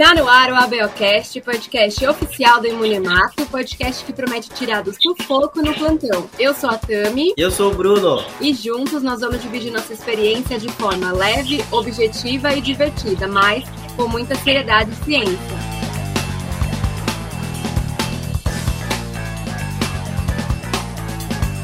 Tá 0.00 0.14
no 0.14 0.26
ar 0.26 0.50
o 0.50 0.54
ABOcast, 0.54 1.38
podcast 1.42 2.06
oficial 2.06 2.58
do 2.58 2.66
Imunemato, 2.66 3.44
podcast 3.44 4.02
que 4.02 4.14
promete 4.14 4.48
tirar 4.48 4.82
do 4.82 4.94
sufoco 4.94 5.60
no 5.60 5.74
plantão. 5.74 6.26
Eu 6.38 6.54
sou 6.54 6.70
a 6.70 6.78
Tami. 6.78 7.34
Eu 7.36 7.50
sou 7.50 7.70
o 7.70 7.74
Bruno. 7.74 8.24
E 8.40 8.54
juntos 8.54 9.02
nós 9.02 9.20
vamos 9.20 9.42
dividir 9.42 9.70
nossa 9.70 9.92
experiência 9.92 10.58
de 10.58 10.70
forma 10.70 11.12
leve, 11.12 11.62
objetiva 11.70 12.54
e 12.54 12.62
divertida, 12.62 13.28
mas 13.28 13.62
com 13.94 14.08
muita 14.08 14.34
seriedade 14.36 14.90
e 14.90 15.04
ciência. 15.04 15.69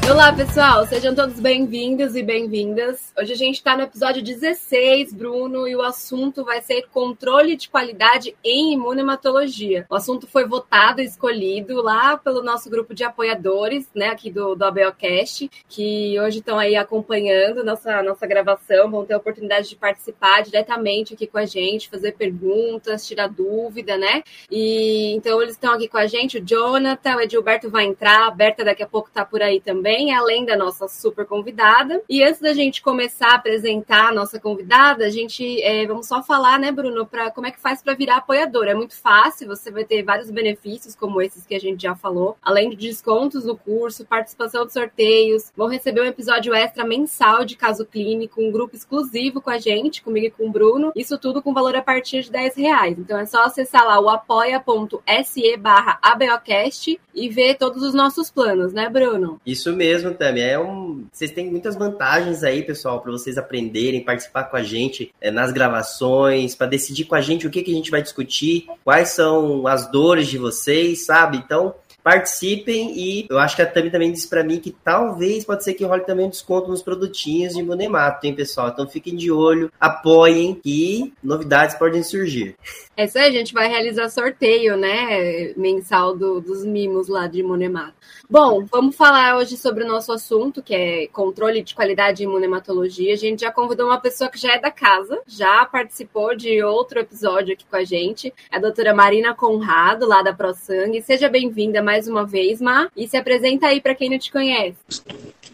Olá, 0.09 0.31
pessoal, 0.31 0.87
sejam 0.87 1.13
todos 1.13 1.37
bem-vindos 1.37 2.15
e 2.15 2.23
bem-vindas. 2.23 3.11
Hoje 3.19 3.33
a 3.33 3.35
gente 3.35 3.55
está 3.55 3.75
no 3.75 3.83
episódio 3.83 4.23
16, 4.23 5.13
Bruno, 5.13 5.67
e 5.67 5.75
o 5.75 5.81
assunto 5.81 6.45
vai 6.45 6.61
ser 6.61 6.87
controle 6.93 7.57
de 7.57 7.67
qualidade 7.67 8.33
em 8.41 8.71
imunematologia. 8.71 9.85
O 9.89 9.95
assunto 9.95 10.25
foi 10.25 10.47
votado 10.47 11.01
e 11.01 11.05
escolhido 11.05 11.81
lá 11.81 12.15
pelo 12.15 12.41
nosso 12.41 12.69
grupo 12.69 12.95
de 12.95 13.03
apoiadores, 13.03 13.89
né, 13.93 14.07
aqui 14.07 14.31
do, 14.31 14.55
do 14.55 14.63
ABOcast, 14.63 15.51
que 15.67 16.17
hoje 16.21 16.39
estão 16.39 16.57
aí 16.57 16.77
acompanhando 16.77 17.61
nossa, 17.61 18.01
nossa 18.01 18.25
gravação, 18.25 18.89
vão 18.89 19.05
ter 19.05 19.13
a 19.13 19.17
oportunidade 19.17 19.67
de 19.67 19.75
participar 19.75 20.41
diretamente 20.41 21.15
aqui 21.15 21.27
com 21.27 21.37
a 21.37 21.45
gente, 21.45 21.89
fazer 21.89 22.13
perguntas, 22.13 23.05
tirar 23.05 23.27
dúvida, 23.27 23.97
né? 23.97 24.23
E 24.49 25.13
então 25.15 25.41
eles 25.41 25.55
estão 25.55 25.73
aqui 25.73 25.89
com 25.89 25.97
a 25.97 26.07
gente, 26.07 26.37
o 26.37 26.45
Jonathan, 26.45 27.17
o 27.17 27.21
Edilberto 27.21 27.69
vai 27.69 27.83
entrar, 27.83 28.27
a 28.27 28.31
Berta 28.31 28.63
daqui 28.63 28.81
a 28.81 28.87
pouco 28.87 29.09
está 29.09 29.25
por 29.25 29.41
aí 29.41 29.59
também 29.59 29.96
também, 29.97 30.13
além 30.13 30.45
da 30.45 30.55
nossa 30.55 30.87
super 30.87 31.25
convidada. 31.25 32.01
E 32.07 32.23
antes 32.23 32.39
da 32.39 32.53
gente 32.53 32.81
começar 32.81 33.29
a 33.29 33.35
apresentar 33.35 34.09
a 34.09 34.13
nossa 34.13 34.39
convidada, 34.39 35.05
a 35.05 35.09
gente 35.09 35.61
é, 35.63 35.85
vamos 35.87 36.07
só 36.07 36.21
falar, 36.21 36.59
né, 36.59 36.71
Bruno, 36.71 37.05
para 37.05 37.31
como 37.31 37.47
é 37.47 37.51
que 37.51 37.59
faz 37.59 37.81
para 37.81 37.95
virar 37.95 38.17
apoiador. 38.17 38.65
É 38.65 38.75
muito 38.75 38.95
fácil, 38.95 39.47
você 39.47 39.71
vai 39.71 39.83
ter 39.83 40.03
vários 40.03 40.29
benefícios, 40.29 40.95
como 40.95 41.21
esses 41.21 41.45
que 41.45 41.55
a 41.55 41.59
gente 41.59 41.81
já 41.81 41.95
falou, 41.95 42.37
além 42.43 42.69
de 42.69 42.75
descontos 42.75 43.43
no 43.43 43.57
curso, 43.57 44.05
participação 44.05 44.65
de 44.65 44.73
sorteios, 44.73 45.51
vão 45.55 45.67
receber 45.67 46.01
um 46.01 46.05
episódio 46.05 46.53
extra 46.53 46.85
mensal 46.85 47.43
de 47.43 47.55
caso 47.55 47.85
clínico, 47.85 48.41
um 48.41 48.51
grupo 48.51 48.75
exclusivo 48.75 49.41
com 49.41 49.49
a 49.49 49.57
gente, 49.57 50.03
comigo 50.03 50.27
e 50.27 50.31
com 50.31 50.47
o 50.47 50.51
Bruno. 50.51 50.91
Isso 50.95 51.17
tudo 51.17 51.41
com 51.41 51.53
valor 51.53 51.75
a 51.75 51.81
partir 51.81 52.21
de 52.21 52.31
10 52.31 52.55
reais. 52.55 52.99
Então 52.99 53.17
é 53.17 53.25
só 53.25 53.43
acessar 53.43 53.85
lá 53.85 53.99
o 53.99 54.09
apoia.se 54.09 55.57
barra 55.57 55.97
ABOcast 56.01 56.99
e 57.15 57.29
ver 57.29 57.55
todos 57.55 57.81
os 57.81 57.93
nossos 57.93 58.29
planos, 58.29 58.73
né, 58.73 58.89
Bruno? 58.89 59.41
Isso 59.45 59.73
mesmo 59.73 59.86
mesmo, 59.87 60.13
Tami. 60.13 60.41
É 60.41 60.59
um... 60.59 61.05
Vocês 61.11 61.31
têm 61.31 61.49
muitas 61.49 61.75
vantagens 61.75 62.43
aí, 62.43 62.61
pessoal, 62.63 62.99
para 62.99 63.11
vocês 63.11 63.37
aprenderem, 63.37 64.03
participar 64.03 64.43
com 64.43 64.57
a 64.57 64.63
gente 64.63 65.13
é, 65.21 65.31
nas 65.31 65.51
gravações, 65.51 66.55
para 66.55 66.67
decidir 66.67 67.05
com 67.05 67.15
a 67.15 67.21
gente 67.21 67.47
o 67.47 67.49
que, 67.49 67.63
que 67.63 67.71
a 67.71 67.75
gente 67.75 67.89
vai 67.89 68.01
discutir, 68.01 68.65
quais 68.83 69.09
são 69.09 69.65
as 69.65 69.89
dores 69.89 70.27
de 70.27 70.37
vocês, 70.37 71.05
sabe? 71.05 71.37
Então, 71.37 71.73
participem 72.07 72.97
e 72.97 73.27
eu 73.29 73.37
acho 73.37 73.53
que 73.53 73.61
a 73.61 73.65
Tami 73.65 73.91
também 73.91 74.13
disse 74.13 74.29
para 74.29 74.41
mim 74.41 74.61
que 74.61 74.71
talvez 74.71 75.43
pode 75.43 75.65
ser 75.65 75.73
que 75.73 75.83
role 75.83 76.05
também 76.05 76.27
um 76.27 76.29
desconto 76.29 76.69
nos 76.69 76.81
produtinhos 76.81 77.53
de 77.53 77.61
Monemato, 77.61 78.25
hein, 78.25 78.33
pessoal? 78.33 78.69
Então 78.69 78.87
fiquem 78.87 79.13
de 79.13 79.29
olho, 79.29 79.69
apoiem 79.77 80.55
que 80.55 81.13
novidades 81.21 81.75
podem 81.75 82.01
surgir. 82.01 82.55
É 82.95 83.03
isso 83.03 83.19
aí, 83.19 83.27
a 83.27 83.31
gente 83.31 83.53
vai 83.53 83.67
realizar 83.67 84.07
sorteio, 84.07 84.77
né, 84.77 85.53
mensal 85.57 86.15
do, 86.15 86.39
dos 86.39 86.63
mimos 86.63 87.09
lá 87.09 87.27
de 87.27 87.43
Monemato. 87.43 87.95
Bom, 88.29 88.65
vamos 88.65 88.93
falar 88.93 89.37
hoje 89.37 89.55
sobre 89.55 89.85
o 89.85 89.87
nosso 89.87 90.11
assunto, 90.11 90.61
que 90.61 90.75
é 90.75 91.07
controle 91.07 91.63
de 91.63 91.73
qualidade 91.73 92.21
em 92.21 92.25
imunematologia. 92.25 93.13
A 93.13 93.15
gente 93.15 93.39
já 93.39 93.53
convidou 93.53 93.87
uma 93.87 94.01
pessoa 94.01 94.29
que 94.29 94.37
já 94.37 94.55
é 94.55 94.59
da 94.59 94.69
casa, 94.69 95.21
já 95.25 95.65
participou 95.65 96.35
de 96.35 96.61
outro 96.61 96.99
episódio 96.99 97.53
aqui 97.53 97.63
com 97.63 97.77
a 97.77 97.85
gente, 97.85 98.33
a 98.51 98.59
doutora 98.59 98.93
Marina 98.93 99.33
Conrado, 99.33 100.05
lá 100.05 100.21
da 100.21 100.33
ProSangue. 100.33 101.01
Seja 101.01 101.29
bem-vinda 101.29 101.81
mais 101.81 102.09
uma 102.09 102.25
vez, 102.25 102.59
Ma, 102.59 102.89
e 102.97 103.07
se 103.07 103.15
apresenta 103.15 103.67
aí 103.67 103.79
para 103.79 103.95
quem 103.95 104.09
não 104.09 104.19
te 104.19 104.29
conhece. 104.29 104.75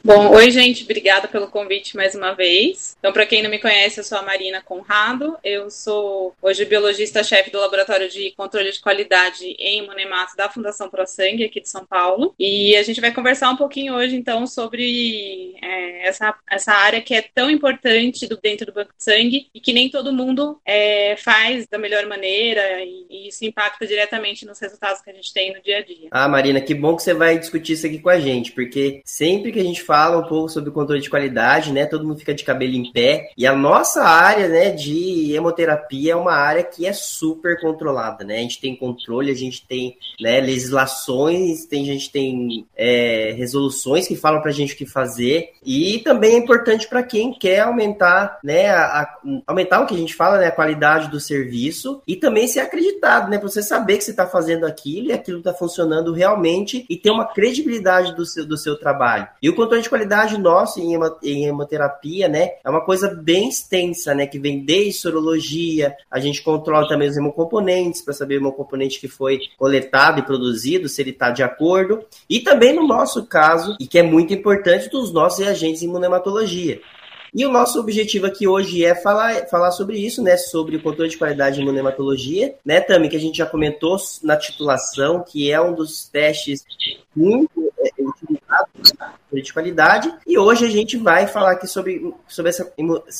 Bom, 0.06 0.32
oi 0.32 0.52
gente, 0.52 0.84
obrigada 0.84 1.30
pelo 1.30 1.48
convite 1.48 1.96
mais 1.96 2.14
uma 2.14 2.34
vez. 2.34 2.94
Então, 3.00 3.14
para 3.14 3.26
quem 3.26 3.42
não 3.42 3.50
me 3.50 3.58
conhece, 3.58 4.02
eu 4.02 4.04
sou 4.04 4.18
a 4.18 4.22
Marina 4.22 4.62
Conrado, 4.62 5.38
eu 5.42 5.72
sou 5.72 6.36
hoje 6.42 6.66
biologista-chefe 6.66 7.50
do 7.50 7.58
Laboratório 7.58 8.10
de 8.10 8.34
Controle 8.36 8.70
de 8.70 8.82
Qualidade 8.82 9.46
em 9.58 9.82
Imunemato 9.82 10.36
da 10.36 10.50
Fundação 10.50 10.90
ProSangue 10.90 11.46
aqui 11.46 11.62
de 11.62 11.70
São 11.70 11.86
Paulo. 11.86 12.36
E 12.38 12.76
a 12.76 12.84
gente 12.84 13.00
vai 13.00 13.14
conversar 13.14 13.50
um 13.50 13.56
pouquinho 13.56 13.96
hoje, 13.96 14.18
então, 14.18 14.46
sobre 14.46 15.56
é, 15.62 16.06
essa, 16.06 16.36
essa 16.52 16.74
área 16.74 17.00
que 17.00 17.16
é 17.16 17.22
tão 17.22 17.50
importante 17.50 18.28
do, 18.28 18.36
dentro 18.36 18.66
do 18.66 18.74
banco 18.74 18.92
de 18.98 19.02
sangue 19.02 19.48
e 19.56 19.62
que 19.62 19.72
nem 19.72 19.90
todo 19.90 20.12
mundo 20.12 20.60
é, 20.66 21.16
faz 21.16 21.66
da 21.66 21.78
melhor 21.78 22.06
maneira 22.08 22.82
e, 22.84 23.06
e 23.10 23.28
isso 23.30 23.46
impacta 23.46 23.88
diretamente 23.88 24.46
nos 24.46 24.60
resultados 24.60 25.02
que 25.02 25.10
a 25.10 25.14
gente 25.14 25.34
tem 25.34 25.54
no 25.54 25.62
dia 25.62 25.78
a 25.78 25.82
dia. 25.82 26.10
Ah, 26.12 26.28
Marina, 26.28 26.60
que 26.60 26.76
bom 26.76 26.94
que 26.94 27.04
você 27.04 27.14
vai 27.14 27.40
discutir 27.40 27.72
isso 27.72 27.88
aqui 27.88 28.00
com 28.00 28.10
a 28.10 28.20
gente, 28.20 28.52
porque 28.52 29.02
sempre 29.06 29.54
que 29.54 29.62
a 29.62 29.64
gente 29.64 29.82
fala 29.82 29.93
fala 29.94 30.18
um 30.18 30.24
pouco 30.24 30.50
sobre 30.50 30.72
controle 30.72 31.00
de 31.00 31.10
qualidade, 31.10 31.72
né? 31.72 31.86
Todo 31.86 32.04
mundo 32.04 32.18
fica 32.18 32.34
de 32.34 32.44
cabelo 32.44 32.74
em 32.74 32.92
pé. 32.92 33.30
E 33.38 33.46
a 33.46 33.56
nossa 33.56 34.04
área, 34.04 34.48
né, 34.48 34.72
de 34.72 35.32
hemoterapia 35.36 36.14
é 36.14 36.16
uma 36.16 36.34
área 36.34 36.64
que 36.64 36.88
é 36.88 36.92
super 36.92 37.62
controlada, 37.62 38.24
né? 38.24 38.38
A 38.38 38.42
gente 38.42 38.60
tem 38.60 38.76
controle, 38.76 39.30
a 39.30 39.36
gente 39.36 39.68
tem 39.68 39.96
né, 40.20 40.42
legislações, 40.42 41.68
tem, 41.68 41.84
a 41.84 41.94
gente 41.94 42.12
tem 42.12 42.66
é, 42.76 43.36
resoluções 43.38 44.08
que 44.08 44.16
falam 44.16 44.42
pra 44.42 44.52
gente 44.52 44.74
o 44.74 44.78
que 44.78 44.88
fazer. 44.88 45.52
E 45.64 46.00
também 46.00 46.34
é 46.34 46.38
importante 46.40 46.88
para 46.88 47.04
quem 47.04 47.32
quer 47.32 47.60
aumentar, 47.60 48.40
né, 48.44 48.72
a, 48.72 49.02
a, 49.02 49.20
aumentar 49.46 49.82
o 49.82 49.86
que 49.86 49.94
a 49.94 49.98
gente 49.98 50.16
fala, 50.16 50.40
né, 50.40 50.48
a 50.48 50.52
qualidade 50.52 51.12
do 51.12 51.20
serviço 51.20 52.02
e 52.08 52.16
também 52.16 52.48
ser 52.48 52.62
acreditado, 52.62 53.30
né? 53.30 53.38
Pra 53.38 53.48
você 53.48 53.62
saber 53.62 53.98
que 53.98 54.06
você 54.06 54.10
está 54.10 54.26
fazendo 54.26 54.66
aquilo 54.66 55.10
e 55.10 55.14
aquilo 55.14 55.38
está 55.38 55.54
funcionando 55.54 56.12
realmente 56.14 56.84
e 56.90 56.98
ter 56.98 57.12
uma 57.12 57.32
credibilidade 57.32 58.16
do 58.16 58.26
seu, 58.26 58.44
do 58.44 58.58
seu 58.58 58.76
trabalho. 58.76 59.28
E 59.40 59.48
o 59.48 59.56
controle 59.56 59.83
de 59.84 59.90
qualidade 59.90 60.38
nosso 60.38 60.80
em, 60.80 60.98
em 61.24 61.46
hemoterapia, 61.46 62.28
né? 62.28 62.52
É 62.64 62.70
uma 62.70 62.84
coisa 62.84 63.08
bem 63.10 63.50
extensa, 63.50 64.14
né? 64.16 64.26
Que 64.26 64.40
vem 64.40 64.64
desde 64.64 64.94
sorologia, 64.94 65.96
a 66.10 66.20
gente 66.20 66.42
controla 66.42 66.88
também 66.88 67.10
os 67.10 67.18
hemocomponentes 67.18 68.02
para 68.02 68.14
saber 68.14 68.36
o 68.36 68.42
hemocomponente 68.42 69.00
que 69.00 69.08
foi 69.08 69.40
coletado 69.58 70.20
e 70.20 70.26
produzido, 70.26 70.90
se 70.90 71.02
ele 71.02 71.12
está 71.12 71.30
de 71.30 71.44
acordo. 71.44 72.04
E 72.30 72.40
também 72.40 72.74
no 72.74 72.88
nosso 72.88 73.26
caso, 73.26 73.76
e 73.80 73.86
que 73.86 74.00
é 74.00 74.04
muito 74.04 74.34
importante, 74.34 74.90
dos 74.90 75.14
nossos 75.14 75.40
reagentes 75.40 75.84
em 75.84 75.88
imunematologia. 75.88 76.82
E 77.36 77.44
o 77.48 77.52
nosso 77.52 77.80
objetivo 77.80 78.28
aqui 78.28 78.48
hoje 78.48 78.86
é 78.86 78.94
falar, 78.94 79.48
falar 79.48 79.72
sobre 79.72 79.98
isso, 79.98 80.22
né? 80.22 80.38
Sobre 80.38 80.76
o 80.76 80.82
controle 80.84 81.10
de 81.10 81.18
qualidade 81.18 81.60
em 81.60 81.64
imunematologia, 81.64 82.54
né, 82.64 82.80
Tami? 82.80 83.10
Que 83.10 83.16
a 83.16 83.20
gente 83.20 83.38
já 83.38 83.46
comentou 83.46 83.98
na 84.22 84.38
titulação, 84.38 85.24
que 85.24 85.52
é 85.52 85.60
um 85.60 85.74
dos 85.74 86.08
testes 86.08 86.64
muito 87.16 87.74
é, 87.80 87.90
utilizados 89.34 89.48
de 89.48 89.54
qualidade. 89.54 90.14
E 90.26 90.38
hoje 90.38 90.66
a 90.66 90.70
gente 90.70 90.98
vai 90.98 91.28
falar 91.28 91.54
aqui 91.54 91.68
sobre, 91.68 92.14
sobre 92.28 92.50
essa, 92.50 92.74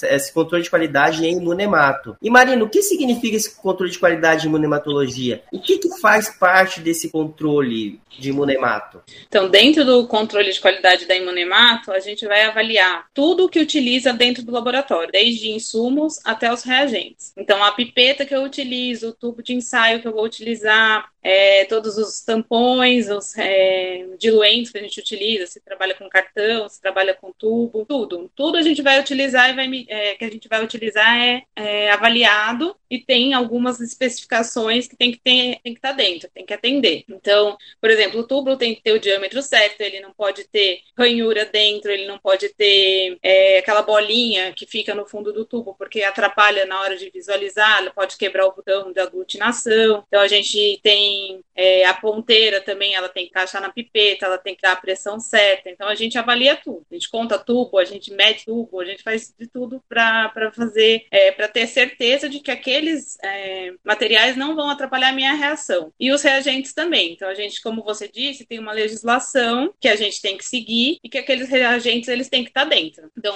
esse 0.04 0.34
controle 0.34 0.64
de 0.64 0.70
qualidade 0.70 1.26
em 1.26 1.38
imunemato. 1.38 2.16
E 2.22 2.30
Marina, 2.30 2.64
o 2.64 2.70
que 2.70 2.82
significa 2.82 3.36
esse 3.36 3.56
controle 3.56 3.92
de 3.92 4.00
qualidade 4.00 4.46
em 4.46 4.50
imunematologia? 4.50 5.44
O 5.52 5.60
que, 5.60 5.78
que 5.78 6.00
faz 6.00 6.30
parte 6.30 6.80
desse 6.80 7.10
controle 7.10 8.00
de 8.18 8.30
imunemato? 8.30 9.02
Então, 9.28 9.50
dentro 9.50 9.86
do 9.86 10.08
controle 10.08 10.52
de 10.52 10.60
qualidade 10.60 11.06
da 11.06 11.16
imunemato, 11.16 11.92
a 11.92 12.00
gente 12.00 12.26
vai 12.26 12.44
avaliar 12.44 13.08
tudo 13.14 13.46
o 13.46 13.50
que 13.50 13.60
utiliza 13.60 14.14
dentro 14.14 14.44
do 14.44 14.52
laboratório, 14.52 15.12
desde 15.12 15.50
insumos 15.50 16.20
até 16.24 16.52
os 16.52 16.64
reagentes. 16.64 17.34
Então, 17.38 17.64
a 17.64 17.72
pipeta 17.72 18.26
que 18.26 18.36
eu 18.36 18.44
utilizo, 18.44 19.10
o 19.10 19.14
tubo 19.14 19.42
de 19.42 19.54
ensaio 19.54 20.02
que 20.02 20.08
eu 20.08 20.14
vou 20.14 20.26
utilizar, 20.26 21.12
é, 21.24 21.64
todos 21.66 21.98
os 21.98 22.22
tampões, 22.22 23.10
os 23.10 23.36
é, 23.38 24.06
diluentes 24.20 24.72
que 24.72 24.78
a 24.78 24.82
gente 24.82 25.00
utiliza, 25.00 25.48
se 25.48 25.62
trabalha 25.62 25.96
com 25.96 26.03
cartão, 26.10 26.68
se 26.70 26.82
trabalha 26.82 27.14
com 27.14 27.32
tubo, 27.32 27.86
tudo. 27.86 28.32
Tudo 28.36 28.58
a 28.58 28.62
gente 28.62 28.82
vai 28.82 29.00
utilizar 29.00 29.50
e 29.50 29.54
vai, 29.54 29.86
é, 29.88 30.16
que 30.16 30.26
a 30.26 30.30
gente 30.30 30.48
vai 30.48 30.64
utilizar 30.64 31.18
é, 31.18 31.44
é, 31.56 31.92
avaliado 31.92 32.76
e 32.90 33.00
tem 33.00 33.34
algumas 33.34 33.80
especificações 33.80 34.88
que 34.88 34.96
tem 34.96 35.12
que 35.12 35.20
ter, 35.20 35.60
tem 35.64 35.74
que 35.74 35.80
estar 35.80 35.90
tá 35.90 35.96
dentro, 35.96 36.30
tem 36.34 36.46
que 36.46 36.54
atender. 36.54 37.04
Então, 37.10 37.58
por 37.82 37.90
exemplo, 37.90 38.20
o 38.20 38.28
tubo 38.28 38.56
tem 38.56 38.76
que 38.76 38.84
ter 38.84 38.92
o 38.92 39.00
diâmetro 39.00 39.42
certo, 39.42 39.82
ele 39.82 40.00
não 40.00 40.14
pode 40.14 40.44
ter 40.46 40.82
ranhura 40.96 41.46
dentro, 41.46 41.92
ele 41.92 42.06
não 42.06 42.20
pode 42.20 42.50
ter 42.50 43.18
é, 43.24 43.58
aquela 43.58 43.82
bolinha 43.82 44.54
que 44.54 44.68
fica 44.68 44.94
no 44.94 45.08
fundo 45.08 45.34
do 45.34 45.44
tubo, 45.44 45.74
porque 45.74 46.04
atrapalha 46.04 46.66
na 46.66 46.80
hora 46.82 46.96
de 46.96 47.10
visualizar, 47.10 47.80
ela 47.80 47.92
pode 47.92 48.16
quebrar 48.16 48.46
o 48.46 48.54
botão 48.54 48.94
da 48.94 49.04
aglutinação. 49.04 50.04
Então, 50.08 50.22
a 50.22 50.28
gente 50.28 50.80
tem 50.84 51.44
é, 51.56 51.86
a 51.86 51.94
ponteira 51.94 52.62
também, 52.62 52.94
ela 52.94 53.10
tem 53.10 53.26
que 53.26 53.32
encaixar 53.32 53.62
na 53.62 53.72
pipeta, 53.72 54.26
ela 54.26 54.38
tem 54.38 54.56
que 54.56 54.62
dar 54.62 54.74
a 54.74 54.78
pressão 54.78 55.20
certa. 55.20 55.70
Então, 55.70 55.88
a 55.94 55.96
gente 55.96 56.18
avalia 56.18 56.56
tudo. 56.56 56.86
A 56.92 56.94
gente 56.94 57.10
conta 57.10 57.40
tubo, 57.40 57.78
a 57.78 57.86
gente 57.86 58.12
mede 58.14 58.46
tubo, 58.46 58.80
a 58.80 58.86
gente 58.86 59.04
faz 59.04 59.34
de 59.38 59.48
tudo 59.48 59.82
para 59.88 60.52
fazer, 60.56 61.06
é, 61.12 61.32
para 61.32 61.48
ter 61.48 61.68
certeza 61.68 62.28
de 62.28 62.40
que 62.40 62.52
aqueles 62.52 63.18
é, 63.24 63.74
materiais 63.84 64.36
não 64.36 64.56
vão 64.56 64.70
atrapalhar 64.70 65.10
a 65.10 65.14
minha 65.14 65.34
reação. 65.34 65.92
E 66.00 66.12
os 66.12 66.22
reagentes 66.22 66.74
também. 66.74 67.14
Então, 67.14 67.30
a 67.30 67.34
gente, 67.34 67.62
como 67.62 67.84
você 67.84 68.08
disse, 68.08 68.46
tem 68.46 68.60
uma 68.60 68.72
legislação 68.72 69.74
que 69.80 69.88
a 69.88 69.96
gente 69.96 70.22
tem 70.22 70.38
que 70.38 70.46
seguir 70.46 70.98
e 71.04 71.10
que 71.10 71.18
aqueles 71.18 71.50
reagentes 71.50 72.10
eles 72.10 72.30
têm 72.30 72.44
que 72.44 72.50
estar 72.50 72.66
dentro. 72.66 73.10
Então, 73.18 73.36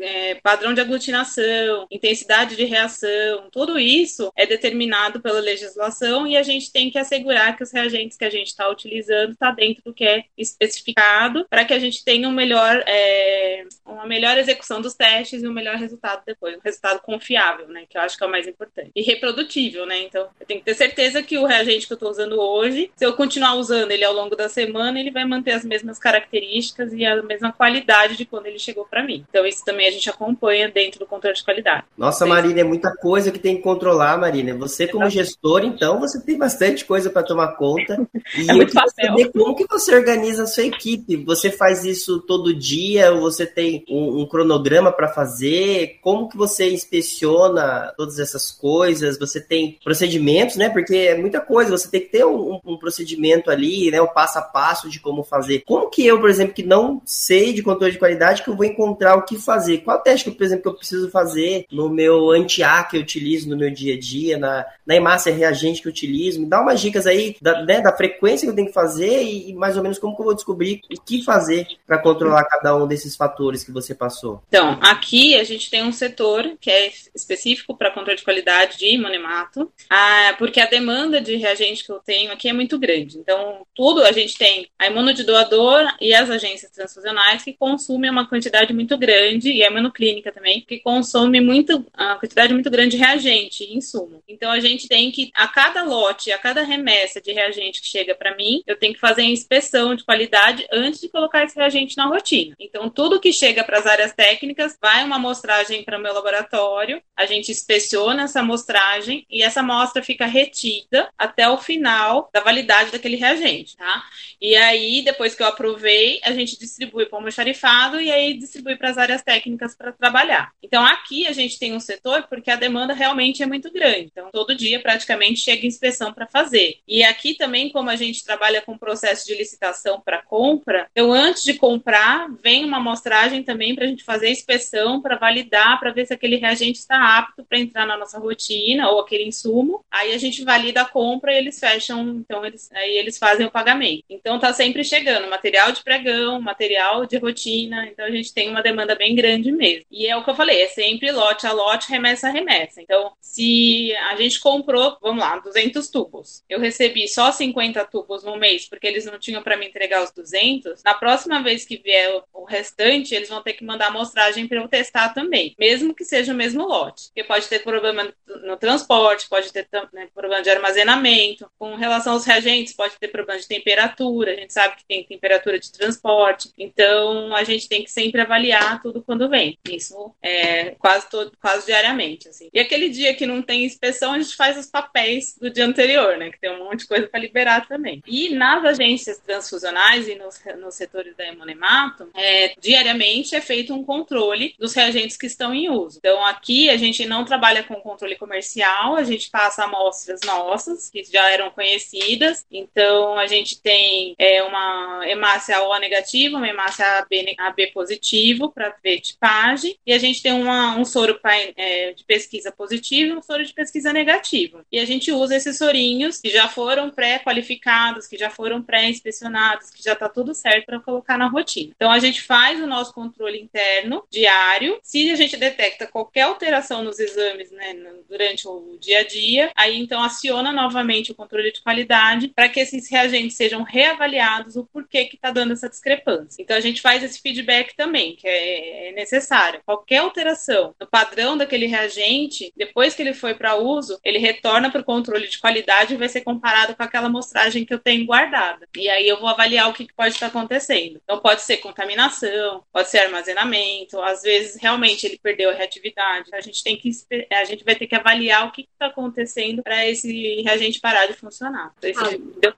é, 0.00 0.34
padrão 0.36 0.74
de 0.74 0.80
aglutinação, 0.80 1.86
intensidade 1.90 2.56
de 2.56 2.64
reação, 2.64 3.48
tudo 3.50 3.78
isso 3.78 4.32
é 4.36 4.46
determinado 4.46 5.20
pela 5.20 5.40
legislação 5.40 6.26
e 6.26 6.36
a 6.36 6.42
gente 6.42 6.72
tem 6.72 6.90
que 6.90 6.98
assegurar 6.98 7.56
que 7.56 7.62
os 7.62 7.72
reagentes 7.72 8.16
que 8.16 8.24
a 8.24 8.30
gente 8.30 8.48
está 8.48 8.68
utilizando 8.68 9.32
está 9.32 9.50
dentro 9.50 9.82
do 9.84 9.94
que 9.94 10.04
é 10.04 10.24
especificado 10.36 11.46
para 11.48 11.64
que 11.64 11.74
a 11.74 11.78
gente 11.78 11.97
tenha 12.04 12.28
um 12.28 12.32
melhor, 12.32 12.82
é, 12.86 13.64
uma 13.86 14.06
melhor 14.06 14.36
execução 14.38 14.80
dos 14.80 14.94
testes 14.94 15.42
e 15.42 15.48
um 15.48 15.52
melhor 15.52 15.76
resultado 15.76 16.22
depois, 16.26 16.56
um 16.56 16.60
resultado 16.60 17.00
confiável, 17.00 17.68
né? 17.68 17.84
Que 17.88 17.96
eu 17.96 18.02
acho 18.02 18.16
que 18.16 18.24
é 18.24 18.26
o 18.26 18.30
mais 18.30 18.46
importante. 18.46 18.90
E 18.94 19.02
reprodutível, 19.02 19.86
né? 19.86 20.02
Então, 20.02 20.28
eu 20.38 20.46
tenho 20.46 20.60
que 20.60 20.66
ter 20.66 20.74
certeza 20.74 21.22
que 21.22 21.38
o 21.38 21.46
reagente 21.46 21.86
que 21.86 21.92
eu 21.92 21.96
estou 21.96 22.10
usando 22.10 22.40
hoje, 22.40 22.90
se 22.96 23.04
eu 23.04 23.12
continuar 23.14 23.54
usando 23.54 23.90
ele 23.90 24.04
ao 24.04 24.12
longo 24.12 24.36
da 24.36 24.48
semana, 24.48 24.98
ele 24.98 25.10
vai 25.10 25.24
manter 25.24 25.52
as 25.52 25.64
mesmas 25.64 25.98
características 25.98 26.92
e 26.92 27.04
a 27.04 27.22
mesma 27.22 27.52
qualidade 27.52 28.16
de 28.16 28.24
quando 28.24 28.46
ele 28.46 28.58
chegou 28.58 28.84
para 28.84 29.02
mim. 29.02 29.24
Então, 29.28 29.46
isso 29.46 29.64
também 29.64 29.88
a 29.88 29.90
gente 29.90 30.08
acompanha 30.08 30.70
dentro 30.70 30.98
do 30.98 31.06
controle 31.06 31.36
de 31.36 31.44
qualidade. 31.44 31.84
Nossa, 31.96 32.26
Marina, 32.26 32.60
é 32.60 32.64
muita 32.64 32.94
coisa 32.96 33.30
que 33.30 33.38
tem 33.38 33.56
que 33.56 33.62
controlar, 33.62 34.18
Marina. 34.18 34.54
Você, 34.56 34.86
como 34.86 35.08
gestor, 35.08 35.64
então, 35.64 35.98
você 35.98 36.20
tem 36.20 36.36
bastante 36.36 36.84
coisa 36.84 37.10
para 37.10 37.22
tomar 37.22 37.56
conta. 37.56 37.98
E 38.36 38.48
é 38.48 38.52
muito 38.52 38.72
fácil. 38.72 38.94
saber 38.94 39.32
como 39.32 39.54
que 39.54 39.66
você 39.66 39.94
organiza 39.94 40.42
a 40.42 40.46
sua 40.46 40.64
equipe. 40.64 41.16
Você 41.24 41.50
faz 41.50 41.77
isso 41.84 42.20
todo 42.20 42.54
dia? 42.54 43.12
Você 43.12 43.46
tem 43.46 43.84
um, 43.88 44.20
um 44.20 44.26
cronograma 44.26 44.92
para 44.92 45.08
fazer? 45.08 45.98
Como 46.00 46.28
que 46.28 46.36
você 46.36 46.70
inspeciona 46.70 47.92
todas 47.96 48.18
essas 48.18 48.50
coisas? 48.50 49.18
Você 49.18 49.40
tem 49.40 49.78
procedimentos, 49.82 50.56
né? 50.56 50.68
Porque 50.68 50.94
é 50.94 51.16
muita 51.16 51.40
coisa. 51.40 51.70
Você 51.76 51.90
tem 51.90 52.00
que 52.00 52.08
ter 52.08 52.24
um, 52.24 52.60
um 52.64 52.76
procedimento 52.76 53.50
ali, 53.50 53.90
né? 53.90 54.00
O 54.00 54.08
passo 54.08 54.38
a 54.38 54.42
passo 54.42 54.88
de 54.88 55.00
como 55.00 55.22
fazer. 55.22 55.62
Como 55.66 55.90
que 55.90 56.06
eu, 56.06 56.20
por 56.20 56.30
exemplo, 56.30 56.54
que 56.54 56.62
não 56.62 57.00
sei 57.04 57.52
de 57.52 57.62
controle 57.62 57.92
de 57.92 57.98
qualidade, 57.98 58.42
que 58.42 58.50
eu 58.50 58.56
vou 58.56 58.64
encontrar 58.64 59.16
o 59.16 59.22
que 59.22 59.38
fazer? 59.38 59.78
Qual 59.78 59.98
teste, 60.00 60.30
por 60.30 60.42
exemplo, 60.42 60.62
que 60.62 60.68
eu 60.68 60.74
preciso 60.74 61.10
fazer 61.10 61.66
no 61.70 61.88
meu 61.88 62.30
anti-A 62.30 62.84
que 62.84 62.96
eu 62.96 63.00
utilizo 63.00 63.48
no 63.48 63.56
meu 63.56 63.70
dia 63.70 63.94
a 63.94 63.98
dia, 63.98 64.38
na, 64.38 64.66
na 64.86 64.94
hemácia 64.94 65.32
reagente 65.32 65.80
que 65.80 65.88
eu 65.88 65.92
utilizo? 65.92 66.40
Me 66.40 66.46
dá 66.46 66.60
umas 66.60 66.80
dicas 66.80 67.06
aí 67.06 67.36
da, 67.40 67.64
né, 67.64 67.80
da 67.80 67.96
frequência 67.96 68.46
que 68.46 68.50
eu 68.50 68.54
tenho 68.54 68.68
que 68.68 68.74
fazer 68.74 69.22
e, 69.22 69.50
e 69.50 69.54
mais 69.54 69.76
ou 69.76 69.82
menos 69.82 69.98
como 69.98 70.14
que 70.14 70.20
eu 70.20 70.26
vou 70.26 70.34
descobrir 70.34 70.80
o 70.90 71.00
que 71.00 71.22
fazer 71.22 71.66
para 71.86 71.98
controlar 71.98 72.44
cada 72.44 72.76
um 72.76 72.86
desses 72.86 73.16
fatores 73.16 73.64
que 73.64 73.72
você 73.72 73.94
passou. 73.94 74.42
Então, 74.48 74.78
aqui 74.80 75.34
a 75.34 75.44
gente 75.44 75.70
tem 75.70 75.82
um 75.82 75.92
setor 75.92 76.56
que 76.60 76.70
é 76.70 76.90
específico 77.14 77.76
para 77.76 77.90
controle 77.90 78.18
de 78.18 78.24
qualidade 78.24 78.78
de 78.78 78.94
imunemato, 78.94 79.70
ah, 79.90 80.34
porque 80.38 80.60
a 80.60 80.66
demanda 80.66 81.20
de 81.20 81.36
reagente 81.36 81.84
que 81.84 81.90
eu 81.90 81.98
tenho 81.98 82.32
aqui 82.32 82.48
é 82.48 82.52
muito 82.52 82.78
grande. 82.78 83.18
Então, 83.18 83.66
tudo 83.74 84.02
a 84.02 84.12
gente 84.12 84.36
tem 84.36 84.68
a 84.78 84.86
imunodoador 84.86 85.86
e 86.00 86.14
as 86.14 86.30
agências 86.30 86.70
transfusionais 86.70 87.42
que 87.42 87.52
consumem 87.52 88.10
uma 88.10 88.28
quantidade 88.28 88.72
muito 88.72 88.96
grande, 88.96 89.52
e 89.52 89.62
a 89.62 89.70
imunoclínica 89.70 90.32
também, 90.32 90.60
que 90.60 90.78
consome 90.80 91.40
muito, 91.40 91.84
uma 91.96 92.18
quantidade 92.18 92.52
muito 92.52 92.70
grande 92.70 92.96
de 92.96 92.96
reagente 92.96 93.64
e 93.64 93.76
insumo. 93.76 94.22
Então, 94.28 94.50
a 94.50 94.60
gente 94.60 94.88
tem 94.88 95.10
que, 95.10 95.30
a 95.34 95.48
cada 95.48 95.82
lote, 95.82 96.32
a 96.32 96.38
cada 96.38 96.62
remessa 96.62 97.20
de 97.20 97.32
reagente 97.32 97.80
que 97.80 97.86
chega 97.86 98.14
para 98.14 98.36
mim, 98.36 98.62
eu 98.66 98.78
tenho 98.78 98.94
que 98.94 99.00
fazer 99.00 99.22
a 99.22 99.26
inspeção 99.26 99.94
de 99.94 100.04
qualidade 100.04 100.66
antes 100.72 101.00
de 101.00 101.08
colocar 101.08 101.44
esse 101.44 101.57
reagente 101.58 101.96
na 101.96 102.06
rotina. 102.06 102.54
Então, 102.58 102.88
tudo 102.88 103.20
que 103.20 103.32
chega 103.32 103.62
para 103.62 103.78
as 103.78 103.86
áreas 103.86 104.12
técnicas 104.12 104.76
vai 104.80 105.04
uma 105.04 105.16
amostragem 105.16 105.82
para 105.82 105.98
o 105.98 106.00
meu 106.00 106.14
laboratório, 106.14 107.02
a 107.16 107.26
gente 107.26 107.50
inspeciona 107.50 108.22
essa 108.24 108.40
amostragem 108.40 109.26
e 109.28 109.42
essa 109.42 109.60
amostra 109.60 110.02
fica 110.02 110.26
retida 110.26 111.10
até 111.18 111.48
o 111.48 111.58
final 111.58 112.30
da 112.32 112.40
validade 112.40 112.90
daquele 112.90 113.16
reagente, 113.16 113.76
tá? 113.76 114.04
E 114.40 114.56
aí, 114.56 115.02
depois 115.02 115.34
que 115.34 115.42
eu 115.42 115.46
aprovei, 115.46 116.20
a 116.24 116.32
gente 116.32 116.58
distribui 116.58 117.06
para 117.06 117.16
o 117.16 117.18
almoxarifado 117.18 118.00
e 118.00 118.10
aí 118.10 118.34
distribui 118.34 118.76
para 118.76 118.90
as 118.90 118.98
áreas 118.98 119.22
técnicas 119.22 119.76
para 119.76 119.92
trabalhar. 119.92 120.52
Então, 120.62 120.84
aqui 120.84 121.26
a 121.26 121.32
gente 121.32 121.58
tem 121.58 121.74
um 121.74 121.80
setor 121.80 122.24
porque 122.28 122.50
a 122.50 122.56
demanda 122.56 122.94
realmente 122.94 123.42
é 123.42 123.46
muito 123.46 123.70
grande. 123.72 124.08
Então, 124.12 124.30
todo 124.32 124.54
dia 124.54 124.80
praticamente 124.80 125.40
chega 125.40 125.66
inspeção 125.66 126.12
para 126.12 126.26
fazer. 126.26 126.78
E 126.86 127.02
aqui 127.02 127.34
também, 127.34 127.70
como 127.70 127.90
a 127.90 127.96
gente 127.96 128.24
trabalha 128.24 128.62
com 128.62 128.78
processo 128.78 129.26
de 129.26 129.34
licitação 129.34 130.00
para 130.00 130.22
compra, 130.22 130.88
então 130.92 131.12
antes 131.12 131.42
de 131.48 131.54
comprar, 131.54 132.30
vem 132.42 132.64
uma 132.64 132.76
amostragem 132.76 133.42
também 133.42 133.74
para 133.74 133.84
a 133.84 133.88
gente 133.88 134.04
fazer 134.04 134.26
a 134.26 134.30
inspeção, 134.30 135.00
para 135.00 135.16
validar, 135.16 135.80
para 135.80 135.90
ver 135.90 136.06
se 136.06 136.12
aquele 136.12 136.36
reagente 136.36 136.78
está 136.78 137.18
apto 137.18 137.42
para 137.42 137.58
entrar 137.58 137.86
na 137.86 137.96
nossa 137.96 138.18
rotina 138.18 138.90
ou 138.90 139.00
aquele 139.00 139.24
insumo. 139.24 139.82
Aí 139.90 140.12
a 140.12 140.18
gente 140.18 140.44
valida 140.44 140.82
a 140.82 140.84
compra 140.84 141.32
e 141.32 141.36
eles 141.36 141.58
fecham, 141.58 142.06
então 142.20 142.44
eles, 142.44 142.70
aí 142.72 142.98
eles 142.98 143.16
fazem 143.16 143.46
o 143.46 143.50
pagamento. 143.50 144.04
Então 144.10 144.38
tá 144.38 144.52
sempre 144.52 144.84
chegando 144.84 145.30
material 145.30 145.72
de 145.72 145.82
pregão, 145.82 146.38
material 146.38 147.06
de 147.06 147.16
rotina, 147.16 147.86
então 147.86 148.04
a 148.04 148.10
gente 148.10 148.34
tem 148.34 148.50
uma 148.50 148.62
demanda 148.62 148.94
bem 148.94 149.14
grande 149.14 149.50
mesmo. 149.50 149.86
E 149.90 150.06
é 150.06 150.16
o 150.16 150.22
que 150.22 150.30
eu 150.30 150.34
falei, 150.34 150.60
é 150.60 150.68
sempre 150.68 151.10
lote 151.10 151.46
a 151.46 151.52
lote, 151.52 151.90
remessa 151.90 152.28
a 152.28 152.30
remessa. 152.30 152.82
Então, 152.82 153.12
se 153.20 153.96
a 154.10 154.16
gente 154.16 154.38
comprou, 154.38 154.98
vamos 155.00 155.24
lá, 155.24 155.38
200 155.38 155.88
tubos, 155.88 156.44
eu 156.46 156.60
recebi 156.60 157.08
só 157.08 157.32
50 157.32 157.84
tubos 157.86 158.22
no 158.22 158.36
mês 158.36 158.68
porque 158.68 158.86
eles 158.86 159.06
não 159.06 159.18
tinham 159.18 159.42
para 159.42 159.56
me 159.56 159.66
entregar 159.66 160.04
os 160.04 160.10
200, 160.12 160.82
na 160.84 160.92
próxima 160.92 161.37
vez 161.42 161.64
que 161.64 161.76
vier 161.76 162.22
o 162.32 162.44
restante, 162.44 163.14
eles 163.14 163.28
vão 163.28 163.42
ter 163.42 163.52
que 163.52 163.64
mandar 163.64 163.88
amostragem 163.88 164.46
para 164.46 164.58
eu 164.58 164.68
testar 164.68 165.10
também, 165.10 165.54
mesmo 165.58 165.94
que 165.94 166.04
seja 166.04 166.32
o 166.32 166.36
mesmo 166.36 166.66
lote. 166.66 167.08
Porque 167.08 167.24
pode 167.24 167.48
ter 167.48 167.60
problema 167.60 168.12
no 168.26 168.56
transporte, 168.56 169.28
pode 169.28 169.52
ter 169.52 169.66
né, 169.92 170.08
problema 170.14 170.42
de 170.42 170.50
armazenamento, 170.50 171.50
com 171.58 171.74
relação 171.74 172.14
aos 172.14 172.24
reagentes, 172.24 172.72
pode 172.72 172.96
ter 172.98 173.08
problema 173.08 173.40
de 173.40 173.48
temperatura, 173.48 174.32
a 174.32 174.36
gente 174.36 174.52
sabe 174.52 174.76
que 174.76 174.84
tem 174.86 175.04
temperatura 175.04 175.58
de 175.58 175.70
transporte, 175.72 176.50
então 176.58 177.34
a 177.34 177.44
gente 177.44 177.68
tem 177.68 177.82
que 177.82 177.90
sempre 177.90 178.20
avaliar 178.20 178.80
tudo 178.82 179.02
quando 179.02 179.28
vem. 179.28 179.58
Isso 179.68 180.14
é 180.22 180.72
quase 180.78 181.08
todo, 181.10 181.32
quase 181.40 181.66
diariamente, 181.66 182.28
assim. 182.28 182.48
E 182.52 182.60
aquele 182.60 182.88
dia 182.88 183.14
que 183.14 183.26
não 183.26 183.42
tem 183.42 183.64
inspeção, 183.64 184.12
a 184.12 184.18
gente 184.18 184.36
faz 184.36 184.56
os 184.56 184.66
papéis 184.66 185.36
do 185.40 185.50
dia 185.50 185.64
anterior, 185.64 186.16
né? 186.16 186.30
Que 186.30 186.40
tem 186.40 186.50
um 186.50 186.64
monte 186.64 186.80
de 186.80 186.88
coisa 186.88 187.06
para 187.06 187.20
liberar 187.20 187.66
também. 187.66 188.02
E 188.06 188.30
nas 188.30 188.64
agências 188.64 189.18
transfusionais 189.18 190.08
e 190.08 190.14
nos, 190.14 190.40
nos 190.58 190.74
setores 190.74 191.16
da 191.16 191.27
hemonemato, 191.28 192.10
é, 192.14 192.54
diariamente 192.60 193.34
é 193.34 193.40
feito 193.40 193.74
um 193.74 193.84
controle 193.84 194.54
dos 194.58 194.74
reagentes 194.74 195.16
que 195.16 195.26
estão 195.26 195.54
em 195.54 195.70
uso. 195.70 195.98
Então, 195.98 196.24
aqui 196.24 196.70
a 196.70 196.76
gente 196.76 197.04
não 197.06 197.24
trabalha 197.24 197.62
com 197.62 197.74
controle 197.76 198.16
comercial, 198.16 198.96
a 198.96 199.04
gente 199.04 199.30
passa 199.30 199.64
amostras 199.64 200.20
nossas, 200.24 200.90
que 200.90 201.04
já 201.04 201.30
eram 201.30 201.50
conhecidas. 201.50 202.44
Então, 202.50 203.18
a 203.18 203.26
gente 203.26 203.60
tem 203.60 204.14
é, 204.18 204.42
uma 204.42 205.02
hemácia 205.06 205.62
O 205.62 205.78
negativa, 205.78 206.36
uma 206.36 206.48
hemácia 206.48 206.84
AB, 206.98 207.34
AB 207.38 207.66
positivo 207.68 208.50
para 208.50 208.74
ver 208.82 209.00
tipagem, 209.00 209.76
e 209.86 209.92
a 209.92 209.98
gente 209.98 210.22
tem 210.22 210.32
uma, 210.32 210.76
um 210.76 210.84
soro 210.84 211.18
pra, 211.20 211.36
é, 211.36 211.92
de 211.92 212.04
pesquisa 212.04 212.50
positivo 212.50 213.12
e 213.12 213.16
um 213.16 213.22
soro 213.22 213.44
de 213.44 213.52
pesquisa 213.52 213.92
negativo. 213.92 214.64
E 214.70 214.78
a 214.78 214.84
gente 214.84 215.12
usa 215.12 215.36
esses 215.36 215.58
sorinhos 215.58 216.20
que 216.20 216.30
já 216.30 216.48
foram 216.48 216.90
pré-qualificados, 216.90 218.06
que 218.06 218.16
já 218.16 218.30
foram 218.30 218.62
pré-inspecionados, 218.62 219.70
que 219.70 219.82
já 219.82 219.92
está 219.92 220.08
tudo 220.08 220.34
certo 220.34 220.66
para 220.66 220.80
colocar 220.80 221.17
na 221.18 221.28
rotina. 221.28 221.72
Então 221.74 221.90
a 221.90 221.98
gente 221.98 222.22
faz 222.22 222.60
o 222.62 222.66
nosso 222.66 222.92
controle 222.94 223.40
interno 223.40 224.04
diário. 224.10 224.78
Se 224.82 225.10
a 225.10 225.16
gente 225.16 225.36
detecta 225.36 225.86
qualquer 225.86 226.22
alteração 226.22 226.82
nos 226.82 226.98
exames 226.98 227.50
né, 227.50 227.74
durante 228.08 228.46
o 228.46 228.78
dia 228.80 229.00
a 229.00 229.04
dia, 229.04 229.50
aí 229.56 229.78
então 229.78 230.02
aciona 230.02 230.52
novamente 230.52 231.12
o 231.12 231.14
controle 231.14 231.52
de 231.52 231.60
qualidade 231.60 232.28
para 232.28 232.48
que 232.48 232.60
esses 232.60 232.90
reagentes 232.90 233.36
sejam 233.36 233.62
reavaliados 233.62 234.56
o 234.56 234.64
porquê 234.64 235.04
que 235.04 235.16
está 235.16 235.30
dando 235.30 235.52
essa 235.52 235.68
discrepância. 235.68 236.42
Então 236.42 236.56
a 236.56 236.60
gente 236.60 236.80
faz 236.80 237.02
esse 237.02 237.20
feedback 237.20 237.74
também, 237.76 238.16
que 238.16 238.26
é, 238.26 238.88
é 238.88 238.92
necessário. 238.92 239.60
Qualquer 239.64 239.98
alteração 239.98 240.74
no 240.80 240.86
padrão 240.86 241.36
daquele 241.36 241.66
reagente, 241.66 242.52
depois 242.56 242.94
que 242.94 243.02
ele 243.02 243.14
foi 243.14 243.34
para 243.34 243.56
uso, 243.56 243.98
ele 244.04 244.18
retorna 244.18 244.70
para 244.70 244.80
o 244.80 244.84
controle 244.84 245.28
de 245.28 245.38
qualidade 245.38 245.94
e 245.94 245.96
vai 245.96 246.08
ser 246.08 246.22
comparado 246.22 246.74
com 246.74 246.82
aquela 246.82 247.06
amostragem 247.06 247.64
que 247.64 247.74
eu 247.74 247.78
tenho 247.78 248.06
guardada. 248.06 248.68
E 248.76 248.88
aí 248.88 249.08
eu 249.08 249.18
vou 249.20 249.28
avaliar 249.28 249.68
o 249.68 249.72
que, 249.72 249.86
que 249.86 249.94
pode 249.94 250.14
estar 250.14 250.26
acontecendo. 250.26 251.00
Então 251.08 251.20
pode 251.20 251.40
ser 251.40 251.56
contaminação, 251.56 252.62
pode 252.70 252.90
ser 252.90 252.98
armazenamento, 252.98 253.98
às 254.02 254.20
vezes 254.20 254.60
realmente 254.60 255.06
ele 255.06 255.18
perdeu 255.18 255.48
a 255.48 255.54
reatividade. 255.54 256.28
A 256.34 256.40
gente 256.42 256.62
tem 256.62 256.76
que 256.76 256.90
a 257.32 257.44
gente 257.44 257.64
vai 257.64 257.74
ter 257.74 257.86
que 257.86 257.94
avaliar 257.94 258.46
o 258.46 258.52
que 258.52 258.68
está 258.70 258.86
acontecendo 258.86 259.62
para 259.62 259.88
esse 259.88 260.42
reagente 260.42 260.78
parar 260.82 261.06
de 261.06 261.14
funcionar. 261.14 261.72
Ah, 261.96 262.10
deu... 262.40 262.52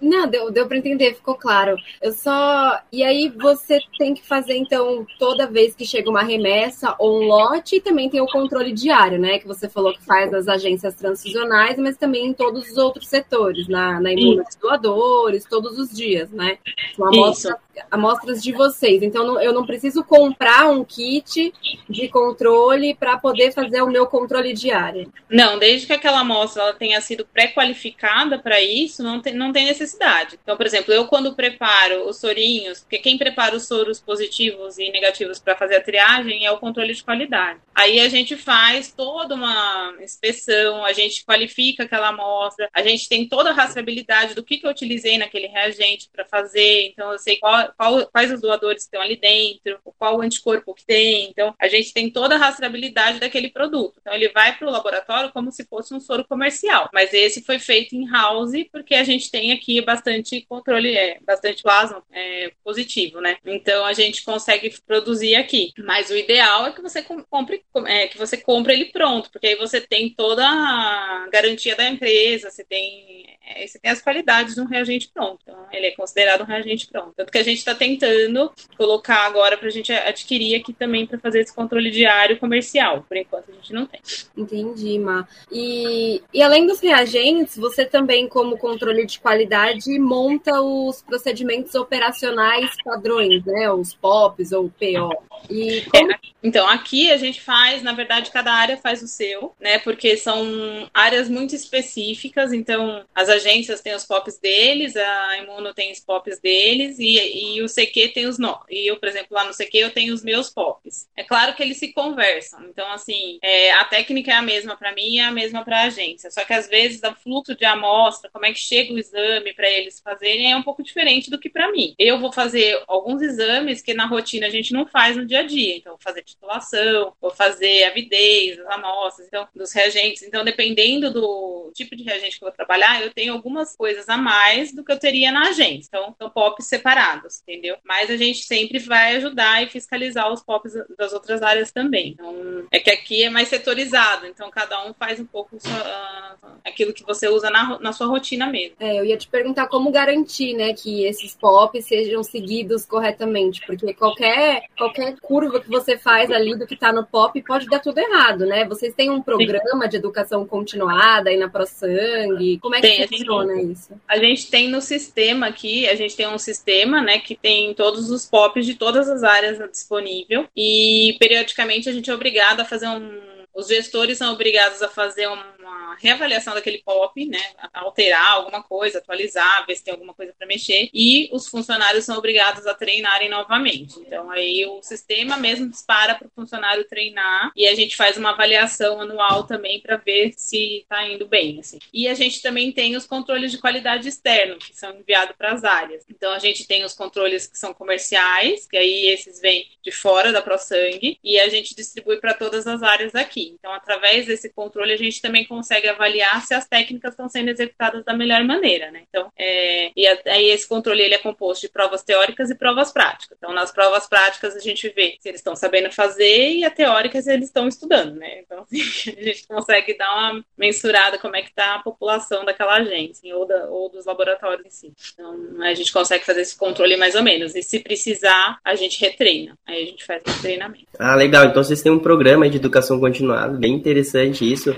Não, 0.00 0.28
deu, 0.28 0.52
deu 0.52 0.68
para 0.68 0.78
entender, 0.78 1.16
ficou 1.16 1.34
claro. 1.34 1.76
Eu 2.00 2.12
só. 2.12 2.80
E 2.92 3.02
aí 3.02 3.28
você 3.28 3.80
tem 3.98 4.14
que 4.14 4.24
fazer, 4.24 4.56
então, 4.56 5.04
toda 5.18 5.50
vez 5.50 5.74
que 5.74 5.84
chega 5.84 6.08
uma 6.08 6.22
remessa 6.22 6.94
ou 7.00 7.20
um 7.20 7.26
lote, 7.26 7.76
e 7.76 7.80
também 7.80 8.08
tem 8.08 8.20
o 8.20 8.26
controle 8.26 8.72
diário, 8.72 9.18
né? 9.18 9.40
Que 9.40 9.48
você 9.48 9.68
falou 9.68 9.92
que 9.92 10.04
faz 10.04 10.32
as 10.32 10.46
agências 10.46 10.94
transfusionais, 10.94 11.76
mas 11.76 11.96
também 11.96 12.26
em 12.26 12.32
todos 12.32 12.70
os 12.70 12.76
outros 12.76 13.08
setores, 13.08 13.66
na, 13.66 14.00
na 14.00 14.12
imunodoadores, 14.12 15.44
todos 15.44 15.76
os 15.76 15.90
dias, 15.90 16.30
né? 16.30 16.58
Uma 16.96 17.08
amostra, 17.08 17.58
amostras 17.96 18.42
de 18.42 18.52
vocês. 18.52 19.02
Então, 19.02 19.40
eu 19.40 19.52
não 19.52 19.66
preciso 19.66 20.04
comprar 20.04 20.68
um 20.68 20.84
kit 20.84 21.52
de 21.88 22.08
controle 22.08 22.94
para 22.94 23.18
poder 23.18 23.52
fazer 23.52 23.82
o 23.82 23.90
meu 23.90 24.06
controle 24.06 24.52
diário. 24.52 25.12
Não, 25.28 25.58
desde 25.58 25.86
que 25.86 25.92
aquela 25.92 26.20
amostra 26.20 26.62
ela 26.62 26.72
tenha 26.72 27.00
sido 27.00 27.26
pré-qualificada 27.26 28.38
para 28.38 28.60
isso, 28.60 29.02
não 29.02 29.20
tem, 29.20 29.34
não 29.34 29.52
tem 29.52 29.64
necessidade. 29.64 30.38
Então, 30.42 30.56
por 30.56 30.66
exemplo, 30.66 30.92
eu 30.92 31.06
quando 31.06 31.34
preparo 31.34 32.08
os 32.08 32.18
sorinhos, 32.18 32.80
porque 32.80 32.98
quem 32.98 33.18
prepara 33.18 33.56
os 33.56 33.66
soros 33.66 34.00
positivos 34.00 34.78
e 34.78 34.90
negativos 34.90 35.38
para 35.38 35.56
fazer 35.56 35.76
a 35.76 35.82
triagem 35.82 36.46
é 36.46 36.50
o 36.50 36.58
controle 36.58 36.94
de 36.94 37.02
qualidade. 37.02 37.60
Aí 37.74 38.00
a 38.00 38.08
gente 38.08 38.36
faz 38.36 38.90
toda 38.90 39.34
uma 39.34 39.94
inspeção, 40.00 40.84
a 40.84 40.92
gente 40.92 41.24
qualifica 41.24 41.82
aquela 41.82 42.08
amostra, 42.08 42.68
a 42.72 42.82
gente 42.82 43.08
tem 43.08 43.28
toda 43.28 43.50
a 43.50 43.52
rastreabilidade 43.52 44.34
do 44.34 44.42
que, 44.42 44.58
que 44.58 44.66
eu 44.66 44.70
utilizei 44.70 45.18
naquele 45.18 45.46
reagente 45.46 46.08
para 46.12 46.24
fazer, 46.24 46.88
então 46.88 47.12
eu 47.12 47.18
sei 47.18 47.36
qual, 47.36 47.72
qual, 47.76 47.85
quais 48.12 48.32
os 48.32 48.40
doadores 48.40 48.82
estão 48.82 49.00
ali 49.00 49.16
dentro, 49.16 49.78
qual 49.98 50.18
o 50.18 50.22
anticorpo 50.22 50.74
que 50.74 50.84
tem, 50.84 51.30
então 51.30 51.54
a 51.60 51.68
gente 51.68 51.92
tem 51.92 52.10
toda 52.10 52.34
a 52.34 52.38
rastreabilidade 52.38 53.18
daquele 53.18 53.50
produto. 53.50 53.98
Então 54.00 54.14
ele 54.14 54.28
vai 54.30 54.56
para 54.56 54.66
o 54.66 54.70
laboratório 54.70 55.32
como 55.32 55.50
se 55.50 55.64
fosse 55.64 55.94
um 55.94 56.00
soro 56.00 56.24
comercial, 56.26 56.88
mas 56.92 57.12
esse 57.12 57.42
foi 57.42 57.58
feito 57.58 57.94
em 57.94 58.08
house 58.10 58.52
porque 58.72 58.94
a 58.94 59.04
gente 59.04 59.30
tem 59.30 59.52
aqui 59.52 59.80
bastante 59.80 60.44
controle, 60.48 60.96
é, 60.96 61.18
bastante 61.20 61.62
plasma 61.62 62.02
é, 62.12 62.52
positivo, 62.64 63.20
né? 63.20 63.36
Então 63.44 63.84
a 63.84 63.92
gente 63.92 64.24
consegue 64.24 64.74
produzir 64.86 65.34
aqui. 65.36 65.72
Mas 65.78 66.10
o 66.10 66.16
ideal 66.16 66.66
é 66.66 66.72
que 66.72 66.82
você 66.82 67.02
compre, 67.02 67.64
é, 67.86 68.08
que 68.08 68.18
você 68.18 68.36
compre 68.36 68.72
ele 68.72 68.86
pronto, 68.86 69.30
porque 69.30 69.46
aí 69.46 69.56
você 69.56 69.80
tem 69.80 70.10
toda 70.10 70.46
a 70.46 71.28
garantia 71.30 71.76
da 71.76 71.88
empresa, 71.88 72.50
você 72.50 72.64
tem 72.64 73.35
é, 73.46 73.64
você 73.64 73.78
tem 73.78 73.90
as 73.92 74.02
qualidades 74.02 74.56
de 74.56 74.60
um 74.60 74.66
reagente 74.66 75.08
pronto. 75.12 75.38
Então, 75.42 75.56
ele 75.72 75.86
é 75.86 75.90
considerado 75.92 76.40
um 76.40 76.46
reagente 76.46 76.88
pronto. 76.88 77.12
Tanto 77.16 77.30
que 77.30 77.38
a 77.38 77.44
gente 77.44 77.58
está 77.58 77.74
tentando 77.74 78.50
colocar 78.76 79.24
agora 79.24 79.56
para 79.56 79.68
a 79.68 79.70
gente 79.70 79.92
adquirir 79.92 80.56
aqui 80.56 80.72
também 80.72 81.06
para 81.06 81.18
fazer 81.18 81.40
esse 81.40 81.54
controle 81.54 81.90
diário 81.90 82.38
comercial. 82.38 83.04
Por 83.08 83.16
enquanto, 83.16 83.50
a 83.50 83.54
gente 83.54 83.72
não 83.72 83.86
tem. 83.86 84.00
Entendi, 84.36 84.98
Ma. 84.98 85.28
E, 85.50 86.20
e 86.34 86.42
além 86.42 86.66
dos 86.66 86.80
reagentes, 86.80 87.56
você 87.56 87.84
também, 87.84 88.28
como 88.28 88.58
controle 88.58 89.06
de 89.06 89.20
qualidade, 89.20 89.96
monta 89.98 90.60
os 90.60 91.02
procedimentos 91.02 91.74
operacionais 91.76 92.70
padrões, 92.84 93.44
né? 93.44 93.70
Os 93.70 93.94
POPs 93.94 94.50
ou 94.50 94.68
PO. 94.68 95.16
E 95.48 95.82
como... 95.82 96.10
é, 96.10 96.18
então, 96.42 96.68
aqui 96.68 97.12
a 97.12 97.16
gente 97.16 97.40
faz, 97.40 97.82
na 97.82 97.92
verdade, 97.92 98.30
cada 98.30 98.52
área 98.52 98.76
faz 98.76 99.02
o 99.02 99.08
seu, 99.08 99.54
né? 99.60 99.78
Porque 99.78 100.16
são 100.16 100.88
áreas 100.92 101.28
muito 101.28 101.54
específicas, 101.54 102.52
então 102.52 103.04
as 103.14 103.28
agências 103.36 103.80
têm 103.80 103.94
os 103.94 104.04
POPs 104.04 104.38
deles, 104.38 104.96
a 104.96 105.38
Imuno 105.38 105.74
tem 105.74 105.92
os 105.92 106.00
POPs 106.00 106.40
deles 106.40 106.98
e, 106.98 107.56
e 107.56 107.62
o 107.62 107.68
CQ 107.68 108.08
tem 108.08 108.26
os 108.26 108.38
no. 108.38 108.58
E 108.68 108.90
eu, 108.90 108.98
por 108.98 109.08
exemplo, 109.08 109.28
lá 109.30 109.44
no 109.44 109.52
CQ 109.52 109.78
eu 109.78 109.90
tenho 109.90 110.14
os 110.14 110.22
meus 110.22 110.50
POPs. 110.50 111.08
É 111.16 111.22
claro 111.22 111.54
que 111.54 111.62
eles 111.62 111.78
se 111.78 111.92
conversam. 111.92 112.64
Então, 112.64 112.90
assim, 112.92 113.38
é, 113.42 113.72
a 113.72 113.84
técnica 113.84 114.32
é 114.32 114.34
a 114.34 114.42
mesma 114.42 114.76
para 114.76 114.94
mim 114.94 115.14
e 115.14 115.18
é 115.18 115.24
a 115.24 115.30
mesma 115.30 115.64
para 115.64 115.80
a 115.80 115.84
agência. 115.84 116.30
Só 116.30 116.44
que 116.44 116.52
às 116.52 116.68
vezes 116.68 117.00
o 117.02 117.14
fluxo 117.14 117.54
de 117.54 117.64
amostra, 117.64 118.30
como 118.30 118.46
é 118.46 118.52
que 118.52 118.58
chega 118.58 118.92
o 118.92 118.98
exame 118.98 119.52
para 119.52 119.70
eles 119.70 120.00
fazerem 120.00 120.52
é 120.52 120.56
um 120.56 120.62
pouco 120.62 120.82
diferente 120.82 121.30
do 121.30 121.38
que 121.38 121.48
para 121.48 121.70
mim. 121.70 121.94
Eu 121.98 122.18
vou 122.18 122.32
fazer 122.32 122.82
alguns 122.86 123.22
exames 123.22 123.80
que 123.82 123.94
na 123.94 124.06
rotina 124.06 124.46
a 124.46 124.50
gente 124.50 124.72
não 124.72 124.86
faz 124.86 125.16
no 125.16 125.26
dia 125.26 125.40
a 125.40 125.42
dia. 125.42 125.76
Então, 125.76 125.92
vou 125.92 126.00
fazer 126.00 126.22
titulação, 126.22 127.12
vou 127.20 127.30
fazer 127.30 127.84
avidez, 127.84 128.58
as 128.58 128.66
amostras, 128.68 129.26
então, 129.26 129.48
dos 129.54 129.72
reagentes. 129.72 130.22
Então, 130.22 130.44
dependendo 130.44 131.12
do 131.12 131.70
tipo 131.74 131.94
de 131.96 132.02
reagente 132.02 132.38
que 132.38 132.44
eu 132.44 132.48
vou 132.48 132.56
trabalhar, 132.56 133.02
eu 133.02 133.12
tenho 133.12 133.25
tem 133.26 133.28
algumas 133.30 133.74
coisas 133.76 134.08
a 134.08 134.16
mais 134.16 134.72
do 134.72 134.84
que 134.84 134.92
eu 134.92 134.98
teria 134.98 135.32
na 135.32 135.48
agência. 135.48 135.88
Então, 135.88 136.14
são 136.16 136.30
POPs 136.30 136.66
separados, 136.66 137.42
entendeu? 137.42 137.76
Mas 137.84 138.08
a 138.08 138.16
gente 138.16 138.44
sempre 138.44 138.78
vai 138.78 139.16
ajudar 139.16 139.64
e 139.64 139.68
fiscalizar 139.68 140.32
os 140.32 140.42
POPs 140.42 140.74
das 140.96 141.12
outras 141.12 141.42
áreas 141.42 141.72
também. 141.72 142.12
Então, 142.12 142.64
é 142.70 142.78
que 142.78 142.90
aqui 142.90 143.24
é 143.24 143.30
mais 143.30 143.48
setorizado, 143.48 144.26
então 144.26 144.48
cada 144.48 144.86
um 144.86 144.94
faz 144.94 145.18
um 145.18 145.24
pouco 145.24 145.58
sua, 145.58 146.36
uh, 146.42 146.48
aquilo 146.64 146.92
que 146.92 147.04
você 147.04 147.28
usa 147.28 147.50
na, 147.50 147.80
na 147.80 147.92
sua 147.92 148.06
rotina 148.06 148.46
mesmo. 148.46 148.76
É, 148.78 149.00
eu 149.00 149.04
ia 149.04 149.16
te 149.16 149.26
perguntar 149.26 149.66
como 149.66 149.90
garantir, 149.90 150.54
né, 150.54 150.72
que 150.72 151.04
esses 151.04 151.34
POPs 151.34 151.86
sejam 151.86 152.22
seguidos 152.22 152.84
corretamente, 152.84 153.60
porque 153.66 153.92
qualquer, 153.92 154.62
qualquer 154.78 155.16
curva 155.20 155.60
que 155.60 155.68
você 155.68 155.98
faz 155.98 156.30
ali 156.30 156.56
do 156.56 156.66
que 156.66 156.74
está 156.74 156.92
no 156.92 157.04
POP 157.04 157.42
pode 157.42 157.66
dar 157.66 157.80
tudo 157.80 157.98
errado, 157.98 158.46
né? 158.46 158.64
Vocês 158.66 158.94
têm 158.94 159.10
um 159.10 159.20
programa 159.20 159.84
Sim. 159.84 159.88
de 159.88 159.96
educação 159.96 160.46
continuada 160.46 161.30
aí 161.30 161.36
na 161.36 161.48
ProSangue? 161.48 162.58
Como 162.60 162.74
é 162.74 162.80
que 162.80 163.06
tem, 163.06 163.15
funciona 163.18 163.62
isso? 163.62 164.00
A 164.08 164.18
gente 164.18 164.50
tem 164.50 164.68
no 164.68 164.80
sistema 164.80 165.46
aqui, 165.46 165.88
a 165.88 165.94
gente 165.94 166.16
tem 166.16 166.26
um 166.26 166.38
sistema, 166.38 167.02
né, 167.02 167.18
que 167.18 167.34
tem 167.34 167.74
todos 167.74 168.10
os 168.10 168.26
POPs 168.26 168.66
de 168.66 168.74
todas 168.74 169.08
as 169.08 169.22
áreas 169.22 169.58
disponível 169.70 170.46
e 170.56 171.16
periodicamente 171.18 171.88
a 171.88 171.92
gente 171.92 172.10
é 172.10 172.14
obrigado 172.14 172.60
a 172.60 172.64
fazer 172.64 172.88
um 172.88 173.35
os 173.56 173.68
gestores 173.68 174.18
são 174.18 174.32
obrigados 174.34 174.82
a 174.82 174.88
fazer 174.88 175.26
uma 175.28 175.96
reavaliação 175.98 176.52
daquele 176.52 176.78
POP, 176.78 177.24
né? 177.24 177.42
Alterar 177.72 178.32
alguma 178.32 178.62
coisa, 178.62 178.98
atualizar, 178.98 179.66
ver 179.66 179.76
se 179.76 179.82
tem 179.82 179.94
alguma 179.94 180.12
coisa 180.12 180.34
para 180.36 180.46
mexer. 180.46 180.90
E 180.92 181.30
os 181.32 181.48
funcionários 181.48 182.04
são 182.04 182.18
obrigados 182.18 182.66
a 182.66 182.74
treinarem 182.74 183.30
novamente. 183.30 183.98
Então, 184.00 184.30
aí 184.30 184.66
o 184.66 184.82
sistema 184.82 185.38
mesmo 185.38 185.70
dispara 185.70 186.14
para 186.14 186.28
o 186.28 186.30
funcionário 186.30 186.84
treinar 186.84 187.50
e 187.56 187.66
a 187.66 187.74
gente 187.74 187.96
faz 187.96 188.18
uma 188.18 188.30
avaliação 188.30 189.00
anual 189.00 189.44
também 189.44 189.80
para 189.80 189.96
ver 189.96 190.34
se 190.36 190.80
está 190.80 191.08
indo 191.08 191.26
bem. 191.26 191.58
Assim. 191.58 191.78
E 191.92 192.08
a 192.08 192.14
gente 192.14 192.42
também 192.42 192.70
tem 192.72 192.94
os 192.94 193.06
controles 193.06 193.50
de 193.50 193.58
qualidade 193.58 194.06
externo, 194.06 194.58
que 194.58 194.76
são 194.76 194.94
enviados 194.98 195.34
para 195.34 195.52
as 195.52 195.64
áreas. 195.64 196.04
Então, 196.10 196.32
a 196.32 196.38
gente 196.38 196.66
tem 196.66 196.84
os 196.84 196.92
controles 196.92 197.46
que 197.46 197.58
são 197.58 197.72
comerciais, 197.72 198.66
que 198.66 198.76
aí 198.76 199.08
esses 199.08 199.40
vêm 199.40 199.66
de 199.82 199.90
fora 199.90 200.30
da 200.30 200.42
ProSangue, 200.42 201.18
e 201.24 201.40
a 201.40 201.48
gente 201.48 201.74
distribui 201.74 202.18
para 202.18 202.34
todas 202.34 202.66
as 202.66 202.82
áreas 202.82 203.14
aqui. 203.14 203.45
Então, 203.54 203.72
através 203.72 204.26
desse 204.26 204.52
controle, 204.52 204.92
a 204.92 204.96
gente 204.96 205.20
também 205.20 205.44
consegue 205.44 205.88
avaliar 205.88 206.42
se 206.42 206.54
as 206.54 206.66
técnicas 206.66 207.12
estão 207.12 207.28
sendo 207.28 207.50
executadas 207.50 208.04
da 208.04 208.14
melhor 208.14 208.42
maneira, 208.44 208.90
né? 208.90 209.02
Então, 209.08 209.30
é, 209.38 209.90
e 209.96 210.06
aí 210.06 210.50
esse 210.50 210.68
controle 210.68 211.02
ele 211.02 211.14
é 211.14 211.18
composto 211.18 211.66
de 211.66 211.72
provas 211.72 212.02
teóricas 212.02 212.50
e 212.50 212.54
provas 212.54 212.92
práticas. 212.92 213.36
Então, 213.38 213.52
nas 213.52 213.72
provas 213.72 214.08
práticas, 214.08 214.56
a 214.56 214.60
gente 214.60 214.88
vê 214.88 215.16
se 215.20 215.28
eles 215.28 215.40
estão 215.40 215.54
sabendo 215.54 215.90
fazer 215.92 216.50
e 216.52 216.64
a 216.64 216.70
teóricas 216.70 217.26
eles 217.26 217.46
estão 217.46 217.68
estudando, 217.68 218.16
né? 218.16 218.40
Então, 218.40 218.64
assim, 218.70 219.14
a 219.16 219.22
gente 219.22 219.46
consegue 219.46 219.96
dar 219.96 220.12
uma 220.14 220.44
mensurada 220.56 221.18
como 221.18 221.36
é 221.36 221.42
que 221.42 221.50
está 221.50 221.76
a 221.76 221.82
população 221.82 222.44
daquela 222.44 222.76
agência 222.76 223.36
ou, 223.36 223.46
da, 223.46 223.66
ou 223.68 223.88
dos 223.88 224.06
laboratórios 224.06 224.66
em 224.66 224.70
si. 224.70 224.92
Então, 225.12 225.62
a 225.62 225.74
gente 225.74 225.92
consegue 225.92 226.24
fazer 226.24 226.40
esse 226.40 226.56
controle 226.56 226.96
mais 226.96 227.14
ou 227.14 227.22
menos. 227.22 227.54
E 227.54 227.62
se 227.62 227.80
precisar, 227.80 228.58
a 228.64 228.74
gente 228.74 229.00
retreina. 229.00 229.56
Aí 229.66 229.82
a 229.82 229.86
gente 229.86 230.04
faz 230.04 230.22
o 230.22 230.40
treinamento. 230.40 230.86
Ah, 230.98 231.14
legal. 231.14 231.44
Então, 231.44 231.62
vocês 231.62 231.82
têm 231.82 231.92
um 231.92 231.98
programa 231.98 232.48
de 232.48 232.56
educação 232.56 232.98
continuada 232.98 233.35
bem 233.48 233.74
interessante 233.74 234.50
isso. 234.50 234.74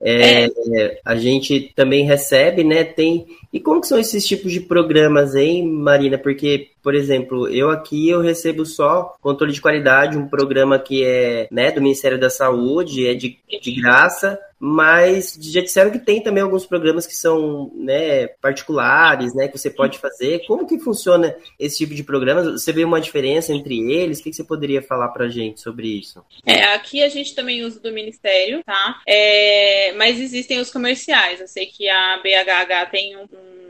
É, 0.00 0.44
é. 0.44 1.00
A 1.04 1.16
gente 1.16 1.72
também 1.74 2.04
recebe, 2.04 2.62
né? 2.62 2.84
Tem. 2.84 3.26
E 3.52 3.58
como 3.58 3.80
que 3.80 3.88
são 3.88 3.98
esses 3.98 4.26
tipos 4.26 4.52
de 4.52 4.60
programas, 4.60 5.34
hein, 5.34 5.66
Marina? 5.66 6.16
Porque, 6.16 6.68
por 6.88 6.94
exemplo, 6.94 7.46
eu 7.50 7.68
aqui 7.68 8.08
eu 8.08 8.22
recebo 8.22 8.64
só 8.64 9.14
controle 9.20 9.52
de 9.52 9.60
qualidade, 9.60 10.16
um 10.16 10.26
programa 10.26 10.78
que 10.78 11.04
é 11.04 11.46
né, 11.50 11.70
do 11.70 11.82
Ministério 11.82 12.18
da 12.18 12.30
Saúde, 12.30 13.06
é 13.06 13.12
de, 13.12 13.38
de 13.60 13.72
graça, 13.78 14.40
mas 14.58 15.36
já 15.38 15.60
disseram 15.60 15.90
que 15.90 15.98
tem 15.98 16.22
também 16.22 16.42
alguns 16.42 16.64
programas 16.64 17.06
que 17.06 17.14
são 17.14 17.70
né, 17.74 18.28
particulares, 18.40 19.34
né, 19.34 19.48
que 19.48 19.58
você 19.58 19.68
pode 19.68 19.98
fazer. 19.98 20.46
Como 20.46 20.66
que 20.66 20.78
funciona 20.78 21.36
esse 21.60 21.76
tipo 21.76 21.94
de 21.94 22.02
programas? 22.02 22.46
Você 22.46 22.72
vê 22.72 22.84
uma 22.84 23.02
diferença 23.02 23.52
entre 23.52 23.92
eles? 23.92 24.18
O 24.18 24.22
que, 24.22 24.30
que 24.30 24.36
você 24.36 24.44
poderia 24.44 24.80
falar 24.80 25.08
para 25.08 25.28
gente 25.28 25.60
sobre 25.60 25.88
isso? 25.88 26.24
É, 26.46 26.72
aqui 26.72 27.02
a 27.02 27.08
gente 27.10 27.34
também 27.34 27.66
usa 27.66 27.78
do 27.80 27.92
Ministério, 27.92 28.64
tá? 28.64 29.02
É, 29.06 29.92
mas 29.92 30.18
existem 30.18 30.58
os 30.58 30.70
comerciais. 30.70 31.38
Eu 31.38 31.48
sei 31.48 31.66
que 31.66 31.86
a 31.86 32.16
BHH 32.22 32.90
tem 32.90 33.14
um 33.14 33.26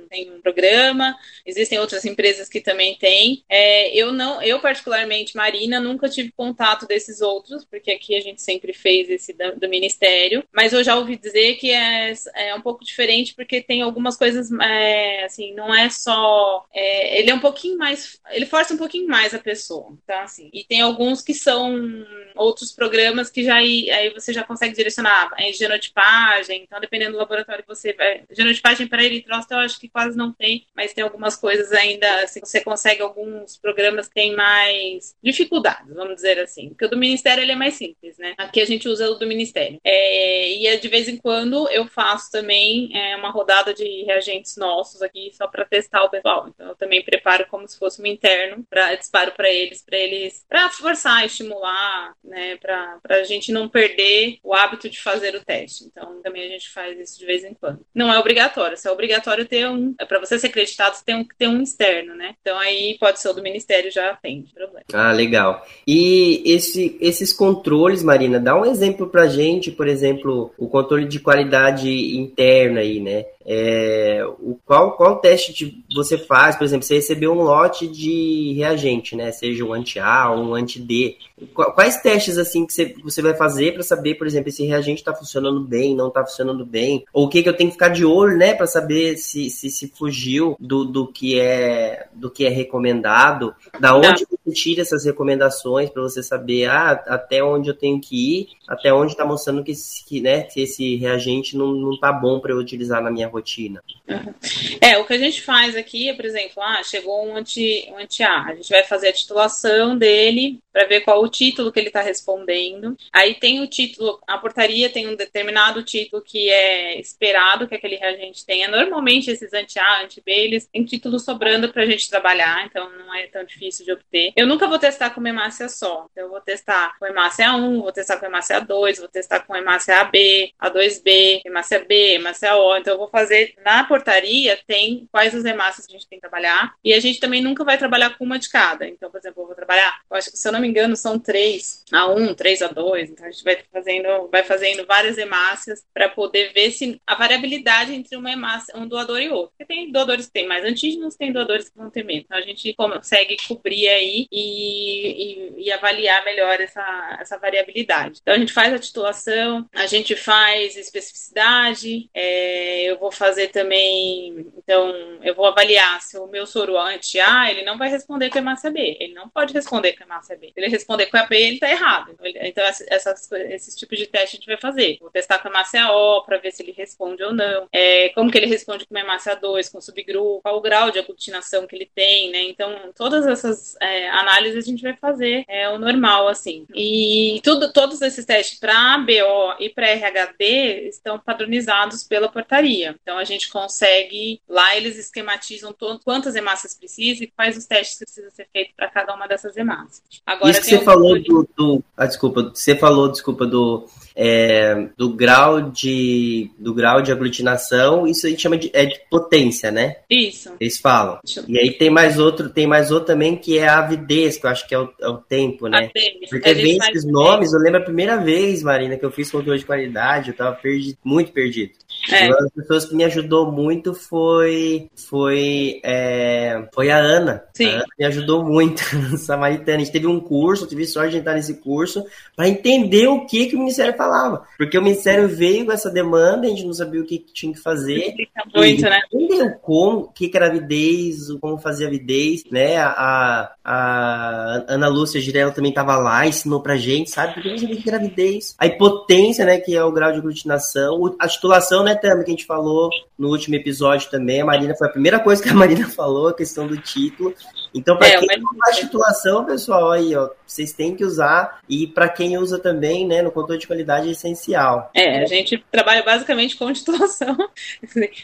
tem 0.09 0.31
um 0.33 0.41
programa, 0.41 1.17
existem 1.45 1.79
outras 1.79 2.05
empresas 2.05 2.49
que 2.49 2.61
também 2.61 2.97
têm. 2.97 3.45
É, 3.49 3.95
eu 3.95 4.13
não, 4.13 4.43
eu 4.43 4.61
particularmente, 4.61 5.37
Marina, 5.37 5.79
nunca 5.79 6.09
tive 6.09 6.33
contato 6.33 6.87
desses 6.87 7.21
outros, 7.21 7.65
porque 7.65 7.93
aqui 7.93 8.17
a 8.17 8.21
gente 8.21 8.41
sempre 8.41 8.73
fez 8.73 9.09
esse 9.11 9.33
do, 9.33 9.57
do 9.57 9.69
Ministério, 9.69 10.43
mas 10.53 10.73
eu 10.73 10.83
já 10.83 10.97
ouvi 10.97 11.17
dizer 11.17 11.57
que 11.57 11.71
é, 11.71 12.13
é 12.35 12.55
um 12.55 12.61
pouco 12.61 12.85
diferente 12.85 13.35
porque 13.35 13.61
tem 13.61 13.83
algumas 13.83 14.17
coisas, 14.17 14.51
é, 14.53 15.25
assim, 15.25 15.55
não 15.55 15.75
é 15.75 15.91
só. 15.91 16.67
É, 16.73 17.21
ele 17.21 17.31
é 17.31 17.35
um 17.35 17.41
pouquinho 17.41 17.77
mais. 17.77 18.19
Ele 18.31 18.47
força 18.47 18.75
um 18.75 18.79
pouquinho 18.79 19.07
mais 19.09 19.35
a 19.35 19.39
pessoa, 19.39 19.97
tá? 20.07 20.23
Assim, 20.23 20.51
e 20.53 20.65
tem 20.65 20.81
alguns 20.81 21.23
que 21.23 21.35
são 21.35 22.07
outros 22.35 22.73
programas 22.73 23.31
que 23.31 23.45
já 23.45 23.59
aí, 23.59 24.11
você 24.15 24.33
já 24.33 24.43
consegue 24.45 24.75
direcionar 24.75 25.31
em 25.39 25.53
genotipagem, 25.53 26.63
então 26.63 26.81
dependendo 26.81 27.13
do 27.13 27.19
laboratório 27.19 27.63
que 27.63 27.69
você 27.69 27.93
vai. 27.93 28.23
Genotipagem 28.31 28.87
para 28.87 29.05
eritrocito, 29.05 29.55
eu 29.55 29.59
acho 29.59 29.79
que 29.79 29.89
quase 29.99 30.17
não 30.17 30.33
tem, 30.33 30.65
mas 30.77 30.93
tem 30.93 31.03
algumas 31.03 31.35
coisas 31.35 31.73
ainda, 31.73 32.23
assim, 32.23 32.39
você 32.39 32.61
consegue 32.61 33.03
alguns 33.03 33.57
programas 33.57 34.07
que 34.07 34.15
têm 34.15 34.37
mais 34.37 35.17
dificuldades, 35.21 35.93
vamos 35.93 36.15
dizer 36.15 36.39
assim. 36.39 36.69
Porque 36.69 36.85
o 36.85 36.89
do 36.89 36.97
Ministério 36.97 37.43
ele 37.43 37.51
é 37.51 37.57
mais 37.57 37.75
simples, 37.75 38.17
né? 38.17 38.35
Aqui 38.39 38.61
a 38.61 38.65
gente 38.65 38.89
usa 38.89 39.11
o 39.11 39.17
do 39.17 39.27
Ministério. 39.27 39.81
É, 39.83 40.53
e 40.53 40.69
é, 40.69 40.77
de 40.77 40.87
vez 40.87 41.09
em 41.09 41.17
quando 41.17 41.69
eu 41.71 41.85
faço 41.89 42.31
também 42.31 42.97
é, 42.97 43.17
uma 43.17 43.31
rodada 43.31 43.75
de 43.75 44.05
reagentes 44.05 44.57
nossos 44.57 45.03
aqui 45.03 45.33
só 45.33 45.49
para 45.49 45.65
testar 45.65 46.05
o 46.05 46.11
pessoal. 46.11 46.47
Então 46.49 46.69
eu 46.69 46.77
também 46.77 47.03
preparo 47.03 47.49
como 47.51 47.67
se 47.67 47.77
fosse 47.77 48.01
um 48.01 48.07
interno 48.07 48.65
para 48.71 48.95
disparo 48.95 49.33
para 49.33 49.51
eles, 49.51 49.83
para 49.83 49.99
eles, 49.99 50.45
para 50.49 50.69
forçar, 50.69 51.27
estimular, 51.27 52.15
né? 52.23 52.57
Para 52.59 53.01
a 53.09 53.25
gente 53.25 53.51
não 53.51 53.69
perder 53.69 54.39
o 54.45 54.55
hábito 54.55 54.89
de 54.89 55.01
fazer 55.01 55.35
o 55.35 55.45
teste. 55.45 55.83
Então 55.85 56.23
também 56.23 56.45
a 56.45 56.51
gente 56.51 56.71
faz 56.71 56.97
isso 57.01 57.19
de 57.19 57.27
vez 57.27 57.43
em 57.43 57.55
quando. 57.55 57.85
Não 57.93 58.13
é 58.13 58.19
obrigatório, 58.19 58.77
se 58.77 58.87
é 58.87 58.93
obrigatório 58.93 59.49
ter 59.49 59.69
um, 59.69 59.88
é 59.99 60.05
para 60.05 60.19
você 60.19 60.39
ser 60.39 60.49
acreditado, 60.49 60.95
você 60.95 61.05
tem 61.05 61.25
que 61.25 61.37
ter 61.37 61.49
um 61.49 61.63
externo, 61.63 62.15
né? 62.15 62.35
Então 62.41 62.59
aí 62.59 62.97
pode 62.99 63.21
ser 63.21 63.29
o 63.29 63.33
do 63.33 63.43
Ministério 63.43 63.91
já 63.91 64.15
tem 64.23 64.45
problema. 64.55 64.85
Ah, 64.93 65.13
legal. 65.13 65.67
E 65.87 66.43
esse, 66.45 66.97
esses 67.01 67.33
controles, 67.33 68.03
Marina, 68.03 68.39
dá 68.41 68.59
um 68.59 68.65
exemplo 68.65 69.09
pra 69.09 69.27
gente, 69.27 69.71
por 69.71 69.87
exemplo, 69.87 70.53
o 70.59 70.69
controle 70.69 71.07
de 71.07 71.21
qualidade 71.21 72.17
interna 72.17 72.81
aí, 72.81 73.01
né? 73.01 73.25
É, 73.51 74.23
o, 74.41 74.59
qual, 74.67 74.95
qual 74.95 75.21
teste 75.21 75.83
você 75.95 76.19
faz, 76.19 76.55
por 76.55 76.65
exemplo, 76.65 76.85
você 76.85 76.97
recebeu 76.97 77.33
um 77.33 77.43
lote 77.43 77.89
de 77.89 78.53
reagente, 78.55 79.17
né? 79.17 79.33
Seja 79.33 79.65
um 79.65 79.73
anti-A 79.73 80.39
um 80.39 80.55
anti-D. 80.55 81.17
Quais 81.55 81.97
testes 82.03 82.37
assim 82.37 82.67
que 82.67 82.75
você, 82.75 82.95
você 83.03 83.23
vai 83.23 83.35
fazer 83.35 83.73
para 83.73 83.83
saber, 83.83 84.17
por 84.17 84.27
exemplo, 84.27 84.53
se 84.53 84.67
reagente 84.67 85.01
está 85.01 85.15
funcionando 85.15 85.61
bem, 85.61 85.95
não 85.95 86.09
está 86.09 86.23
funcionando 86.27 86.67
bem? 86.67 87.07
Ou 87.11 87.25
o 87.25 87.29
que, 87.29 87.43
que 87.43 87.49
eu 87.49 87.57
tenho 87.57 87.71
que 87.71 87.75
ficar 87.77 87.89
de 87.89 88.05
olho, 88.05 88.37
né, 88.37 88.53
para 88.53 88.67
saber 88.67 89.17
se, 89.17 89.49
se, 89.49 89.71
se 89.79 89.89
fugiu 89.89 90.57
do, 90.59 90.85
do 90.85 91.07
que 91.07 91.39
é 91.39 92.09
do 92.13 92.31
que 92.31 92.45
é 92.45 92.49
recomendado? 92.49 93.55
Da 93.79 93.97
onde 93.97 94.27
tá. 94.27 94.37
você 94.45 94.53
tira 94.53 94.83
essas 94.83 95.05
recomendações 95.05 95.91
para 95.91 96.03
você 96.03 96.23
saber 96.23 96.69
ah, 96.69 96.93
até 97.07 97.43
onde 97.43 97.69
eu 97.69 97.75
tenho 97.75 98.01
que 98.01 98.41
ir, 98.41 98.49
até 98.67 98.93
onde 98.93 99.13
está 99.13 99.25
mostrando 99.25 99.63
que, 99.63 99.73
que, 100.07 100.21
né, 100.21 100.43
que 100.43 100.63
esse 100.63 100.97
reagente 100.97 101.57
não, 101.57 101.73
não 101.73 101.99
tá 101.99 102.13
bom 102.13 102.41
para 102.41 102.53
eu 102.53 102.59
utilizar 102.59 103.03
na 103.03 103.11
minha 103.11 103.29
rotina? 103.29 103.83
Uhum. 104.09 104.35
É, 104.81 104.99
o 104.99 105.07
que 105.07 105.13
a 105.13 105.19
gente 105.19 105.43
faz 105.43 105.77
aqui 105.77 106.09
é, 106.09 106.15
por 106.15 106.25
exemplo, 106.25 106.63
ah, 106.63 106.83
chegou 106.83 107.27
um 107.27 107.37
anti-A, 107.37 107.93
um 107.93 107.99
anti 107.99 108.23
a 108.23 108.55
gente 108.55 108.69
vai 108.69 108.85
fazer 108.85 109.09
a 109.09 109.13
titulação 109.13 109.97
dele 109.97 110.59
para 110.79 110.87
ver 110.87 111.01
qual 111.01 111.21
o 111.21 111.29
título 111.29 111.73
que 111.73 111.81
ele 111.81 111.89
está 111.89 112.01
respondendo. 112.01 112.97
Aí 113.13 113.35
tem 113.35 113.61
o 113.61 113.67
título, 113.67 114.21
a 114.29 114.39
portaria 114.39 114.89
tem 114.89 115.09
um 115.09 115.17
determinado 115.17 115.83
título 115.83 116.23
que 116.23 116.49
é 116.49 117.01
esperado 117.01 117.67
que 117.67 117.75
aquele 117.75 117.97
reagente 117.97 118.47
tenha. 118.47 118.69
Normalmente 118.69 119.29
esses 119.29 119.53
anti-A, 119.53 120.05
anti-B, 120.05 120.31
eles 120.31 120.67
têm 120.67 120.85
título 120.85 121.19
sobrando 121.19 121.73
para 121.73 121.83
a 121.83 121.87
gente 121.87 122.09
trabalhar, 122.09 122.65
então 122.65 122.89
não 122.97 123.13
é 123.13 123.27
tão 123.27 123.43
difícil 123.43 123.85
de 123.85 123.91
obter. 123.91 124.33
Eu 124.37 124.47
nunca 124.47 124.69
vou 124.69 124.79
testar 124.79 125.11
com 125.11 125.27
hemácia 125.27 125.69
só, 125.69 126.07
então 126.13 126.27
eu 126.27 126.31
vou 126.31 126.41
testar 126.41 126.97
com 126.97 127.07
hemácia 127.07 127.53
1, 127.53 127.81
vou 127.81 127.93
testar 127.93 128.19
com 128.19 128.27
hemácia 128.27 128.61
2, 128.61 128.99
vou 129.01 129.09
testar 129.09 129.41
com 129.41 129.57
hemácia 129.57 130.01
AB, 130.01 130.53
A2B, 130.63 131.41
hemácia 131.45 131.85
B, 131.85 132.15
hemácia 132.15 132.57
O, 132.57 132.77
então 132.77 132.95
eu 132.95 132.99
vou 132.99 133.09
fazer 133.09 133.55
na 133.65 133.83
portaria 133.83 134.57
tem 134.65 135.09
quais 135.11 135.35
as 135.35 135.45
hemácias 135.45 135.87
que 135.87 135.93
a 135.93 135.99
gente 135.99 136.09
tem 136.09 136.19
que 136.19 136.29
trabalhar. 136.29 136.75
E 136.85 136.95
a 136.95 137.01
gente 137.01 137.19
também 137.19 137.43
nunca 137.43 137.65
vai 137.65 137.77
trabalhar 137.77 138.17
com 138.17 138.25
uma 138.25 138.39
de 138.39 138.49
cada. 138.49 138.87
Então, 138.87 139.11
por 139.11 139.19
exemplo, 139.19 139.43
eu 139.43 139.47
vou 139.47 139.57
trabalhar, 139.57 140.01
eu 140.11 140.17
acho 140.17 140.31
que, 140.31 140.37
se 140.37 140.47
eu 140.47 140.53
não 140.53 140.61
me 140.61 140.68
engano, 140.69 140.97
são 140.97 141.19
três 141.19 141.85
a 141.93 142.07
um, 142.09 142.35
três 142.35 142.63
a 142.63 142.69
dois. 142.69 143.11
Então 143.11 143.27
a 143.27 143.31
gente 143.31 143.45
vai 143.45 143.59
fazendo, 143.73 144.29
vai 144.31 144.45
fazendo 144.45 144.87
várias 144.87 145.19
hemácias 145.19 145.85
para 145.93 146.09
poder 146.09 146.53
ver 146.53 146.71
se 146.71 147.01
a 147.07 147.15
variabilidade 147.15 147.95
entre 147.95 148.17
uma 148.17 148.31
hemácia, 148.31 148.77
um 148.77 148.87
doador 148.87 149.21
e 149.21 149.29
outro. 149.29 149.53
Porque 149.57 149.73
tem 149.73 149.91
doadores 149.91 150.27
que 150.27 150.33
têm 150.33 150.47
mais 150.47 150.65
antígenos, 150.65 151.17
tem 151.17 151.33
doadores 151.33 151.69
que 151.69 151.77
vão 151.77 151.91
ter 151.91 152.05
menos. 152.05 152.25
Então 152.25 152.39
a 152.39 152.43
gente 152.43 152.75
consegue 152.75 153.37
cobrir 153.47 153.89
aí 153.89 154.27
e, 154.31 155.59
e, 155.59 155.65
e 155.67 155.73
avaliar 155.73 156.25
melhor 156.25 156.61
essa, 156.61 157.19
essa 157.21 157.39
variabilidade. 157.39 158.21
Então 158.21 158.35
a 158.35 158.39
gente 158.39 158.53
faz 158.53 158.73
a 158.73 158.79
titulação, 158.79 159.69
a 159.75 159.87
gente 159.87 160.15
faz 160.17 160.77
especificidade, 160.77 162.09
é, 162.15 162.83
eu 162.83 162.99
vou 162.99 163.11
fazer 163.11 163.49
também, 163.49 164.47
então, 164.59 164.93
eu 165.23 165.35
vou 165.35 165.47
avaliar 165.47 166.01
se 166.03 166.19
o 166.19 166.27
meu 166.27 166.47
soro 166.47 166.79
anti-A, 166.79 167.51
ele 167.51 167.63
não 167.63 167.79
vai 167.79 167.89
responder 167.89 168.31
com 168.31 168.39
hemácia 168.39 168.71
B. 168.71 168.97
Ele 169.01 169.15
não 169.15 169.29
pode 169.29 169.53
responder 169.53 169.95
com 169.95 170.05
hemácia 170.05 170.37
B. 170.37 170.53
Ele 170.59 170.69
responder 170.69 171.07
com 171.07 171.17
a 171.17 171.27
B, 171.27 171.37
ele 171.37 171.55
está 171.55 171.71
errado. 171.71 172.13
Então, 172.13 172.27
então 172.43 172.65
essas, 172.65 173.31
esses 173.33 173.75
tipos 173.75 173.99
de 173.99 174.07
teste 174.07 174.37
a 174.37 174.39
gente 174.39 174.47
vai 174.47 174.59
fazer. 174.59 174.99
Vou 175.01 175.11
testar 175.11 175.39
com 175.39 175.49
hemácia 175.49 175.91
O 175.91 176.23
para 176.23 176.39
ver 176.39 176.53
se 176.53 176.63
ele 176.63 176.73
responde 176.73 177.23
ou 177.23 177.33
não. 177.33 177.69
É, 177.73 178.11
como 178.11 178.31
que 178.31 178.39
ele 178.39 178.47
responde 178.47 178.87
com 178.87 178.99
hemácia 178.99 179.35
2, 179.35 179.69
com 179.69 179.81
subgrupo, 179.81 180.43
qual 180.43 180.57
o 180.57 180.61
grau 180.61 180.91
de 180.91 180.99
aglutinação 180.99 181.67
que 181.67 181.77
ele 181.77 181.91
tem, 181.95 182.31
né? 182.31 182.43
Então, 182.43 182.93
todas 182.95 183.27
essas 183.27 183.77
é, 183.81 184.09
análises 184.11 184.65
a 184.65 184.69
gente 184.69 184.83
vai 184.83 184.97
fazer 184.97 185.45
é 185.49 185.69
o 185.69 185.79
normal, 185.79 186.29
assim. 186.29 186.67
E 186.75 187.41
tudo, 187.43 187.73
todos 187.73 188.01
esses 188.03 188.25
testes 188.25 188.59
para 188.59 188.99
BO 188.99 189.55
e 189.59 189.69
para 189.69 189.93
RHD 189.93 190.89
estão 190.89 191.19
padronizados 191.19 192.05
pela 192.05 192.29
portaria. 192.29 192.97
Então 193.03 193.19
a 193.19 193.25
gente 193.25 193.49
consegue, 193.49 194.41
lá 194.49 194.77
eles 194.77 194.99
esquematizam 194.99 195.75
quantas 196.05 196.35
hemácias 196.35 196.75
precisa 196.75 197.25
e 197.25 197.27
quais 197.27 197.57
os 197.57 197.67
testes 197.67 197.99
que 197.99 198.05
precisa 198.05 198.31
ser 198.31 198.49
feito 198.53 198.75
para 198.77 198.89
cada 198.89 199.15
uma 199.15 199.27
dessas 199.27 199.57
hemácias. 199.57 200.03
Agora, 200.25 200.38
Isso 200.45 200.61
que 200.61 200.67
você 200.67 200.81
falou 200.81 201.21
do, 201.21 201.49
do, 201.57 201.85
Ah, 201.97 202.07
desculpa, 202.07 202.53
você 202.55 202.77
falou, 202.77 203.09
desculpa, 203.11 203.47
do 203.47 203.87
é, 204.21 204.89
do 204.97 205.11
grau 205.11 205.71
de 205.71 206.51
do 206.59 206.75
grau 206.75 207.01
de 207.01 207.13
aglutinação, 207.13 208.05
isso 208.05 208.27
a 208.27 208.31
gente 208.31 208.43
chama 208.43 208.59
de, 208.59 208.69
é 208.73 208.85
de 208.85 209.01
potência, 209.09 209.71
né? 209.71 209.99
Isso. 210.11 210.51
Eles 210.59 210.77
falam. 210.79 211.21
Isso. 211.25 211.45
E 211.47 211.57
aí 211.57 211.71
tem 211.71 211.89
mais 211.89 212.19
outro, 212.19 212.51
tem 212.51 212.67
mais 212.67 212.91
outro 212.91 213.07
também 213.07 213.37
que 213.37 213.59
é 213.59 213.69
a 213.69 213.79
avidez, 213.79 214.37
que 214.37 214.45
eu 214.45 214.51
acho 214.51 214.67
que 214.67 214.75
é 214.75 214.79
o, 214.81 214.93
é 215.01 215.09
o 215.09 215.19
tempo, 215.19 215.69
né? 215.69 215.89
Porque 216.29 216.53
vem 216.53 216.79
esses 216.79 217.05
nomes, 217.05 217.53
eu 217.53 217.61
lembro 217.61 217.81
a 217.81 217.85
primeira 217.85 218.17
vez, 218.17 218.61
Marina, 218.61 218.97
que 218.97 219.05
eu 219.05 219.11
fiz 219.13 219.31
controle 219.31 219.61
de 219.61 219.65
qualidade, 219.65 220.31
eu 220.31 220.37
tava 220.37 220.57
perdido, 220.57 220.99
muito 221.05 221.31
perdido. 221.31 221.75
É. 222.13 222.27
Uma 222.27 222.39
das 222.39 222.53
pessoas 222.53 222.85
que 222.85 222.95
me 222.95 223.05
ajudou 223.05 223.51
muito 223.51 223.95
foi 223.95 224.89
foi 224.95 225.81
é, 225.85 226.69
foi 226.73 226.91
a 226.91 226.99
Ana. 226.99 227.45
Sim. 227.55 227.67
A 227.67 227.75
Ana 227.75 227.85
me 227.99 228.05
ajudou 228.07 228.45
muito, 228.45 228.83
Samaritana. 229.19 229.77
A 229.77 229.81
gente 229.81 229.93
teve 229.93 230.07
um 230.07 230.21
curso, 230.21 230.67
tive 230.67 230.87
sorte 230.87 231.13
de 231.13 231.19
entrar 231.19 231.35
nesse 231.35 231.55
curso 231.55 232.05
para 232.37 232.49
entender 232.49 233.07
o 233.09 233.27
que 233.27 233.47
que 233.47 233.57
o 233.57 233.59
Ministério 233.59 233.97
falava. 233.97 234.45
Porque 234.57 234.79
o 234.79 234.83
Ministério 234.83 235.29
veio 235.29 235.67
com 235.67 235.73
essa 235.73 235.91
demanda, 235.91 236.47
a 236.47 236.51
gente 236.51 236.65
não 236.65 236.73
sabia 236.73 237.01
o 237.01 237.05
que 237.05 237.19
tinha 237.19 237.53
que 237.53 237.61
fazer. 237.61 238.15
Muito, 238.55 238.83
né? 238.83 239.01
Entendeu 239.13 239.51
como, 239.61 239.99
o 240.01 240.09
que 240.09 240.31
era 240.35 240.47
avidez, 240.47 241.29
como 241.41 241.59
fazer 241.59 241.87
avidez, 241.87 242.45
né? 242.51 242.77
A, 242.79 243.53
a 243.65 244.65
Ana 244.69 244.89
Lúcia 244.89 245.21
Girela 245.21 245.51
também 245.51 245.71
estava 245.71 245.97
lá, 245.97 246.27
ensinou 246.27 246.61
pra 246.61 246.77
gente, 246.77 247.11
sabe? 247.11 247.35
Porque 247.35 247.51
não 247.51 247.59
sabia 247.59 247.77
o 247.77 247.83
que 247.83 247.89
era 247.89 247.99
avidez. 247.99 248.55
A 248.59 248.67
hipotência, 248.67 249.45
né, 249.45 249.59
que 249.59 249.75
é 249.75 249.85
o 249.85 249.93
grau 249.93 250.13
de 250.13 250.19
aglutinação. 250.19 251.17
A 251.19 251.29
titulação, 251.29 251.85
né, 251.85 251.95
Tami, 251.99 252.25
que 252.25 252.31
a 252.31 252.35
gente 252.35 252.47
falou 252.47 252.91
no 253.19 253.29
último 253.29 253.57
episódio 253.57 254.11
também. 254.11 254.41
A 254.41 254.45
Marina 254.45 254.75
foi 254.75 254.87
a 254.87 254.91
primeira 254.91 255.19
coisa 255.19 255.43
que 255.43 255.49
a 255.49 255.55
Marina 255.55 255.89
falou, 255.91 256.29
a 256.29 256.35
questão 256.35 256.67
do 256.67 256.77
título. 256.77 257.35
Então, 257.75 257.97
para 257.97 258.09
é, 258.09 258.19
quem 258.19 258.41
não 258.41 258.55
faz 258.65 258.79
titulação, 258.79 259.45
pessoal, 259.45 259.91
aí, 259.91 260.15
ó, 260.15 260.31
vocês 260.47 260.73
têm 260.73 260.95
que 260.95 261.05
usar. 261.05 261.61
E 261.69 261.87
para 261.87 262.09
quem 262.09 262.39
usa 262.39 262.59
também, 262.59 263.07
né, 263.07 263.23
no 263.23 263.31
controle 263.31 263.61
de 263.61 263.67
qualidade 263.67 264.09
é 264.09 264.13
essencial. 264.13 264.91
É, 264.95 265.23
a 265.23 265.27
gente 265.27 265.63
trabalha 265.71 266.03
basicamente 266.03 266.57
com 266.57 266.73
titulação. 266.73 267.37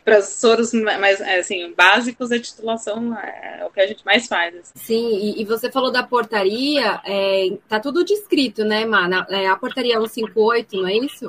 para 0.05 0.19
os 0.19 0.27
soros 0.27 0.73
mais, 0.73 1.21
assim, 1.21 1.73
básicos, 1.77 2.33
a 2.33 2.39
titulação 2.39 3.17
é 3.19 3.65
o 3.67 3.71
que 3.71 3.81
a 3.81 3.87
gente 3.87 4.05
mais 4.05 4.27
faz. 4.27 4.55
Assim. 4.55 4.73
Sim, 4.75 5.19
e, 5.19 5.43
e, 5.43 5.45
você 5.45 5.71
falou 5.71 5.93
da 5.93 6.03
portaria, 6.03 7.01
é, 7.05 7.49
tá 7.69 7.79
tudo 7.79 8.05
descrito, 8.05 8.65
né, 8.65 8.85
Mana? 8.85 9.27
É, 9.31 9.47
a 9.47 9.57
portaria 9.57 9.99
158, 9.99 10.77
não 10.77 10.89
é 10.89 10.97
isso? 10.97 11.29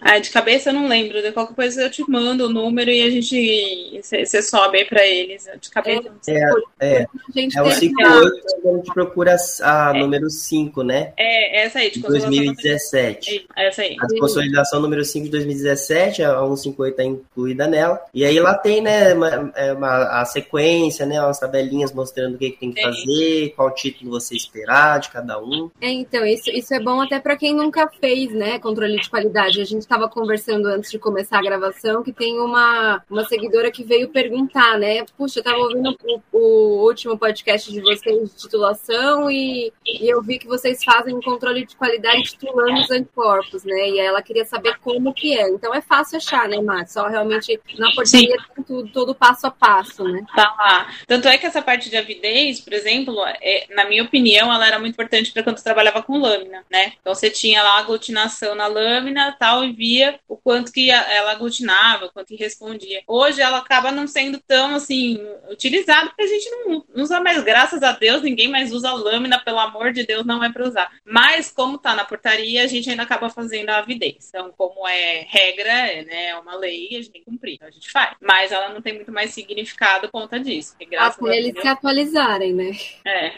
Ah, 0.00 0.18
de 0.18 0.30
cabeça 0.30 0.70
eu 0.70 0.74
não 0.74 0.88
lembro. 0.88 1.22
De 1.22 1.32
qualquer 1.32 1.54
coisa 1.54 1.82
eu 1.82 1.90
te 1.90 2.02
mando 2.08 2.46
o 2.46 2.48
número 2.48 2.90
e 2.90 3.02
a 3.02 3.10
gente. 3.10 4.00
Você 4.02 4.42
sobe 4.42 4.78
aí 4.78 4.84
para 4.84 5.06
eles. 5.06 5.48
De 5.60 5.70
cabeça. 5.70 6.10
É, 6.28 6.32
é, 6.80 7.02
é. 7.02 7.06
Gente 7.52 7.58
é 7.58 7.62
o 7.62 7.70
58, 7.70 8.44
a 8.64 8.76
gente 8.76 8.94
procura 8.94 9.36
a 9.62 9.92
é. 9.94 9.98
número 9.98 10.30
5, 10.30 10.82
né? 10.82 11.12
É, 11.18 11.64
essa 11.64 11.80
aí, 11.80 11.90
de 11.90 12.00
2017. 12.00 13.46
É, 13.54 13.68
essa 13.68 13.82
aí. 13.82 13.96
A 14.00 14.18
consolidação 14.18 14.80
número 14.80 15.04
5 15.04 15.26
de 15.26 15.30
2017, 15.30 16.22
a 16.22 16.38
158 16.38 16.90
está 16.90 17.04
incluída 17.04 17.66
nela. 17.66 18.00
E 18.14 18.24
aí 18.24 18.38
lá 18.40 18.54
tem, 18.54 18.80
né, 18.80 19.12
uma, 19.12 19.52
é, 19.54 19.72
uma, 19.72 20.20
a 20.20 20.24
sequência, 20.24 21.04
né, 21.04 21.20
umas 21.20 21.38
tabelinhas 21.38 21.92
mostrando 21.92 22.36
o 22.36 22.38
que, 22.38 22.52
que 22.52 22.58
tem 22.58 22.72
que 22.72 22.80
é. 22.80 22.84
fazer, 22.84 23.52
qual 23.54 23.74
título 23.74 24.12
você 24.12 24.34
esperar 24.34 25.00
de 25.00 25.10
cada 25.10 25.38
um. 25.38 25.70
É, 25.80 25.90
então, 25.90 26.24
isso, 26.24 26.50
isso 26.50 26.72
é 26.72 26.80
bom 26.80 27.00
até 27.00 27.20
para 27.20 27.36
quem 27.36 27.54
nunca 27.54 27.90
fez, 28.00 28.32
né, 28.32 28.58
controle 28.58 28.98
de 28.98 29.10
qualidade. 29.10 29.60
A 29.60 29.64
gente 29.64 29.82
estava 29.82 30.08
conversando 30.08 30.66
antes 30.66 30.90
de 30.90 30.98
começar 30.98 31.38
a 31.38 31.42
gravação 31.42 32.02
que 32.02 32.12
tem 32.12 32.40
uma, 32.40 33.02
uma 33.10 33.24
seguidora 33.24 33.70
que 33.70 33.84
veio 33.84 34.08
perguntar, 34.08 34.78
né, 34.78 35.04
puxa, 35.18 35.40
eu 35.40 35.44
tava 35.44 35.58
ouvindo 35.58 35.94
o, 36.04 36.38
o 36.38 36.86
último 36.86 37.18
podcast 37.18 37.41
podcast 37.42 37.72
de 37.72 37.80
vocês 37.80 38.30
de 38.30 38.36
titulação 38.36 39.30
e, 39.30 39.72
e 39.84 40.08
eu 40.08 40.22
vi 40.22 40.38
que 40.38 40.46
vocês 40.46 40.82
fazem 40.84 41.20
controle 41.20 41.66
de 41.66 41.74
qualidade 41.76 42.22
titulando 42.22 42.80
os 42.80 42.90
anticorpos, 42.90 43.64
né? 43.64 43.90
E 43.90 43.98
ela 43.98 44.22
queria 44.22 44.44
saber 44.44 44.78
como 44.78 45.12
que 45.12 45.36
é. 45.36 45.48
Então 45.50 45.74
é 45.74 45.82
fácil 45.82 46.18
achar, 46.18 46.48
né, 46.48 46.60
Márcio? 46.60 47.02
Só 47.02 47.08
realmente 47.08 47.60
na 47.78 47.90
portaria 47.94 48.36
tem 48.54 48.64
tudo, 48.64 48.92
todo 48.92 49.14
passo 49.14 49.46
a 49.46 49.50
passo, 49.50 50.04
né? 50.04 50.24
Tá 50.34 50.54
lá. 50.56 50.94
Tanto 51.06 51.26
é 51.28 51.36
que 51.36 51.46
essa 51.46 51.60
parte 51.60 51.90
de 51.90 51.96
avidez, 51.96 52.60
por 52.60 52.72
exemplo, 52.72 53.16
é, 53.40 53.66
na 53.74 53.84
minha 53.86 54.04
opinião, 54.04 54.52
ela 54.52 54.66
era 54.66 54.78
muito 54.78 54.92
importante 54.92 55.32
para 55.32 55.42
quando 55.42 55.58
você 55.58 55.64
trabalhava 55.64 56.02
com 56.02 56.18
lâmina, 56.18 56.64
né? 56.70 56.92
Então 57.00 57.14
você 57.14 57.30
tinha 57.30 57.62
lá 57.62 57.76
a 57.76 57.78
aglutinação 57.80 58.54
na 58.54 58.66
lâmina 58.66 59.34
tal 59.38 59.64
e 59.64 59.72
via 59.72 60.20
o 60.28 60.36
quanto 60.36 60.72
que 60.72 60.90
ela 60.90 61.32
aglutinava, 61.32 62.06
o 62.06 62.12
quanto 62.12 62.28
que 62.28 62.36
respondia. 62.36 63.02
Hoje 63.06 63.40
ela 63.40 63.58
acaba 63.58 63.90
não 63.90 64.06
sendo 64.06 64.38
tão 64.46 64.74
assim 64.74 65.18
utilizada 65.50 66.06
porque 66.06 66.22
a 66.22 66.26
gente 66.26 66.50
não 66.50 66.84
usa 66.96 67.20
mais, 67.20 67.31
graças 67.40 67.82
a 67.82 67.92
Deus, 67.92 68.22
ninguém 68.22 68.48
mais 68.48 68.72
usa 68.72 68.92
lâmina, 68.92 69.38
pelo 69.38 69.58
amor 69.58 69.92
de 69.92 70.04
Deus, 70.04 70.26
não 70.26 70.42
é 70.42 70.52
para 70.52 70.66
usar. 70.66 70.90
Mas 71.04 71.50
como 71.50 71.78
tá 71.78 71.94
na 71.94 72.04
portaria, 72.04 72.64
a 72.64 72.66
gente 72.66 72.90
ainda 72.90 73.02
acaba 73.02 73.30
fazendo 73.30 73.70
a 73.70 73.78
avidez. 73.78 74.28
Então, 74.28 74.52
como 74.56 74.86
é 74.86 75.26
regra, 75.28 75.70
é, 75.70 76.04
né, 76.04 76.26
é 76.28 76.36
uma 76.36 76.56
lei, 76.56 76.88
a 76.90 76.94
gente 76.96 77.10
tem 77.10 77.20
que 77.20 77.30
cumprir. 77.30 77.54
Então 77.54 77.68
a 77.68 77.70
gente 77.70 77.90
faz. 77.90 78.16
Mas 78.20 78.52
ela 78.52 78.70
não 78.70 78.82
tem 78.82 78.94
muito 78.94 79.12
mais 79.12 79.30
significado 79.30 80.08
por 80.08 80.22
conta 80.22 80.38
disso. 80.38 80.72
Porque, 80.72 80.86
graças 80.86 81.16
ah, 81.16 81.18
por 81.18 81.32
eles 81.32 81.52
Deus, 81.52 81.62
se 81.62 81.68
atualizarem, 81.68 82.52
né? 82.52 82.72
É. 83.06 83.32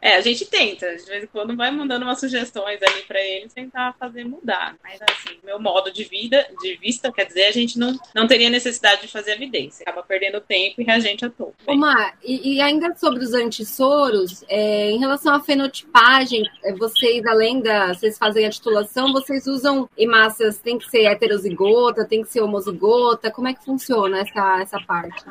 é, 0.00 0.16
a 0.16 0.20
gente 0.20 0.44
tenta. 0.46 0.94
De 0.96 1.04
vez 1.04 1.24
em 1.24 1.26
quando 1.26 1.56
vai 1.56 1.70
mandando 1.70 2.04
umas 2.04 2.20
sugestões 2.20 2.80
ali 2.82 3.02
para 3.02 3.20
eles 3.20 3.52
tentar 3.52 3.94
fazer 3.98 4.24
mudar. 4.24 4.76
Mas 4.82 5.00
assim, 5.02 5.38
meu 5.44 5.60
modo 5.60 5.92
de 5.92 6.04
vida, 6.04 6.46
de 6.60 6.76
vista, 6.76 7.12
quer 7.12 7.26
dizer, 7.26 7.44
a 7.44 7.52
gente 7.52 7.78
não, 7.78 7.98
não 8.14 8.26
teria 8.26 8.50
necessidade 8.50 9.02
de 9.02 9.08
fazer 9.08 9.32
evidência. 9.32 9.82
Acaba 9.82 10.02
perdendo 10.02 10.40
tempo 10.40 10.80
e 10.80 10.84
reagente 10.84 11.24
à 11.24 11.30
toa. 11.30 11.52
Omar, 11.66 12.18
e, 12.22 12.54
e, 12.54 12.60
ainda 12.60 12.81
sobre 12.96 13.24
os 13.24 13.32
antissoros, 13.32 14.44
é, 14.48 14.90
em 14.90 14.98
relação 14.98 15.34
à 15.34 15.40
fenotipagem, 15.40 16.42
é, 16.64 16.72
vocês, 16.74 17.24
além 17.26 17.60
da. 17.60 17.94
Vocês 17.94 18.18
fazem 18.18 18.46
a 18.46 18.50
titulação, 18.50 19.12
vocês 19.12 19.46
usam 19.46 19.88
hemácias, 19.96 20.58
tem 20.58 20.78
que 20.78 20.88
ser 20.90 21.04
heterozigota, 21.04 22.06
tem 22.06 22.22
que 22.22 22.28
ser 22.28 22.40
homozigota? 22.40 23.30
Como 23.30 23.48
é 23.48 23.54
que 23.54 23.64
funciona 23.64 24.20
essa, 24.20 24.60
essa 24.60 24.80
parte? 24.80 25.24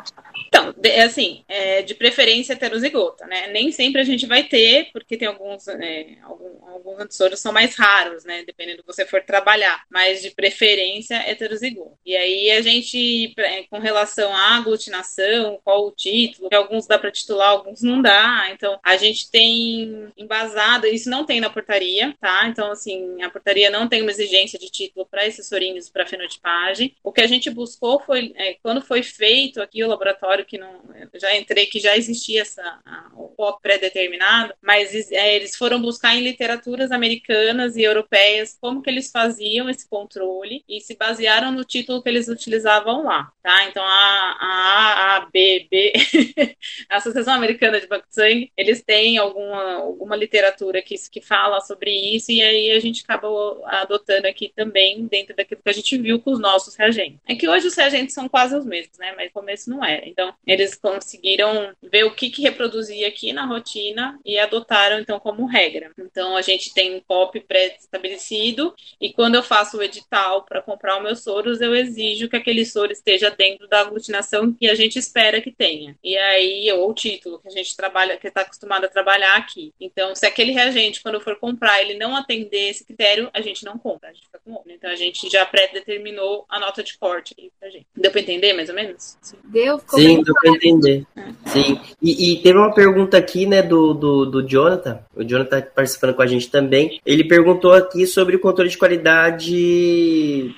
Então, 0.48 0.74
assim, 1.06 1.44
é, 1.48 1.82
de 1.82 1.96
preferência 1.96 2.54
heterozigota, 2.54 3.26
né? 3.26 3.48
Nem 3.48 3.72
sempre 3.72 4.02
a 4.02 4.04
gente 4.04 4.26
vai 4.26 4.44
ter, 4.44 4.90
porque 4.92 5.18
tem 5.18 5.28
alguns, 5.28 5.68
é, 5.68 6.18
alguns, 6.24 6.64
alguns 6.68 7.00
antissoros 7.00 7.40
são 7.40 7.52
mais 7.52 7.76
raros, 7.76 8.24
né? 8.24 8.44
Dependendo 8.46 8.78
do 8.78 8.84
que 8.84 8.94
você 8.94 9.06
for 9.06 9.22
trabalhar, 9.24 9.84
mas 9.90 10.22
de 10.22 10.32
preferência 10.32 11.16
heterozigota. 11.30 11.98
E 12.06 12.16
aí 12.16 12.52
a 12.52 12.62
gente, 12.62 13.34
com 13.70 13.80
relação 13.80 14.34
à 14.34 14.58
aglutinação, 14.58 15.60
qual 15.64 15.88
o 15.88 15.92
título, 15.92 16.50
alguns 16.54 16.88
dá 16.88 16.98
para 16.98 17.12
titular, 17.12 17.41
alguns 17.50 17.82
não 17.82 18.02
dá. 18.02 18.48
Então, 18.52 18.80
a 18.84 18.98
gente 18.98 19.30
tem 19.30 20.12
embasado, 20.18 20.88
isso 20.88 21.10
não 21.10 21.26
tem 21.26 21.40
na 21.40 21.50
portaria, 21.50 22.16
tá? 22.20 22.48
Então, 22.48 22.72
assim, 22.72 23.22
a 23.22 23.30
portaria 23.30 23.70
não 23.70 23.88
tem 23.88 24.02
uma 24.02 24.12
exigência 24.12 24.58
de 24.58 24.70
título 24.70 25.06
para 25.06 25.26
esses 25.26 25.48
sorinhos 25.48 25.90
para 25.90 26.06
fenotipagem. 26.06 26.96
O 27.04 27.12
que 27.12 27.22
a 27.22 27.28
gente 27.28 27.50
buscou 27.50 28.00
foi, 28.00 28.34
é, 28.36 28.56
quando 28.62 28.82
foi 28.82 29.04
feito 29.04 29.62
aqui 29.62 29.84
o 29.84 29.88
laboratório, 29.88 30.46
que 30.46 30.58
não, 30.58 30.82
já 31.16 31.36
entrei, 31.36 31.66
que 31.66 31.80
já 31.80 31.98
existia 31.98 32.42
essa, 32.42 32.80
o 33.16 33.30
POP 33.30 33.62
pré-determinado, 33.62 34.54
mas 34.62 35.12
é, 35.12 35.36
eles 35.36 35.56
foram 35.56 35.82
buscar 35.82 36.16
em 36.16 36.24
literaturas 36.24 36.92
americanas 36.92 37.76
e 37.76 37.84
europeias 37.84 38.58
como 38.60 38.82
que 38.82 38.90
eles 38.90 39.12
faziam 39.12 39.70
esse 39.70 39.88
controle 39.88 40.64
e 40.68 40.80
se 40.82 40.96
basearam 40.96 41.52
no 41.52 41.64
título 41.64 42.02
que 42.02 42.10
eles 42.10 42.28
utilizavam 42.28 43.04
lá, 43.04 43.32
tá? 43.42 43.66
Então, 43.68 43.84
a, 43.84 44.38
a, 44.40 45.16
a 45.18 45.30
B, 45.32 45.68
B, 45.70 45.94
a 46.90 46.98
Associação 46.98 47.31
Americana 47.34 47.80
de 47.80 47.88
Banco 47.88 48.08
de 48.08 48.16
Sangue, 48.16 48.52
eles 48.56 48.82
têm 48.82 49.18
alguma, 49.18 49.76
alguma 49.76 50.16
literatura 50.16 50.82
que, 50.82 50.96
que 51.10 51.22
fala 51.22 51.62
sobre 51.62 51.92
isso, 51.92 52.32
e 52.32 52.42
aí 52.42 52.72
a 52.72 52.80
gente 52.80 53.04
acabou 53.04 53.66
adotando 53.66 54.28
aqui 54.28 54.52
também, 54.56 55.06
dentro 55.08 55.36
daquilo 55.36 55.62
que 55.64 55.70
a 55.70 55.74
gente 55.74 55.98
viu 55.98 56.20
com 56.20 56.32
os 56.32 56.40
nossos 56.40 56.76
reagentes. 56.76 57.20
É 57.28 57.36
que 57.36 57.48
hoje 57.48 57.68
os 57.68 57.76
reagentes 57.76 58.14
são 58.14 58.28
quase 58.28 58.56
os 58.56 58.66
mesmos, 58.66 58.98
né? 58.98 59.14
Mas 59.16 59.28
no 59.28 59.34
começo 59.34 59.70
não 59.70 59.84
era. 59.84 60.08
Então, 60.08 60.34
eles 60.46 60.76
conseguiram 60.76 61.74
ver 61.82 62.04
o 62.04 62.14
que, 62.14 62.30
que 62.30 62.42
reproduzia 62.42 63.08
aqui 63.08 63.34
na 63.34 63.46
rotina 63.46 64.20
e 64.26 64.38
adotaram, 64.38 65.00
então, 65.00 65.20
como 65.20 65.46
regra. 65.46 65.92
Então, 65.98 66.36
a 66.36 66.42
gente 66.42 66.74
tem 66.74 66.96
um 66.96 67.02
POP 67.02 67.40
pré-estabelecido, 67.42 68.74
e 69.00 69.14
quando 69.14 69.36
eu 69.36 69.44
faço 69.44 69.78
o 69.78 69.84
edital 69.84 70.44
para 70.44 70.62
comprar 70.62 70.98
os 70.98 71.04
meus 71.04 71.24
soros, 71.24 71.62
eu 71.62 71.76
exijo 71.76 72.30
que 72.30 72.36
aquele 72.36 72.66
soro 72.66 72.92
esteja 72.92 73.30
dentro 73.30 73.68
da 73.68 73.82
aglutinação 73.82 74.54
que 74.54 74.68
a 74.68 74.76
gente 74.76 74.98
espera 74.98 75.42
que 75.42 75.52
tenha. 75.52 75.98
E 76.04 76.18
aí, 76.18 76.72
ou 76.72 76.90
o 76.90 76.94
título 77.22 77.40
que 77.40 77.48
a 77.48 77.52
gente 77.52 77.78
trabalha, 77.78 78.18
que 78.18 78.28
está 78.28 78.42
acostumado 78.42 78.86
a 78.86 78.90
trabalhar 78.90 79.38
aqui. 79.38 79.72
Então, 79.80 80.16
se 80.16 80.26
aquele 80.26 80.52
reagente, 80.52 81.02
quando 81.02 81.22
for 81.22 81.36
comprar, 81.36 81.82
ele 81.82 81.94
não 81.94 82.16
atender 82.16 82.70
esse 82.70 82.84
critério, 82.84 83.30
a 83.34 83.42
gente 83.42 83.64
não 83.64 83.78
compra, 83.78 84.10
a 84.10 84.14
gente 84.14 84.26
fica 84.26 84.40
com 84.44 84.54
outro. 84.54 84.72
Então, 84.72 84.90
a 84.90 84.96
gente 84.96 85.30
já 85.30 85.46
pré-determinou 85.46 86.46
a 86.50 86.60
nota 86.60 86.84
de 86.84 86.98
corte 86.98 87.34
aqui 87.38 87.52
pra 87.60 87.70
gente. 87.70 87.86
Deu 87.96 88.12
para 88.12 88.22
entender, 88.22 88.54
mais 88.54 88.70
ou 88.70 88.76
menos? 88.76 89.18
Sim. 89.22 89.38
Deu? 89.44 89.80
Sim, 89.88 90.24
deu 90.24 90.34
para 90.34 90.50
entender. 90.50 91.06
É. 91.16 91.50
Sim. 91.50 91.80
E, 92.02 92.34
e, 92.34 92.42
teve 92.42 92.58
uma 92.58 92.74
pergunta 92.74 93.18
aqui, 93.18 93.46
né, 93.46 93.62
do, 93.62 93.94
do, 93.94 94.26
do 94.26 94.48
Jonathan. 94.48 95.04
O 95.16 95.24
Jonathan 95.24 95.62
tá 95.62 95.68
participando 95.68 96.16
com 96.16 96.22
a 96.22 96.28
gente 96.28 96.50
também. 96.50 97.00
Ele 97.06 97.24
perguntou 97.24 97.74
aqui 97.74 98.08
sobre 98.08 98.36
o 98.36 98.40
controle 98.40 98.70
de 98.70 98.78
qualidade 98.78 100.56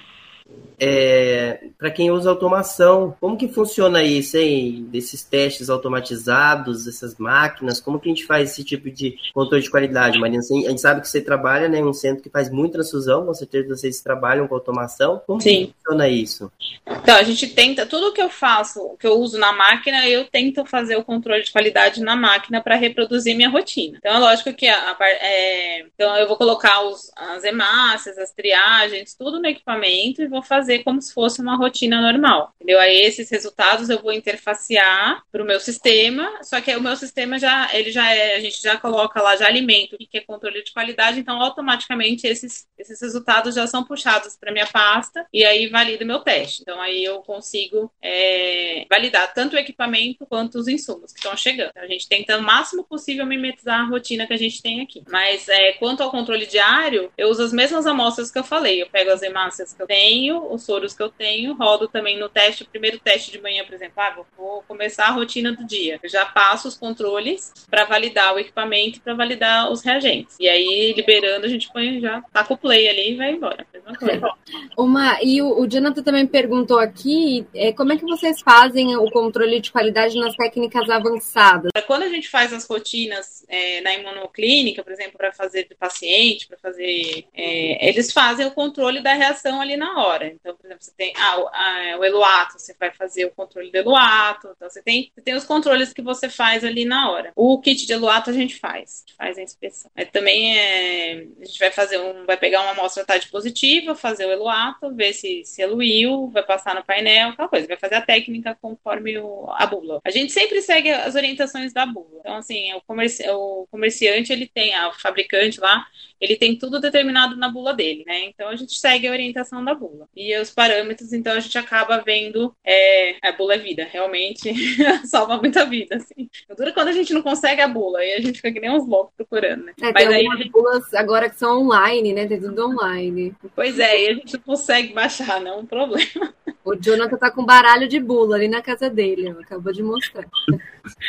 é, 0.79 1.67
para 1.77 1.91
quem 1.91 2.11
usa 2.11 2.29
automação, 2.29 3.15
como 3.19 3.37
que 3.37 3.47
funciona 3.47 4.03
isso, 4.03 4.37
hein? 4.37 4.87
Desses 4.89 5.23
testes 5.23 5.69
automatizados, 5.69 6.87
essas 6.87 7.17
máquinas, 7.17 7.79
como 7.79 7.99
que 7.99 8.09
a 8.09 8.13
gente 8.13 8.25
faz 8.25 8.51
esse 8.51 8.63
tipo 8.63 8.89
de 8.89 9.15
controle 9.33 9.63
de 9.63 9.69
qualidade, 9.69 10.19
Marina? 10.19 10.39
Assim, 10.39 10.65
a 10.65 10.69
gente 10.69 10.81
sabe 10.81 11.01
que 11.01 11.07
você 11.07 11.21
trabalha 11.21 11.67
né, 11.67 11.79
em 11.79 11.85
um 11.85 11.93
centro 11.93 12.23
que 12.23 12.29
faz 12.29 12.49
muita 12.49 12.73
transfusão, 12.73 13.25
com 13.25 13.33
certeza 13.33 13.75
vocês 13.75 14.01
trabalham 14.01 14.47
com 14.47 14.55
automação. 14.55 15.21
Como 15.25 15.41
Sim. 15.41 15.67
que 15.67 15.73
funciona 15.73 16.09
isso? 16.09 16.51
Então, 16.85 17.15
a 17.15 17.23
gente 17.23 17.47
tenta, 17.47 17.85
tudo 17.85 18.13
que 18.13 18.21
eu 18.21 18.29
faço, 18.29 18.95
que 18.99 19.07
eu 19.07 19.19
uso 19.19 19.37
na 19.37 19.53
máquina, 19.53 20.07
eu 20.07 20.25
tento 20.25 20.65
fazer 20.65 20.95
o 20.95 21.03
controle 21.03 21.43
de 21.43 21.51
qualidade 21.51 22.01
na 22.01 22.15
máquina 22.15 22.61
para 22.61 22.75
reproduzir 22.75 23.35
minha 23.35 23.49
rotina. 23.49 23.97
Então, 23.97 24.15
é 24.15 24.19
lógico 24.19 24.53
que 24.53 24.67
a, 24.67 24.91
a, 24.91 24.97
é, 25.01 25.85
então 25.93 26.15
eu 26.17 26.27
vou 26.27 26.35
colocar 26.35 26.81
os, 26.81 27.11
as 27.15 27.43
hemácias, 27.43 28.17
as 28.17 28.31
triagens, 28.31 29.15
tudo 29.15 29.39
no 29.39 29.47
equipamento 29.47 30.21
e 30.21 30.27
vou 30.27 30.41
fazer 30.41 30.62
fazer 30.63 30.83
como 30.83 31.01
se 31.01 31.13
fosse 31.13 31.41
uma 31.41 31.57
rotina 31.57 32.01
normal, 32.01 32.53
entendeu? 32.55 32.79
Aí 32.79 33.01
esses 33.01 33.29
resultados 33.29 33.89
eu 33.89 34.01
vou 34.01 34.13
interfacear 34.13 35.21
para 35.29 35.43
o 35.43 35.45
meu 35.45 35.59
sistema, 35.59 36.39
só 36.41 36.61
que 36.61 36.73
o 36.73 36.81
meu 36.81 36.95
sistema 36.95 37.37
já, 37.37 37.69
ele 37.73 37.91
já 37.91 38.13
é, 38.13 38.37
a 38.37 38.39
gente 38.39 38.61
já 38.61 38.77
coloca 38.77 39.21
lá, 39.21 39.35
já 39.35 39.45
alimenta 39.45 39.95
o 39.95 39.97
que 39.97 40.17
é 40.17 40.21
controle 40.21 40.63
de 40.63 40.71
qualidade, 40.71 41.19
então 41.19 41.41
automaticamente 41.41 42.25
esses, 42.25 42.65
esses 42.77 43.01
resultados 43.01 43.55
já 43.55 43.67
são 43.67 43.83
puxados 43.83 44.37
para 44.37 44.53
minha 44.53 44.65
pasta 44.65 45.25
e 45.33 45.43
aí 45.43 45.67
valida 45.67 46.05
meu 46.05 46.19
teste. 46.19 46.61
Então 46.61 46.79
aí 46.81 47.03
eu 47.03 47.19
consigo 47.19 47.91
é, 48.01 48.85
validar 48.89 49.33
tanto 49.33 49.55
o 49.55 49.59
equipamento 49.59 50.25
quanto 50.25 50.57
os 50.57 50.67
insumos 50.69 51.11
que 51.11 51.19
estão 51.19 51.35
chegando. 51.35 51.73
A 51.75 51.87
gente 51.87 52.07
tenta 52.07 52.37
o 52.37 52.41
máximo 52.41 52.85
possível 52.85 53.25
mimetizar 53.25 53.81
a 53.81 53.89
rotina 53.89 54.25
que 54.25 54.33
a 54.33 54.37
gente 54.37 54.61
tem 54.61 54.81
aqui. 54.81 55.03
Mas 55.09 55.49
é, 55.49 55.73
quanto 55.73 56.01
ao 56.01 56.11
controle 56.11 56.45
diário, 56.45 57.11
eu 57.17 57.29
uso 57.29 57.43
as 57.43 57.51
mesmas 57.51 57.85
amostras 57.85 58.31
que 58.31 58.39
eu 58.39 58.43
falei. 58.43 58.81
Eu 58.81 58.89
pego 58.89 59.11
as 59.11 59.21
hemácias 59.21 59.73
que 59.73 59.81
eu 59.81 59.87
tenho, 59.87 60.52
os 60.53 60.63
soros 60.63 60.93
que 60.93 61.01
eu 61.01 61.09
tenho, 61.09 61.55
rodo 61.55 61.87
também 61.87 62.17
no 62.17 62.29
teste, 62.29 62.63
o 62.63 62.67
primeiro 62.67 62.99
teste 62.99 63.31
de 63.31 63.41
manhã, 63.41 63.63
por 63.63 63.73
exemplo, 63.73 63.93
ah, 63.97 64.23
vou 64.37 64.63
começar 64.67 65.07
a 65.07 65.11
rotina 65.11 65.51
do 65.51 65.65
dia. 65.65 65.99
Eu 66.01 66.09
já 66.09 66.25
passo 66.25 66.67
os 66.67 66.77
controles 66.77 67.53
para 67.69 67.85
validar 67.85 68.33
o 68.33 68.39
equipamento, 68.39 69.01
para 69.01 69.13
validar 69.13 69.71
os 69.71 69.81
reagentes. 69.81 70.37
E 70.39 70.47
aí, 70.47 70.93
liberando, 70.93 71.45
a 71.45 71.49
gente 71.49 71.71
põe 71.71 71.99
já, 71.99 72.21
com 72.47 72.53
o 72.53 72.57
play 72.57 72.89
ali 72.89 73.13
e 73.13 73.15
vai 73.15 73.31
embora. 73.31 73.65
Uma, 74.77 75.17
e 75.21 75.41
o, 75.41 75.61
o 75.61 75.67
Jonathan 75.67 76.03
também 76.03 76.27
perguntou 76.27 76.79
aqui 76.79 77.45
é, 77.53 77.71
como 77.71 77.93
é 77.93 77.97
que 77.97 78.05
vocês 78.05 78.41
fazem 78.41 78.95
o 78.95 79.09
controle 79.11 79.59
de 79.59 79.71
qualidade 79.71 80.17
nas 80.19 80.35
técnicas 80.35 80.89
avançadas? 80.89 81.71
Quando 81.87 82.03
a 82.03 82.09
gente 82.09 82.29
faz 82.29 82.53
as 82.53 82.67
rotinas 82.67 83.45
é, 83.47 83.81
na 83.81 83.93
imunoclínica, 83.93 84.83
por 84.83 84.91
exemplo, 84.91 85.17
para 85.17 85.31
fazer 85.31 85.67
do 85.69 85.75
paciente, 85.75 86.47
para 86.47 86.57
fazer. 86.57 87.25
É, 87.33 87.89
eles 87.89 88.11
fazem 88.11 88.45
o 88.45 88.51
controle 88.51 89.01
da 89.01 89.13
reação 89.13 89.61
ali 89.61 89.77
na 89.77 90.03
hora. 90.03 90.35
Então, 90.43 90.57
por 90.57 90.65
exemplo, 90.65 90.83
você 90.83 90.91
tem 90.91 91.13
ah, 91.15 91.37
o, 91.39 91.99
o 91.99 92.03
eluato, 92.03 92.59
você 92.59 92.75
vai 92.77 92.91
fazer 92.91 93.23
o 93.23 93.31
controle 93.31 93.71
do 93.71 93.77
eluato. 93.77 94.49
Então, 94.55 94.69
você 94.69 94.83
tem, 94.83 95.09
você 95.15 95.21
tem 95.21 95.35
os 95.35 95.45
controles 95.45 95.93
que 95.93 96.01
você 96.01 96.27
faz 96.27 96.65
ali 96.65 96.83
na 96.83 97.09
hora. 97.09 97.31
O 97.33 97.61
kit 97.61 97.85
de 97.85 97.93
eluato 97.93 98.29
a 98.29 98.33
gente 98.33 98.59
faz, 98.59 99.03
a 99.05 99.07
gente 99.07 99.15
faz 99.15 99.37
a 99.37 99.41
inspeção. 99.41 99.89
Também 100.11 100.57
é, 100.57 101.25
a 101.41 101.45
gente 101.45 101.57
vai 101.57 101.71
fazer 101.71 101.97
um, 101.97 102.25
vai 102.25 102.35
pegar 102.35 102.61
uma 102.61 102.71
amostra 102.71 103.05
TAD 103.05 103.29
positiva, 103.29 103.95
fazer 103.95 104.25
o 104.25 104.31
eluato, 104.31 104.93
ver 104.93 105.13
se, 105.13 105.45
se 105.45 105.61
eluiu, 105.61 106.29
vai 106.29 106.43
passar 106.43 106.75
no 106.75 106.83
painel, 106.83 107.29
aquela 107.29 107.47
coisa, 107.47 107.65
vai 107.65 107.77
fazer 107.77 107.95
a 107.95 108.01
técnica 108.01 108.57
conforme 108.61 109.17
o, 109.17 109.49
a 109.51 109.65
bula. 109.65 110.01
A 110.03 110.11
gente 110.11 110.33
sempre 110.33 110.61
segue 110.61 110.91
as 110.91 111.15
orientações 111.15 111.71
da 111.71 111.85
bula. 111.85 112.19
Então, 112.19 112.35
assim, 112.35 112.73
o, 112.73 112.81
comerci, 112.81 113.23
o 113.29 113.65
comerciante, 113.71 114.33
ele 114.33 114.47
tem, 114.47 114.75
a, 114.75 114.89
o 114.89 114.93
fabricante 114.93 115.61
lá, 115.61 115.85
ele 116.19 116.35
tem 116.35 116.57
tudo 116.57 116.79
determinado 116.79 117.35
na 117.35 117.49
bula 117.49 117.73
dele, 117.73 118.03
né? 118.05 118.25
Então 118.25 118.47
a 118.49 118.55
gente 118.55 118.77
segue 118.79 119.07
a 119.07 119.11
orientação 119.11 119.63
da 119.63 119.73
bula. 119.73 120.07
E 120.15 120.32
os 120.41 120.51
parâmetros, 120.51 121.13
então 121.13 121.33
a 121.33 121.39
gente 121.39 121.57
acaba 121.57 122.01
vendo. 122.05 122.53
É, 122.63 123.15
a 123.21 123.31
bula 123.31 123.55
é 123.55 123.57
vida, 123.57 123.87
realmente 123.91 124.53
salva 125.05 125.37
muita 125.37 125.65
vida, 125.65 125.97
assim. 125.97 126.29
Dura 126.55 126.71
quando 126.71 126.89
a 126.89 126.93
gente 126.93 127.13
não 127.13 127.21
consegue 127.21 127.61
a 127.61 127.67
bula, 127.67 128.03
e 128.03 128.13
a 128.13 128.21
gente 128.21 128.37
fica 128.37 128.51
que 128.51 128.59
nem 128.59 128.71
uns 128.71 128.87
loucos 128.87 129.13
procurando, 129.15 129.65
né? 129.65 129.73
É, 129.81 129.91
Mas 129.91 130.07
tem 130.07 130.15
aí 130.15 130.49
bulas 130.49 130.93
agora 130.93 131.29
que 131.29 131.37
são 131.37 131.61
online, 131.61 132.13
né? 132.13 132.27
Tem 132.27 132.39
tudo 132.39 132.67
online. 132.67 133.35
Pois 133.55 133.79
é, 133.79 134.03
e 134.03 134.07
a 134.09 134.13
gente 134.13 134.33
não 134.33 134.43
consegue 134.43 134.93
baixar, 134.93 135.39
não 135.41 135.53
é 135.53 135.57
um 135.57 135.65
problema. 135.65 136.33
O 136.63 136.75
Jonathan 136.75 137.17
tá 137.17 137.29
com 137.29 137.45
baralho 137.45 137.87
de 137.87 137.99
bula 137.99 138.35
ali 138.35 138.47
na 138.47 138.61
casa 138.61 138.89
dele, 138.89 139.29
acabou 139.29 139.73
de 139.73 139.83
mostrar. 139.83 140.25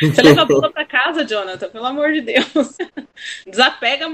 Você 0.01 0.21
leva 0.23 0.43
a 0.43 0.45
bula 0.45 0.71
pra 0.71 0.85
casa, 0.85 1.25
Jonathan, 1.25 1.69
pelo 1.69 1.85
amor 1.85 2.11
de 2.13 2.21
Deus. 2.21 2.77
Desapega. 3.45 4.07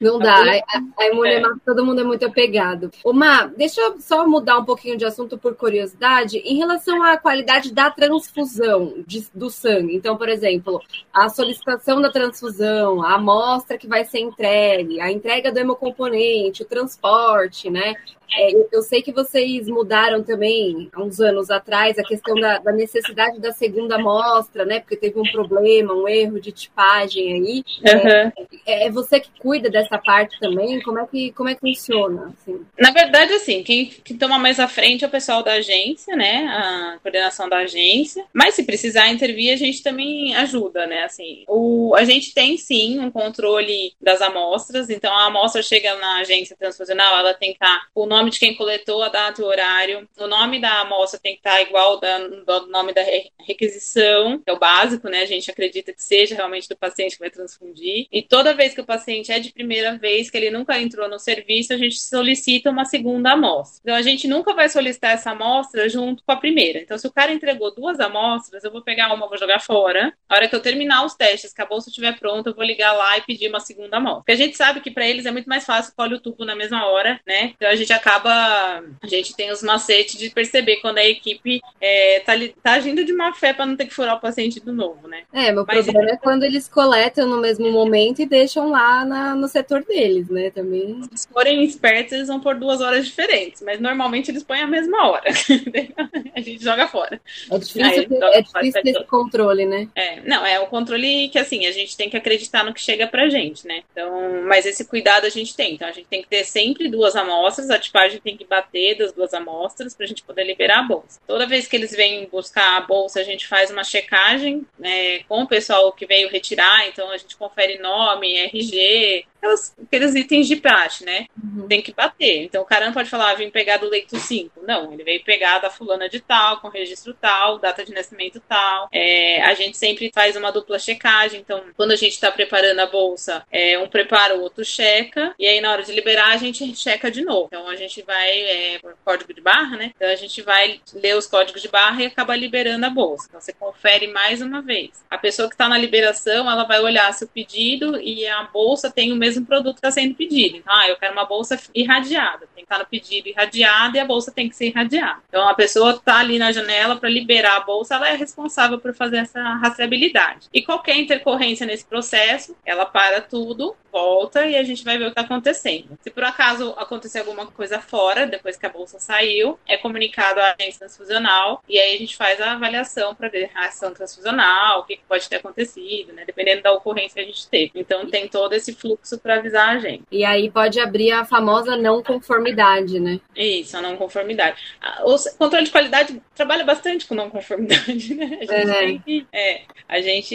Não 0.00 0.18
dá. 0.18 0.34
A, 0.34 0.42
a 0.42 1.26
é. 1.26 1.42
todo 1.64 1.84
mundo 1.84 2.00
é 2.00 2.04
muito 2.04 2.24
apegado. 2.24 2.90
Uma, 3.04 3.46
deixa 3.46 3.80
eu 3.80 4.00
só 4.00 4.26
mudar 4.26 4.58
um 4.58 4.64
pouquinho 4.64 4.96
de 4.96 5.04
assunto 5.04 5.36
por 5.36 5.54
curiosidade. 5.54 6.38
Em 6.38 6.56
relação 6.56 7.02
à 7.02 7.16
qualidade 7.18 7.72
da 7.72 7.90
transfusão 7.90 8.94
de, 9.06 9.26
do 9.34 9.50
sangue. 9.50 9.94
Então, 9.94 10.16
por 10.16 10.28
exemplo, 10.28 10.80
a 11.12 11.28
solicitação 11.28 12.00
da 12.00 12.10
transfusão, 12.10 13.02
a 13.02 13.14
amostra 13.14 13.76
que 13.76 13.86
vai 13.86 14.04
ser 14.04 14.20
entregue, 14.20 15.00
a 15.00 15.10
entrega 15.10 15.52
do 15.52 15.58
hemocomponente, 15.58 16.62
o 16.62 16.66
transporte, 16.66 17.70
né? 17.70 17.94
É, 18.34 18.50
eu 18.72 18.82
sei 18.82 19.02
que 19.02 19.12
vocês 19.12 19.68
mudaram 19.68 20.22
também, 20.22 20.88
há 20.92 21.02
uns 21.02 21.20
anos 21.20 21.50
atrás, 21.50 21.98
a 21.98 22.02
questão 22.02 22.34
da, 22.34 22.58
da, 22.58 22.72
necessidade 22.72 23.38
da 23.38 23.52
segunda 23.52 23.96
amostra, 23.96 24.21
né? 24.64 24.80
Porque 24.80 24.96
teve 24.96 25.18
um 25.18 25.30
problema, 25.30 25.94
um 25.94 26.08
erro 26.08 26.40
de 26.40 26.50
tipagem 26.50 27.32
aí. 27.32 27.64
Uhum. 27.80 28.32
É, 28.66 28.86
é, 28.86 28.90
você 28.90 29.20
que 29.20 29.30
cuida 29.38 29.70
dessa 29.70 29.98
parte 29.98 30.38
também? 30.40 30.80
Como 30.80 30.98
é 30.98 31.06
que, 31.06 31.32
como 31.32 31.48
é 31.48 31.54
que 31.54 31.60
funciona? 31.60 32.34
Assim? 32.40 32.64
Na 32.78 32.90
verdade, 32.90 33.34
assim, 33.34 33.62
quem, 33.62 33.86
quem 33.86 34.16
toma 34.16 34.38
mais 34.38 34.58
à 34.58 34.66
frente 34.66 35.04
é 35.04 35.08
o 35.08 35.10
pessoal 35.10 35.42
da 35.42 35.52
agência, 35.52 36.16
né? 36.16 36.46
A 36.48 36.98
coordenação 37.02 37.48
da 37.48 37.58
agência. 37.58 38.24
Mas 38.32 38.54
se 38.54 38.64
precisar 38.64 39.08
intervir, 39.08 39.52
a 39.52 39.56
gente 39.56 39.82
também 39.82 40.34
ajuda, 40.36 40.86
né? 40.86 41.04
Assim, 41.04 41.44
o, 41.46 41.94
a 41.96 42.04
gente 42.04 42.32
tem 42.32 42.56
sim 42.56 42.98
um 42.98 43.10
controle 43.10 43.92
das 44.00 44.22
amostras, 44.22 44.88
então 44.88 45.12
a 45.12 45.26
amostra 45.26 45.62
chega 45.62 45.94
na 45.96 46.20
agência 46.20 46.56
transfusional, 46.56 47.18
ela 47.18 47.34
tem 47.34 47.50
que 47.50 47.56
estar 47.56 47.82
o 47.94 48.06
nome 48.06 48.22
nome 48.22 48.30
de 48.30 48.38
quem 48.38 48.54
coletou, 48.54 49.02
a 49.02 49.08
data 49.08 49.40
e 49.40 49.44
o 49.44 49.48
horário. 49.48 50.08
O 50.18 50.26
nome 50.26 50.60
da 50.60 50.80
amostra 50.80 51.18
tem 51.20 51.32
que 51.32 51.40
estar 51.40 51.60
igual 51.60 52.00
ao 52.46 52.66
nome 52.68 52.94
da 52.94 53.02
requisição, 53.46 54.11
que 54.44 54.50
é 54.50 54.52
o 54.52 54.58
básico, 54.58 55.08
né? 55.08 55.20
A 55.22 55.26
gente 55.26 55.50
acredita 55.50 55.92
que 55.92 56.02
seja 56.02 56.34
realmente 56.34 56.68
do 56.68 56.76
paciente 56.76 57.14
que 57.14 57.20
vai 57.20 57.30
transfundir. 57.30 58.06
E 58.10 58.22
toda 58.22 58.54
vez 58.54 58.74
que 58.74 58.80
o 58.80 58.86
paciente 58.86 59.30
é 59.32 59.38
de 59.38 59.52
primeira 59.52 59.96
vez, 59.96 60.30
que 60.30 60.36
ele 60.36 60.50
nunca 60.50 60.80
entrou 60.80 61.08
no 61.08 61.18
serviço, 61.18 61.72
a 61.72 61.76
gente 61.76 62.00
solicita 62.00 62.70
uma 62.70 62.84
segunda 62.84 63.32
amostra. 63.32 63.80
Então, 63.82 63.94
a 63.94 64.02
gente 64.02 64.26
nunca 64.26 64.54
vai 64.54 64.68
solicitar 64.68 65.12
essa 65.12 65.32
amostra 65.32 65.88
junto 65.88 66.22
com 66.24 66.32
a 66.32 66.36
primeira. 66.36 66.78
Então, 66.80 66.96
se 66.96 67.06
o 67.06 67.12
cara 67.12 67.32
entregou 67.32 67.74
duas 67.74 68.00
amostras, 68.00 68.64
eu 68.64 68.70
vou 68.70 68.82
pegar 68.82 69.12
uma, 69.12 69.28
vou 69.28 69.38
jogar 69.38 69.60
fora. 69.60 70.12
A 70.28 70.36
hora 70.36 70.48
que 70.48 70.54
eu 70.54 70.60
terminar 70.60 71.04
os 71.04 71.14
testes, 71.14 71.52
que 71.52 71.62
a 71.62 71.66
bolsa 71.66 71.88
estiver 71.88 72.18
pronta, 72.18 72.50
eu 72.50 72.54
vou 72.54 72.64
ligar 72.64 72.92
lá 72.92 73.18
e 73.18 73.22
pedir 73.22 73.48
uma 73.48 73.60
segunda 73.60 73.96
amostra. 73.96 74.20
Porque 74.20 74.32
a 74.32 74.36
gente 74.36 74.56
sabe 74.56 74.80
que 74.80 74.90
para 74.90 75.06
eles 75.06 75.26
é 75.26 75.30
muito 75.30 75.48
mais 75.48 75.64
fácil 75.64 75.92
colhe 75.96 76.14
o 76.14 76.20
tubo 76.20 76.44
na 76.44 76.54
mesma 76.54 76.86
hora, 76.86 77.20
né? 77.26 77.52
Então, 77.56 77.68
a 77.68 77.74
gente 77.74 77.92
acaba 77.92 78.12
acaba. 78.12 78.84
A 79.02 79.06
gente 79.06 79.34
tem 79.34 79.50
os 79.50 79.62
macetes 79.62 80.18
de 80.18 80.30
perceber 80.30 80.76
quando 80.76 80.98
a 80.98 81.04
equipe 81.04 81.60
é, 81.80 82.20
tá, 82.20 82.32
tá 82.62 82.72
agindo 82.72 83.04
de 83.04 83.12
má 83.12 83.32
fé 83.32 83.52
para 83.52 83.66
não 83.66 83.76
ter 83.76 83.86
que 83.86 83.94
furar 84.02 84.16
o 84.16 84.20
paciente 84.20 84.58
do 84.58 84.72
novo, 84.72 85.06
né? 85.06 85.22
É, 85.32 85.52
meu 85.52 85.64
Mas 85.64 85.84
problema 85.84 86.10
é... 86.10 86.16
quando 86.16 86.42
eles 86.42 86.66
coletam 86.66 87.26
no 87.28 87.40
mesmo 87.40 87.70
momento 87.70 88.20
e 88.20 88.26
deixam 88.26 88.68
lá 88.68 89.04
na, 89.04 89.34
no 89.36 89.46
setor 89.46 89.84
deles, 89.84 90.28
né? 90.28 90.50
Também. 90.50 91.02
Se 91.02 91.08
eles 91.08 91.28
forem 91.32 91.64
espertos, 91.64 92.12
eles 92.12 92.26
vão 92.26 92.40
por 92.40 92.56
duas 92.56 92.80
horas 92.80 93.06
diferentes, 93.06 93.62
mas 93.62 93.80
normalmente 93.80 94.30
eles 94.30 94.42
põem 94.42 94.60
a 94.60 94.66
mesma 94.66 95.08
hora. 95.08 95.30
a 96.34 96.40
gente 96.40 96.62
joga 96.62 96.88
fora. 96.88 97.20
É 97.50 97.58
difícil, 97.58 98.08
ter, 98.08 98.24
é 98.24 98.42
difícil 98.42 98.82
ter 98.82 98.90
esse 98.90 99.04
controle, 99.04 99.64
né? 99.66 99.88
É, 99.94 100.20
não, 100.22 100.44
é 100.44 100.58
o 100.58 100.66
controle 100.66 101.28
que 101.28 101.38
assim, 101.38 101.66
a 101.66 101.72
gente 101.72 101.96
tem 101.96 102.10
que 102.10 102.16
acreditar 102.16 102.64
no 102.64 102.74
que 102.74 102.80
chega 102.80 103.06
pra 103.06 103.28
gente, 103.28 103.66
né? 103.68 103.82
Então, 103.92 104.42
mas 104.48 104.66
esse 104.66 104.84
cuidado 104.84 105.26
a 105.26 105.30
gente 105.30 105.54
tem. 105.54 105.74
Então 105.74 105.86
a 105.86 105.92
gente 105.92 106.08
tem 106.08 106.22
que 106.22 106.28
ter 106.28 106.44
sempre 106.44 106.88
duas 106.88 107.14
amostras, 107.14 107.70
a 107.70 107.78
tipagem 107.78 108.20
tem 108.20 108.36
que 108.36 108.44
bater 108.44 108.98
das 108.98 109.12
duas 109.12 109.32
amostras 109.32 109.94
para 109.94 110.04
a 110.04 110.08
gente 110.08 110.24
poder 110.24 110.44
liberar 110.44 110.80
a 110.80 110.82
bolsa. 110.82 111.20
Toda 111.24 111.46
vez 111.46 111.68
que 111.68 111.76
eles 111.76 111.94
vêm 111.94 112.28
buscar 112.30 112.78
a 112.78 112.80
bolsa, 112.80 113.20
a 113.20 113.24
gente 113.24 113.46
faz 113.46 113.70
uma 113.70 113.84
checagem 113.92 114.66
né, 114.78 115.20
com 115.24 115.42
o 115.42 115.46
pessoal 115.46 115.92
que 115.92 116.06
veio 116.06 116.30
retirar, 116.30 116.88
então 116.88 117.10
a 117.10 117.16
gente 117.18 117.36
confere 117.36 117.78
nome, 117.78 118.38
RG, 118.38 119.26
aquelas, 119.42 119.74
aqueles 119.82 120.14
itens 120.14 120.46
de 120.46 120.56
praxe, 120.56 121.04
né? 121.04 121.26
Uhum. 121.42 121.66
Tem 121.66 121.82
que 121.82 121.92
bater. 121.92 122.44
Então 122.44 122.62
o 122.62 122.64
cara 122.64 122.86
não 122.86 122.92
pode 122.92 123.10
falar, 123.10 123.30
ah, 123.30 123.34
vim 123.34 123.50
pegar 123.50 123.78
do 123.78 123.88
leito 123.88 124.16
5. 124.16 124.62
Não, 124.66 124.92
ele 124.92 125.02
veio 125.02 125.24
pegar 125.24 125.58
da 125.58 125.68
fulana 125.68 126.08
de 126.08 126.20
tal, 126.20 126.60
com 126.60 126.68
registro 126.68 127.12
tal, 127.14 127.58
data 127.58 127.84
de 127.84 127.92
nascimento 127.92 128.40
tal. 128.48 128.88
É, 128.92 129.42
a 129.42 129.54
gente 129.54 129.76
sempre 129.76 130.10
faz 130.14 130.36
uma 130.36 130.52
dupla 130.52 130.78
checagem. 130.78 131.40
Então, 131.40 131.64
quando 131.76 131.90
a 131.90 131.96
gente 131.96 132.12
está 132.12 132.30
preparando 132.30 132.78
a 132.78 132.86
bolsa, 132.86 133.44
é, 133.50 133.78
um 133.78 133.88
prepara, 133.88 134.36
o 134.36 134.42
outro 134.42 134.64
checa. 134.64 135.34
E 135.38 135.46
aí, 135.46 135.60
na 135.60 135.72
hora 135.72 135.82
de 135.82 135.92
liberar, 135.92 136.32
a 136.32 136.36
gente 136.36 136.74
checa 136.76 137.10
de 137.10 137.22
novo. 137.22 137.46
Então, 137.46 137.68
a 137.68 137.76
gente 137.76 138.02
vai, 138.02 138.30
é, 138.30 138.78
por 138.78 138.96
código 139.04 139.34
de 139.34 139.40
barra, 139.40 139.76
né? 139.76 139.92
Então, 139.96 140.08
a 140.08 140.14
gente 140.14 140.40
vai 140.42 140.80
ler 140.94 141.16
os 141.16 141.26
códigos 141.26 141.60
de 141.60 141.68
barra 141.68 142.02
e 142.02 142.06
acaba 142.06 142.36
liberando 142.36 142.86
a 142.86 142.90
bolsa. 142.90 143.26
Então, 143.28 143.40
você 143.40 143.52
confere 143.52 144.06
mais 144.06 144.40
uma 144.40 144.62
vez. 144.62 145.04
A 145.10 145.18
pessoa 145.18 145.48
que 145.48 145.54
está 145.54 145.68
na 145.68 145.78
liberação, 145.78 146.50
ela 146.50 146.64
vai 146.64 146.80
olhar 146.80 147.12
se 147.12 147.24
o 147.24 147.28
pedido 147.28 148.00
e 148.00 148.26
a 148.26 148.44
bolsa 148.44 148.90
tem 148.90 149.12
o 149.12 149.16
mesmo 149.16 149.31
mesmo 149.32 149.46
produto 149.46 149.76
está 149.76 149.90
sendo 149.90 150.14
pedido. 150.14 150.58
Então, 150.58 150.72
ah, 150.74 150.88
eu 150.88 150.96
quero 150.96 151.12
uma 151.12 151.24
bolsa 151.24 151.58
irradiada. 151.74 152.46
Tem 152.54 152.64
que 152.64 152.72
estar 152.72 152.78
no 152.78 152.86
pedido 152.86 153.28
irradiada 153.28 153.96
e 153.96 154.00
a 154.00 154.04
bolsa 154.04 154.30
tem 154.30 154.48
que 154.48 154.56
ser 154.56 154.66
irradiada. 154.66 155.20
Então, 155.28 155.48
a 155.48 155.54
pessoa 155.54 155.92
está 155.92 156.18
ali 156.18 156.38
na 156.38 156.52
janela 156.52 156.96
para 156.96 157.08
liberar 157.08 157.56
a 157.56 157.60
bolsa, 157.60 157.94
ela 157.94 158.08
é 158.08 158.16
responsável 158.16 158.78
por 158.78 158.94
fazer 158.94 159.18
essa 159.18 159.40
rastreabilidade. 159.40 160.48
E 160.52 160.62
qualquer 160.62 160.96
intercorrência 160.96 161.66
nesse 161.66 161.84
processo, 161.84 162.56
ela 162.64 162.84
para 162.84 163.20
tudo, 163.20 163.74
volta 163.92 164.46
e 164.46 164.56
a 164.56 164.64
gente 164.64 164.82
vai 164.82 164.96
ver 164.96 165.04
o 165.04 165.06
que 165.08 165.20
está 165.20 165.20
acontecendo. 165.20 165.98
Se 166.00 166.10
por 166.10 166.24
acaso 166.24 166.74
acontecer 166.78 167.18
alguma 167.18 167.46
coisa 167.46 167.78
fora, 167.78 168.26
depois 168.26 168.56
que 168.56 168.64
a 168.64 168.70
bolsa 168.70 168.98
saiu, 168.98 169.58
é 169.68 169.76
comunicado 169.76 170.40
à 170.40 170.54
agência 170.58 170.80
transfusional 170.80 171.62
e 171.68 171.78
aí 171.78 171.94
a 171.94 171.98
gente 171.98 172.16
faz 172.16 172.40
a 172.40 172.52
avaliação 172.52 173.14
para 173.14 173.28
ver 173.28 173.50
a 173.54 173.66
ação 173.66 173.92
transfusional, 173.92 174.80
o 174.80 174.84
que 174.84 174.98
pode 175.06 175.28
ter 175.28 175.36
acontecido, 175.36 176.12
né? 176.14 176.24
Dependendo 176.24 176.62
da 176.62 176.72
ocorrência 176.72 177.14
que 177.14 177.20
a 177.20 177.24
gente 177.24 177.46
teve. 177.48 177.72
Então 177.74 178.08
tem 178.08 178.26
todo 178.26 178.54
esse 178.54 178.74
fluxo 178.74 179.18
para 179.22 179.36
avisar 179.36 179.76
a 179.76 179.78
gente. 179.78 180.02
E 180.10 180.24
aí 180.24 180.50
pode 180.50 180.80
abrir 180.80 181.12
a 181.12 181.24
famosa 181.24 181.76
não 181.76 182.02
conformidade, 182.02 182.98
né? 182.98 183.20
Isso, 183.36 183.76
a 183.76 183.82
não 183.82 183.96
conformidade. 183.96 184.56
O 185.04 185.16
controle 185.38 185.64
de 185.64 185.70
qualidade 185.70 186.20
trabalha 186.34 186.64
bastante 186.64 187.06
com 187.06 187.14
não 187.14 187.30
conformidade, 187.30 188.14
né? 188.14 188.40
A 188.48 188.82
gente, 188.82 189.26
é. 189.32 189.52
É, 189.52 189.62
a 189.88 190.00
gente 190.00 190.34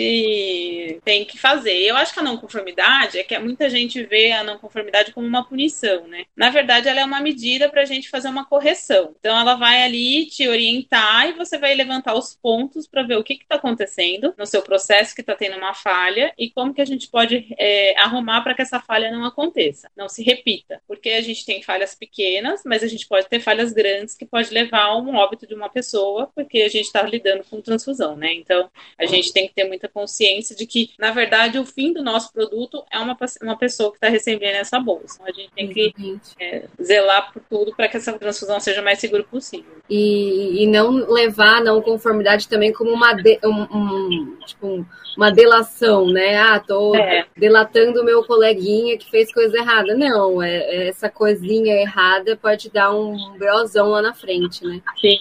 tem 1.04 1.26
que 1.26 1.38
fazer. 1.38 1.78
Eu 1.78 1.95
acho 1.95 2.13
que 2.13 2.19
a 2.19 2.23
não 2.23 2.38
conformidade 2.38 3.19
é 3.19 3.23
que 3.23 3.38
muita 3.39 3.69
gente 3.69 4.04
vê 4.04 4.32
a 4.32 4.43
não 4.43 4.58
conformidade 4.58 5.12
como 5.12 5.28
uma 5.28 5.43
punição, 5.43 6.08
né? 6.08 6.26
Na 6.36 6.50
verdade, 6.50 6.88
ela 6.89 7.02
é 7.02 7.06
uma 7.06 7.21
medida 7.21 7.69
para 7.69 7.82
a 7.82 7.86
gente 7.86 8.10
fazer 8.10 8.28
uma 8.28 8.45
correção. 8.45 9.15
Então, 9.19 9.38
ela 9.38 9.56
vai 9.56 9.84
ali 9.84 10.26
te 10.26 10.47
orientar 10.47 11.30
e 11.30 11.34
você 11.34 11.58
vai 11.58 11.73
levantar 11.76 12.13
os 12.13 12.36
pontos 12.36 12.88
para 12.88 13.04
ver 13.04 13.17
o 13.17 13.23
que 13.23 13.34
está 13.34 13.56
acontecendo 13.56 14.34
no 14.38 14.45
seu 14.45 14.62
processo 14.62 15.15
que 15.15 15.21
está 15.21 15.36
tendo 15.36 15.58
uma 15.58 15.73
falha 15.73 16.34
e 16.38 16.50
como 16.50 16.73
que 16.73 16.82
a 16.82 16.86
gente 16.86 17.10
pode 17.10 17.47
é, 17.58 17.97
arrumar 18.00 18.41
para 18.41 18.54
que 18.54 18.62
essa 18.62 18.80
falha 18.80 19.12
não 19.12 19.26
aconteça, 19.26 19.89
não 19.95 20.10
se 20.10 20.23
repita. 20.23 20.82
Porque 20.88 21.10
a 21.10 21.21
gente 21.21 21.45
tem 21.45 21.62
falhas 21.62 21.95
pequenas, 21.95 22.62
mas 22.65 22.84
a 22.84 22.88
gente 22.88 23.08
pode 23.08 23.28
ter 23.28 23.39
falhas 23.39 23.73
grandes 23.73 24.15
que 24.15 24.26
pode 24.26 24.54
levar 24.54 24.86
a 24.86 24.97
um 24.97 25.15
óbito 25.15 25.47
de 25.47 25.54
uma 25.54 25.69
pessoa, 25.69 26.32
porque 26.36 26.62
a 26.62 26.69
gente 26.69 26.86
está 26.86 27.02
lidando 27.04 27.43
com 27.50 27.62
transfusão, 27.62 28.15
né? 28.15 28.34
Então, 28.34 28.69
a 28.97 29.06
gente 29.06 29.32
tem 29.32 29.47
que 29.47 29.54
ter 29.54 29.65
muita 29.65 29.88
consciência 29.88 30.56
de 30.56 30.65
que, 30.65 30.77
na 30.98 31.12
verdade, 31.12 31.60
o 31.60 31.66
fim 31.66 31.94
do 31.94 32.04
nosso 32.04 32.32
produto 32.32 32.84
é 32.92 33.00
uma, 33.00 33.18
uma 33.42 33.58
pessoa 33.58 33.92
que 33.92 33.98
está 33.98 34.10
recebendo 34.10 34.56
essa 34.56 34.80
bolsa. 34.80 35.20
Então, 35.22 35.26
a 35.28 35.32
gente 35.32 35.52
tem 35.54 35.70
que 35.70 36.20
é, 36.40 36.66
zelar 36.82 37.32
por 37.32 37.42
tudo 37.50 37.76
para 37.76 37.88
que 37.88 37.98
essa 37.98 38.13
transfusão 38.13 38.60
seja 38.60 38.82
o 38.82 38.84
mais 38.84 39.00
segura 39.00 39.24
possível. 39.24 39.78
E, 39.90 40.63
e 40.63 40.68
não 40.68 40.90
levar 41.12 41.58
a 41.58 41.63
não 41.63 41.82
conformidade 41.82 42.48
também 42.48 42.74
como 42.74 42.92
uma, 42.92 43.13
de, 43.13 43.40
um, 43.44 43.62
um, 43.62 44.38
tipo, 44.46 44.86
uma 45.16 45.32
delação, 45.32 46.08
né? 46.08 46.38
Ah, 46.38 46.60
tô 46.60 46.96
é. 46.96 47.26
delatando 47.36 48.02
o 48.02 48.06
meu 48.06 48.24
coleguinha 48.24 48.98
que 48.98 49.10
fez 49.10 49.34
coisa 49.34 49.58
errada. 49.58 49.96
Não, 49.96 50.42
é, 50.42 50.58
é, 50.58 50.88
essa 50.90 51.10
coisinha 51.10 51.74
errada 51.76 52.38
pode 52.38 52.70
dar 52.70 52.94
um 52.94 53.38
brozão 53.38 53.90
lá 53.90 54.02
na 54.02 54.13
frente, 54.13 54.63
né? 54.66 54.82
Sim, 55.00 55.18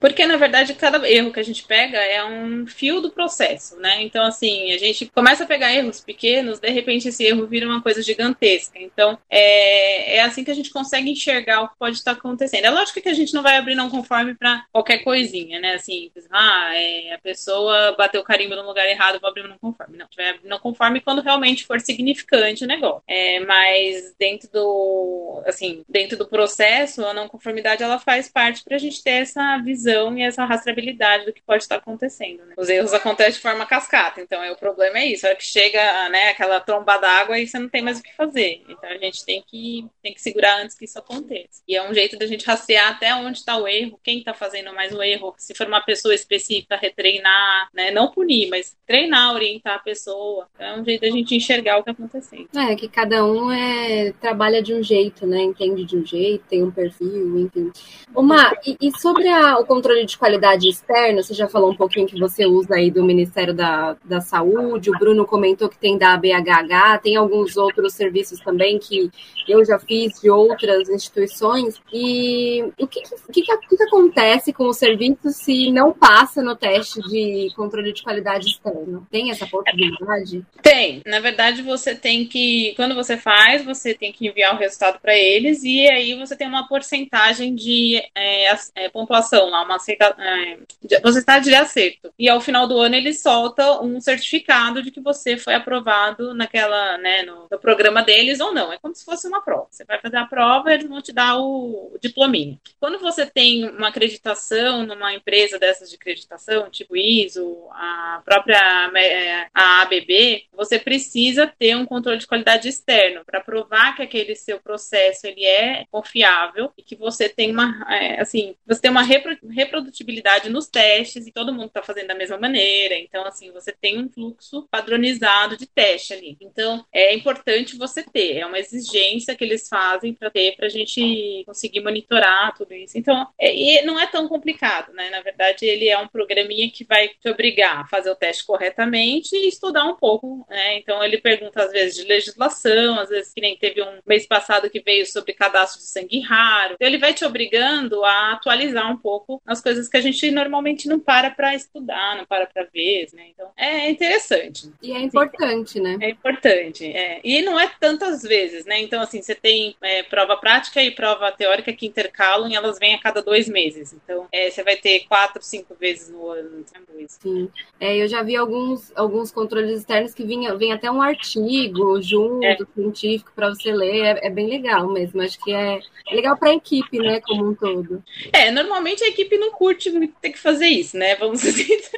porque 0.00 0.26
na 0.26 0.36
verdade 0.36 0.74
cada 0.74 1.08
erro 1.08 1.32
que 1.32 1.40
a 1.40 1.42
gente 1.42 1.64
pega 1.64 1.98
é 1.98 2.24
um 2.24 2.66
fio 2.66 3.00
do 3.00 3.10
processo, 3.10 3.76
né? 3.78 4.02
Então, 4.02 4.24
assim, 4.24 4.72
a 4.72 4.78
gente 4.78 4.99
começa 5.06 5.44
a 5.44 5.46
pegar 5.46 5.72
erros 5.72 6.00
pequenos, 6.00 6.58
de 6.58 6.70
repente 6.70 7.08
esse 7.08 7.24
erro 7.24 7.46
vira 7.46 7.66
uma 7.66 7.82
coisa 7.82 8.02
gigantesca. 8.02 8.78
Então, 8.78 9.18
é, 9.28 10.16
é 10.16 10.22
assim 10.22 10.44
que 10.44 10.50
a 10.50 10.54
gente 10.54 10.70
consegue 10.70 11.10
enxergar 11.10 11.62
o 11.62 11.68
que 11.68 11.78
pode 11.78 11.96
estar 11.96 12.12
acontecendo. 12.12 12.64
É 12.64 12.70
lógico 12.70 13.00
que 13.00 13.08
a 13.08 13.14
gente 13.14 13.34
não 13.34 13.42
vai 13.42 13.56
abrir 13.56 13.74
não 13.74 13.90
conforme 13.90 14.34
para 14.34 14.64
qualquer 14.72 14.98
coisinha, 14.98 15.60
né? 15.60 15.74
Assim, 15.74 16.10
ah, 16.30 16.70
é, 16.74 17.14
a 17.14 17.18
pessoa 17.18 17.94
bateu 17.96 18.20
o 18.20 18.24
carimbo 18.24 18.56
no 18.56 18.66
lugar 18.66 18.88
errado, 18.88 19.20
vou 19.20 19.28
abrir 19.30 19.48
não 19.48 19.58
conforme. 19.58 19.96
Não, 19.96 20.06
tiver 20.08 20.38
não 20.44 20.58
conforme 20.58 21.00
quando 21.00 21.22
realmente 21.22 21.66
for 21.66 21.80
significante 21.80 22.64
o 22.64 22.66
negócio. 22.66 23.02
É, 23.06 23.40
mas 23.40 24.14
dentro 24.18 24.50
do, 24.50 25.42
assim, 25.46 25.84
dentro 25.88 26.16
do 26.16 26.26
processo, 26.26 27.04
a 27.04 27.14
não 27.14 27.28
conformidade 27.28 27.82
ela 27.82 27.98
faz 27.98 28.28
parte 28.28 28.62
para 28.64 28.76
a 28.76 28.78
gente 28.78 29.02
ter 29.02 29.22
essa 29.22 29.58
visão 29.58 30.16
e 30.16 30.22
essa 30.22 30.44
rastreabilidade 30.44 31.26
do 31.26 31.32
que 31.32 31.42
pode 31.42 31.62
estar 31.62 31.76
acontecendo. 31.76 32.44
Né? 32.44 32.54
Os 32.56 32.68
erros 32.68 32.92
acontecem 32.92 33.34
de 33.34 33.40
forma 33.40 33.66
cascata, 33.66 34.20
então 34.20 34.42
é, 34.42 34.50
o 34.50 34.56
problema 34.56 34.89
é 34.96 35.06
isso, 35.06 35.26
a 35.26 35.30
hora 35.30 35.38
que 35.38 35.44
chega, 35.44 36.08
né, 36.08 36.30
aquela 36.30 36.60
tromba 36.60 36.96
d'água 36.98 37.38
e 37.38 37.46
você 37.46 37.58
não 37.58 37.68
tem 37.68 37.82
mais 37.82 37.98
o 37.98 38.02
que 38.02 38.14
fazer. 38.14 38.62
Então 38.68 38.90
a 38.90 38.96
gente 38.98 39.24
tem 39.24 39.42
que, 39.46 39.86
tem 40.02 40.14
que 40.14 40.20
segurar 40.20 40.60
antes 40.60 40.76
que 40.76 40.84
isso 40.84 40.98
aconteça. 40.98 41.62
E 41.66 41.76
é 41.76 41.88
um 41.88 41.94
jeito 41.94 42.18
da 42.18 42.26
gente 42.26 42.46
rastrear 42.46 42.90
até 42.90 43.14
onde 43.14 43.38
está 43.38 43.56
o 43.56 43.66
erro, 43.66 44.00
quem 44.02 44.18
está 44.18 44.34
fazendo 44.34 44.72
mais 44.74 44.94
o 44.94 45.02
erro, 45.02 45.34
se 45.38 45.54
for 45.54 45.66
uma 45.66 45.80
pessoa 45.80 46.14
específica, 46.14 46.76
retreinar, 46.76 47.68
né, 47.74 47.90
não 47.90 48.10
punir, 48.10 48.48
mas 48.48 48.76
treinar, 48.86 49.34
orientar 49.34 49.76
a 49.76 49.78
pessoa. 49.78 50.46
Então, 50.54 50.66
é 50.66 50.80
um 50.80 50.84
jeito 50.84 51.00
da 51.02 51.10
gente 51.10 51.34
enxergar 51.34 51.78
o 51.78 51.84
que 51.84 51.90
está 51.90 52.04
acontecendo. 52.04 52.48
É, 52.56 52.74
que 52.74 52.88
cada 52.88 53.24
um 53.24 53.50
é, 53.50 54.12
trabalha 54.20 54.62
de 54.62 54.74
um 54.74 54.82
jeito, 54.82 55.26
né, 55.26 55.42
entende 55.42 55.84
de 55.84 55.96
um 55.96 56.04
jeito, 56.04 56.44
tem 56.48 56.62
um 56.62 56.70
perfil, 56.70 57.38
enfim. 57.40 57.70
Uma, 58.14 58.52
e, 58.66 58.76
e 58.80 58.98
sobre 58.98 59.28
a, 59.28 59.58
o 59.58 59.66
controle 59.66 60.04
de 60.04 60.16
qualidade 60.16 60.68
externa, 60.68 61.22
você 61.22 61.34
já 61.34 61.48
falou 61.48 61.70
um 61.70 61.76
pouquinho 61.76 62.06
que 62.06 62.18
você 62.18 62.46
usa 62.46 62.74
aí 62.74 62.90
do 62.90 63.04
Ministério 63.04 63.54
da, 63.54 63.96
da 64.04 64.20
Saúde, 64.20 64.79
o 64.88 64.98
Bruno 64.98 65.26
comentou 65.26 65.68
que 65.68 65.76
tem 65.76 65.98
da 65.98 66.16
BHH, 66.16 67.00
tem 67.02 67.16
alguns 67.16 67.56
outros 67.56 67.92
serviços 67.92 68.40
também 68.40 68.78
que 68.78 69.10
eu 69.48 69.64
já 69.64 69.78
fiz 69.78 70.20
de 70.20 70.30
outras 70.30 70.88
instituições. 70.88 71.80
E 71.92 72.62
o 72.78 72.86
que, 72.86 73.02
que, 73.02 73.42
que, 73.42 73.76
que 73.76 73.82
acontece 73.82 74.52
com 74.52 74.64
o 74.66 74.72
serviço 74.72 75.30
se 75.30 75.70
não 75.72 75.92
passa 75.92 76.42
no 76.42 76.54
teste 76.54 77.00
de 77.02 77.48
controle 77.56 77.92
de 77.92 78.02
qualidade 78.02 78.46
externo? 78.46 79.06
Tem 79.10 79.30
essa 79.30 79.46
possibilidade? 79.46 80.46
Tem. 80.62 81.02
Na 81.04 81.20
verdade, 81.20 81.62
você 81.62 81.94
tem 81.94 82.26
que, 82.26 82.72
quando 82.76 82.94
você 82.94 83.16
faz, 83.16 83.64
você 83.64 83.92
tem 83.92 84.12
que 84.12 84.28
enviar 84.28 84.54
o 84.54 84.58
resultado 84.58 85.00
para 85.00 85.16
eles 85.16 85.62
e 85.64 85.90
aí 85.90 86.14
você 86.14 86.36
tem 86.36 86.46
uma 86.46 86.68
porcentagem 86.68 87.54
de 87.54 88.00
é, 88.14 88.54
é, 88.74 88.88
pontuação 88.88 89.48
uma 89.48 89.76
aceita, 89.76 90.14
é, 90.18 90.58
você 91.02 91.18
está 91.18 91.38
de 91.38 91.54
acerto. 91.54 92.12
E 92.18 92.28
ao 92.28 92.40
final 92.40 92.66
do 92.66 92.78
ano 92.78 92.94
eles 92.94 93.20
soltam 93.20 93.84
um 93.84 94.00
certificado 94.00 94.69
de 94.82 94.90
que 94.90 95.00
você 95.00 95.36
foi 95.36 95.54
aprovado 95.54 96.34
naquela, 96.34 96.98
né, 96.98 97.22
no, 97.22 97.46
no 97.50 97.58
programa 97.58 98.02
deles 98.02 98.40
ou 98.40 98.54
não. 98.54 98.72
É 98.72 98.78
como 98.78 98.94
se 98.94 99.04
fosse 99.04 99.26
uma 99.26 99.42
prova. 99.42 99.68
Você 99.70 99.84
vai 99.84 100.00
fazer 100.00 100.16
a 100.16 100.26
prova 100.26 100.70
e 100.70 100.74
eles 100.74 100.88
vão 100.88 101.02
te 101.02 101.12
dar 101.12 101.38
o, 101.38 101.92
o 101.94 101.98
diplominho. 102.00 102.60
Quando 102.78 102.98
você 102.98 103.26
tem 103.26 103.68
uma 103.68 103.88
acreditação 103.88 104.86
numa 104.86 105.14
empresa 105.14 105.58
dessas 105.58 105.90
de 105.90 105.96
acreditação, 105.96 106.70
tipo 106.70 106.96
ISO, 106.96 107.68
a 107.72 108.22
própria 108.24 108.90
é, 108.96 109.48
a 109.54 109.82
ABB, 109.82 110.46
você 110.52 110.78
precisa 110.78 111.46
ter 111.46 111.76
um 111.76 111.86
controle 111.86 112.18
de 112.18 112.26
qualidade 112.26 112.68
externo 112.68 113.24
para 113.24 113.40
provar 113.40 113.96
que 113.96 114.02
aquele 114.02 114.34
seu 114.34 114.60
processo 114.60 115.26
ele 115.26 115.44
é 115.44 115.84
confiável 115.90 116.72
e 116.76 116.82
que 116.82 116.94
você 116.94 117.28
tem 117.28 117.50
uma, 117.50 117.86
é, 117.88 118.20
assim, 118.20 118.54
você 118.66 118.80
tem 118.80 118.90
uma 118.90 119.02
reprodutibilidade 119.02 120.48
nos 120.48 120.66
testes 120.66 121.26
e 121.26 121.32
todo 121.32 121.52
mundo 121.52 121.66
está 121.66 121.82
fazendo 121.82 122.08
da 122.08 122.14
mesma 122.14 122.38
maneira. 122.38 122.94
Então, 122.96 123.24
assim, 123.24 123.50
você 123.50 123.72
tem 123.72 123.98
um 123.98 124.08
fluxo 124.08 124.49
padronizado 124.70 125.56
de 125.56 125.66
teste 125.66 126.12
ali. 126.12 126.36
Então, 126.40 126.84
é 126.92 127.14
importante 127.14 127.76
você 127.76 128.02
ter, 128.02 128.38
é 128.38 128.46
uma 128.46 128.58
exigência 128.58 129.34
que 129.34 129.44
eles 129.44 129.68
fazem 129.68 130.14
para 130.14 130.30
ter, 130.30 130.56
para 130.56 130.66
a 130.66 130.70
gente 130.70 131.42
conseguir 131.46 131.80
monitorar 131.80 132.54
tudo 132.56 132.74
isso. 132.74 132.98
Então, 132.98 133.26
é, 133.38 133.54
e 133.54 133.82
não 133.82 133.98
é 133.98 134.06
tão 134.06 134.28
complicado, 134.28 134.92
né? 134.92 135.10
Na 135.10 135.20
verdade, 135.20 135.64
ele 135.64 135.88
é 135.88 135.98
um 135.98 136.08
programinha 136.08 136.70
que 136.70 136.84
vai 136.84 137.08
te 137.08 137.28
obrigar 137.28 137.80
a 137.80 137.86
fazer 137.86 138.10
o 138.10 138.16
teste 138.16 138.44
corretamente 138.44 139.34
e 139.34 139.48
estudar 139.48 139.84
um 139.84 139.96
pouco, 139.96 140.46
né? 140.48 140.78
Então, 140.78 141.02
ele 141.02 141.18
pergunta 141.18 141.62
às 141.62 141.72
vezes 141.72 141.96
de 141.96 142.04
legislação, 142.04 142.98
às 142.98 143.08
vezes 143.08 143.32
que 143.32 143.40
nem 143.40 143.56
teve 143.56 143.82
um 143.82 144.00
mês 144.06 144.26
passado 144.26 144.70
que 144.70 144.80
veio 144.80 145.06
sobre 145.06 145.32
cadastro 145.32 145.80
de 145.80 145.86
sangue 145.86 146.20
raro. 146.20 146.74
Então, 146.74 146.88
ele 146.88 146.98
vai 146.98 147.14
te 147.14 147.24
obrigando 147.24 148.04
a 148.04 148.32
atualizar 148.32 148.90
um 148.90 148.96
pouco 148.96 149.40
as 149.46 149.60
coisas 149.60 149.88
que 149.88 149.96
a 149.96 150.00
gente 150.00 150.30
normalmente 150.30 150.88
não 150.88 150.98
para 150.98 151.30
para 151.30 151.54
estudar, 151.54 152.16
não 152.16 152.26
para 152.26 152.46
para 152.46 152.64
ver, 152.64 153.08
né? 153.12 153.28
Então, 153.30 153.50
é 153.56 153.90
interessante. 153.90 154.39
E 154.82 154.92
é 154.92 155.00
importante, 155.00 155.72
Sim. 155.72 155.80
né? 155.80 155.98
É 156.00 156.10
importante, 156.10 156.84
é. 156.84 157.20
E 157.22 157.42
não 157.42 157.58
é 157.58 157.70
tantas 157.80 158.22
vezes, 158.22 158.64
né? 158.64 158.80
Então, 158.80 159.00
assim, 159.02 159.20
você 159.20 159.34
tem 159.34 159.76
é, 159.80 160.02
prova 160.02 160.36
prática 160.36 160.82
e 160.82 160.90
prova 160.90 161.30
teórica 161.32 161.72
que 161.72 161.86
intercalam 161.86 162.48
e 162.48 162.54
elas 162.54 162.78
vêm 162.78 162.94
a 162.94 163.00
cada 163.00 163.22
dois 163.22 163.48
meses. 163.48 163.92
Então, 163.92 164.26
é, 164.32 164.50
você 164.50 164.62
vai 164.62 164.76
ter 164.76 165.00
quatro, 165.08 165.42
cinco 165.42 165.74
vezes 165.74 166.08
no 166.10 166.30
ano. 166.30 166.64
Sim. 167.08 167.48
É, 167.78 167.96
eu 167.96 168.08
já 168.08 168.22
vi 168.22 168.36
alguns, 168.36 168.92
alguns 168.96 169.30
controles 169.30 169.78
externos 169.78 170.14
que 170.14 170.24
vinha, 170.24 170.54
vem 170.54 170.72
até 170.72 170.90
um 170.90 171.02
artigo 171.02 172.00
junto, 172.00 172.44
é. 172.44 172.56
científico, 172.74 173.32
para 173.34 173.48
você 173.48 173.72
ler. 173.72 174.00
É, 174.00 174.26
é, 174.26 174.30
bem 174.30 174.48
legal 174.48 174.88
mesmo. 174.90 175.20
Acho 175.22 175.38
que 175.42 175.52
é, 175.52 175.80
é 176.08 176.14
legal 176.14 176.36
para 176.36 176.50
a 176.50 176.54
equipe, 176.54 176.98
né, 176.98 177.20
como 177.20 177.50
um 177.50 177.54
todo. 177.54 178.02
É, 178.32 178.50
normalmente 178.50 179.04
a 179.04 179.08
equipe 179.08 179.36
não 179.38 179.50
curte 179.52 179.90
ter 180.20 180.30
que 180.30 180.38
fazer 180.38 180.66
isso, 180.66 180.96
né? 180.96 181.16
Vamos 181.16 181.40
dizer. 181.42 181.90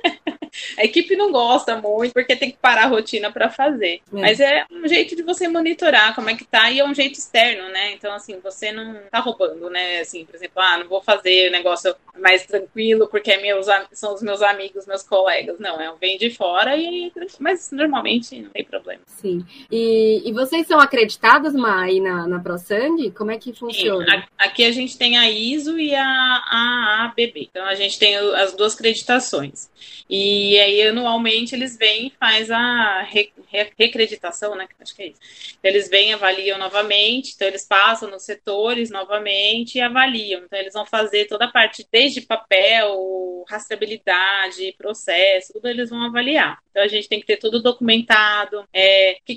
A 0.78 0.85
equipe 0.85 1.16
não 1.16 1.30
gosta 1.30 1.76
muito 1.76 2.12
porque 2.12 2.37
tem 2.37 2.50
que 2.50 2.56
parar 2.56 2.85
a 2.85 2.88
rotina 2.88 3.30
para 3.30 3.48
fazer. 3.48 4.00
É. 4.12 4.20
Mas 4.20 4.40
é 4.40 4.64
um 4.70 4.87
jeito 4.87 5.16
de 5.16 5.22
você 5.22 5.48
monitorar 5.48 6.14
como 6.14 6.30
é 6.30 6.35
que 6.35 6.44
tá 6.44 6.70
e 6.70 6.78
é 6.78 6.85
um 6.85 6.94
jeito 6.94 7.18
externo, 7.18 7.68
né? 7.70 7.92
Então, 7.92 8.12
assim, 8.12 8.38
você 8.42 8.72
não 8.72 8.96
tá 9.11 9.18
roubando, 9.18 9.68
né? 9.70 10.00
Assim, 10.00 10.24
por 10.24 10.35
exemplo, 10.35 10.61
ah, 10.61 10.78
não 10.78 10.88
vou 10.88 11.02
fazer 11.02 11.48
o 11.48 11.52
negócio 11.52 11.94
mais 12.18 12.44
tranquilo 12.46 13.08
porque 13.08 13.32
é 13.32 13.40
meus, 13.40 13.66
são 13.92 14.14
os 14.14 14.22
meus 14.22 14.42
amigos, 14.42 14.87
meus 14.87 15.02
colegas. 15.02 15.58
Não, 15.58 15.80
é 15.80 15.92
vem 16.00 16.18
de 16.18 16.30
fora 16.30 16.76
e. 16.76 17.12
Mas 17.38 17.70
normalmente 17.70 18.40
não 18.40 18.50
tem 18.50 18.64
problema. 18.64 19.02
Sim. 19.06 19.44
E, 19.70 20.22
e 20.24 20.32
vocês 20.32 20.66
são 20.66 20.80
acreditadas, 20.80 21.54
Ma, 21.54 21.82
aí 21.82 22.00
na, 22.00 22.26
na 22.26 22.40
ProSang? 22.40 23.11
Como 23.12 23.30
é 23.30 23.38
que 23.38 23.52
funciona? 23.52 24.20
Sim. 24.20 24.22
Aqui 24.38 24.64
a 24.64 24.72
gente 24.72 24.98
tem 24.98 25.16
a 25.16 25.30
ISO 25.30 25.78
e 25.78 25.94
a, 25.94 26.04
a 26.04 27.04
ABB. 27.04 27.48
Então 27.50 27.64
a 27.64 27.74
gente 27.74 27.98
tem 27.98 28.16
as 28.16 28.54
duas 28.54 28.74
acreditações. 28.74 29.70
E 30.08 30.58
aí, 30.62 30.83
anualmente, 30.83 31.55
eles 31.55 31.77
vêm 31.77 32.07
e 32.07 32.12
faz 32.18 32.51
a 32.51 33.03
re, 33.03 33.33
re, 33.48 33.70
recreditação, 33.79 34.55
né? 34.55 34.66
Acho 34.81 34.94
que 34.94 35.03
é 35.03 35.07
isso. 35.09 35.20
Eles 35.62 35.88
vêm, 35.88 36.12
avaliam 36.12 36.59
novamente, 36.59 37.33
então 37.35 37.48
eles 37.48 37.64
passam 37.64 38.11
nos 38.11 38.25
setores 38.25 38.90
novamente 38.90 39.77
e 39.77 39.81
avaliam. 39.81 40.42
Então, 40.44 40.59
eles 40.59 40.72
vão 40.72 40.87
fazer 40.87 41.27
toda 41.27 41.44
a 41.46 41.51
parte, 41.51 41.87
desde 41.90 42.20
papel, 42.20 43.44
rastreabilidade, 43.48 44.75
processo, 44.79 45.53
tudo 45.53 45.68
eles 45.68 45.90
vão 45.90 46.03
avaliar. 46.03 46.59
Então, 46.70 46.83
a 46.83 46.88
gente 46.88 47.09
tem 47.09 47.20
que 47.20 47.27
ter 47.27 47.37
tudo 47.37 47.61
documentado, 47.61 48.66
é, 48.72 49.16
que, 49.25 49.37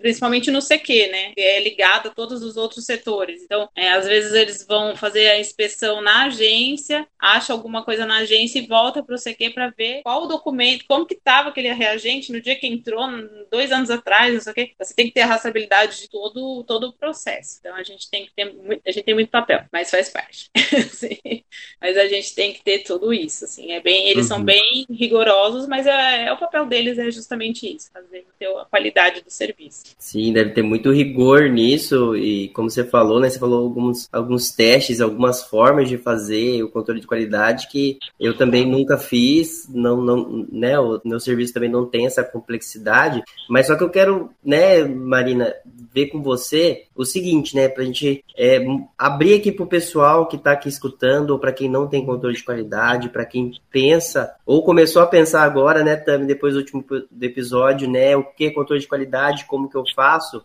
principalmente 0.00 0.50
no 0.50 0.62
CQ, 0.62 1.08
né? 1.08 1.32
É 1.36 1.60
ligado 1.60 2.08
a 2.08 2.14
todos 2.14 2.42
os 2.42 2.56
outros 2.56 2.84
setores. 2.84 3.42
Então, 3.42 3.68
é, 3.74 3.90
às 3.90 4.06
vezes, 4.06 4.32
eles 4.32 4.64
vão 4.66 4.94
fazer 4.94 5.28
a 5.28 5.38
inspeção 5.38 6.00
na 6.00 6.26
agência, 6.26 7.06
acha 7.18 7.52
alguma 7.52 7.84
coisa 7.84 8.06
na 8.06 8.18
agência 8.18 8.58
e 8.58 8.66
volta 8.66 9.02
para 9.02 9.14
o 9.14 9.18
CQ 9.18 9.50
para 9.50 9.70
ver 9.70 10.02
qual 10.02 10.24
o 10.24 10.28
como 10.86 11.06
que 11.06 11.14
estava 11.14 11.48
aquele 11.48 11.72
reagente 11.72 12.32
no 12.32 12.40
dia 12.40 12.56
que 12.56 12.66
entrou, 12.66 13.06
dois 13.50 13.72
anos 13.72 13.90
atrás, 13.90 14.34
não 14.34 14.40
sei 14.40 14.52
o 14.52 14.54
quê. 14.54 14.72
Você 14.78 14.94
tem 14.94 15.06
que 15.06 15.12
ter 15.12 15.22
a 15.22 15.26
rastreabilidade 15.26 16.00
de 16.00 16.08
todo, 16.08 16.64
todo 16.64 16.88
o 16.88 16.92
processo. 16.92 17.58
Então 17.60 17.74
a 17.74 17.82
gente 17.82 18.10
tem 18.10 18.26
que 18.26 18.32
ter 18.34 18.52
muito, 18.52 18.82
a 18.86 18.90
gente 18.90 19.04
tem 19.04 19.14
muito 19.14 19.30
papel, 19.30 19.64
mas 19.72 19.90
faz 19.90 20.08
parte. 20.08 20.50
mas 21.80 21.96
a 21.96 22.06
gente 22.06 22.34
tem 22.34 22.52
que 22.52 22.62
ter 22.62 22.80
tudo 22.80 23.12
isso, 23.12 23.44
assim, 23.44 23.72
é 23.72 23.80
bem, 23.80 24.08
eles 24.08 24.24
uhum. 24.24 24.36
são 24.36 24.44
bem 24.44 24.86
rigorosos, 24.90 25.66
mas 25.66 25.86
é, 25.86 26.26
é, 26.26 26.32
o 26.32 26.38
papel 26.38 26.66
deles 26.66 26.98
é 26.98 27.10
justamente 27.10 27.66
isso, 27.66 27.90
fazer 27.92 28.24
ter 28.38 28.46
a 28.46 28.64
qualidade 28.64 29.22
do 29.22 29.30
serviço. 29.30 29.84
Sim, 29.98 30.32
deve 30.32 30.50
ter 30.50 30.62
muito 30.62 30.92
rigor 30.92 31.48
nisso 31.48 32.16
e 32.16 32.48
como 32.48 32.70
você 32.70 32.84
falou, 32.84 33.20
né, 33.20 33.30
você 33.30 33.38
falou 33.38 33.62
alguns, 33.64 34.08
alguns 34.12 34.50
testes, 34.50 35.00
algumas 35.00 35.42
formas 35.42 35.88
de 35.88 35.98
fazer 35.98 36.62
o 36.62 36.68
controle 36.68 37.00
de 37.00 37.06
qualidade 37.06 37.68
que 37.68 37.98
eu 38.18 38.36
também 38.36 38.66
nunca 38.66 38.98
fiz, 38.98 39.68
não, 39.68 40.00
não, 40.00 40.46
né, 40.56 40.78
o 40.78 41.00
meu 41.04 41.20
serviço 41.20 41.52
também 41.52 41.70
não 41.70 41.86
tem 41.86 42.06
essa 42.06 42.24
complexidade, 42.24 43.22
mas 43.48 43.66
só 43.66 43.76
que 43.76 43.84
eu 43.84 43.90
quero, 43.90 44.30
né, 44.44 44.82
Marina, 44.84 45.54
ver 45.92 46.06
com 46.06 46.22
você 46.22 46.84
o 46.94 47.04
seguinte, 47.04 47.54
né, 47.54 47.68
pra 47.68 47.84
gente 47.84 48.24
é, 48.36 48.64
abrir 48.98 49.34
aqui 49.34 49.52
pro 49.52 49.66
pessoal 49.66 50.26
que 50.26 50.38
tá 50.38 50.52
aqui 50.52 50.68
escutando, 50.68 51.30
ou 51.30 51.38
para 51.38 51.52
quem 51.52 51.68
não 51.68 51.86
tem 51.86 52.04
controle 52.04 52.36
de 52.36 52.44
qualidade, 52.44 53.08
para 53.08 53.24
quem 53.24 53.52
pensa, 53.70 54.34
ou 54.44 54.64
começou 54.64 55.02
a 55.02 55.06
pensar 55.06 55.42
agora, 55.42 55.84
né, 55.84 55.96
também 55.96 56.26
depois 56.26 56.54
do 56.54 56.60
último 56.60 56.84
episódio, 57.20 57.90
né, 57.90 58.16
o 58.16 58.24
que 58.24 58.46
é 58.46 58.50
controle 58.50 58.80
de 58.80 58.88
qualidade, 58.88 59.46
como 59.46 59.68
que 59.68 59.76
eu 59.76 59.84
faço, 59.94 60.42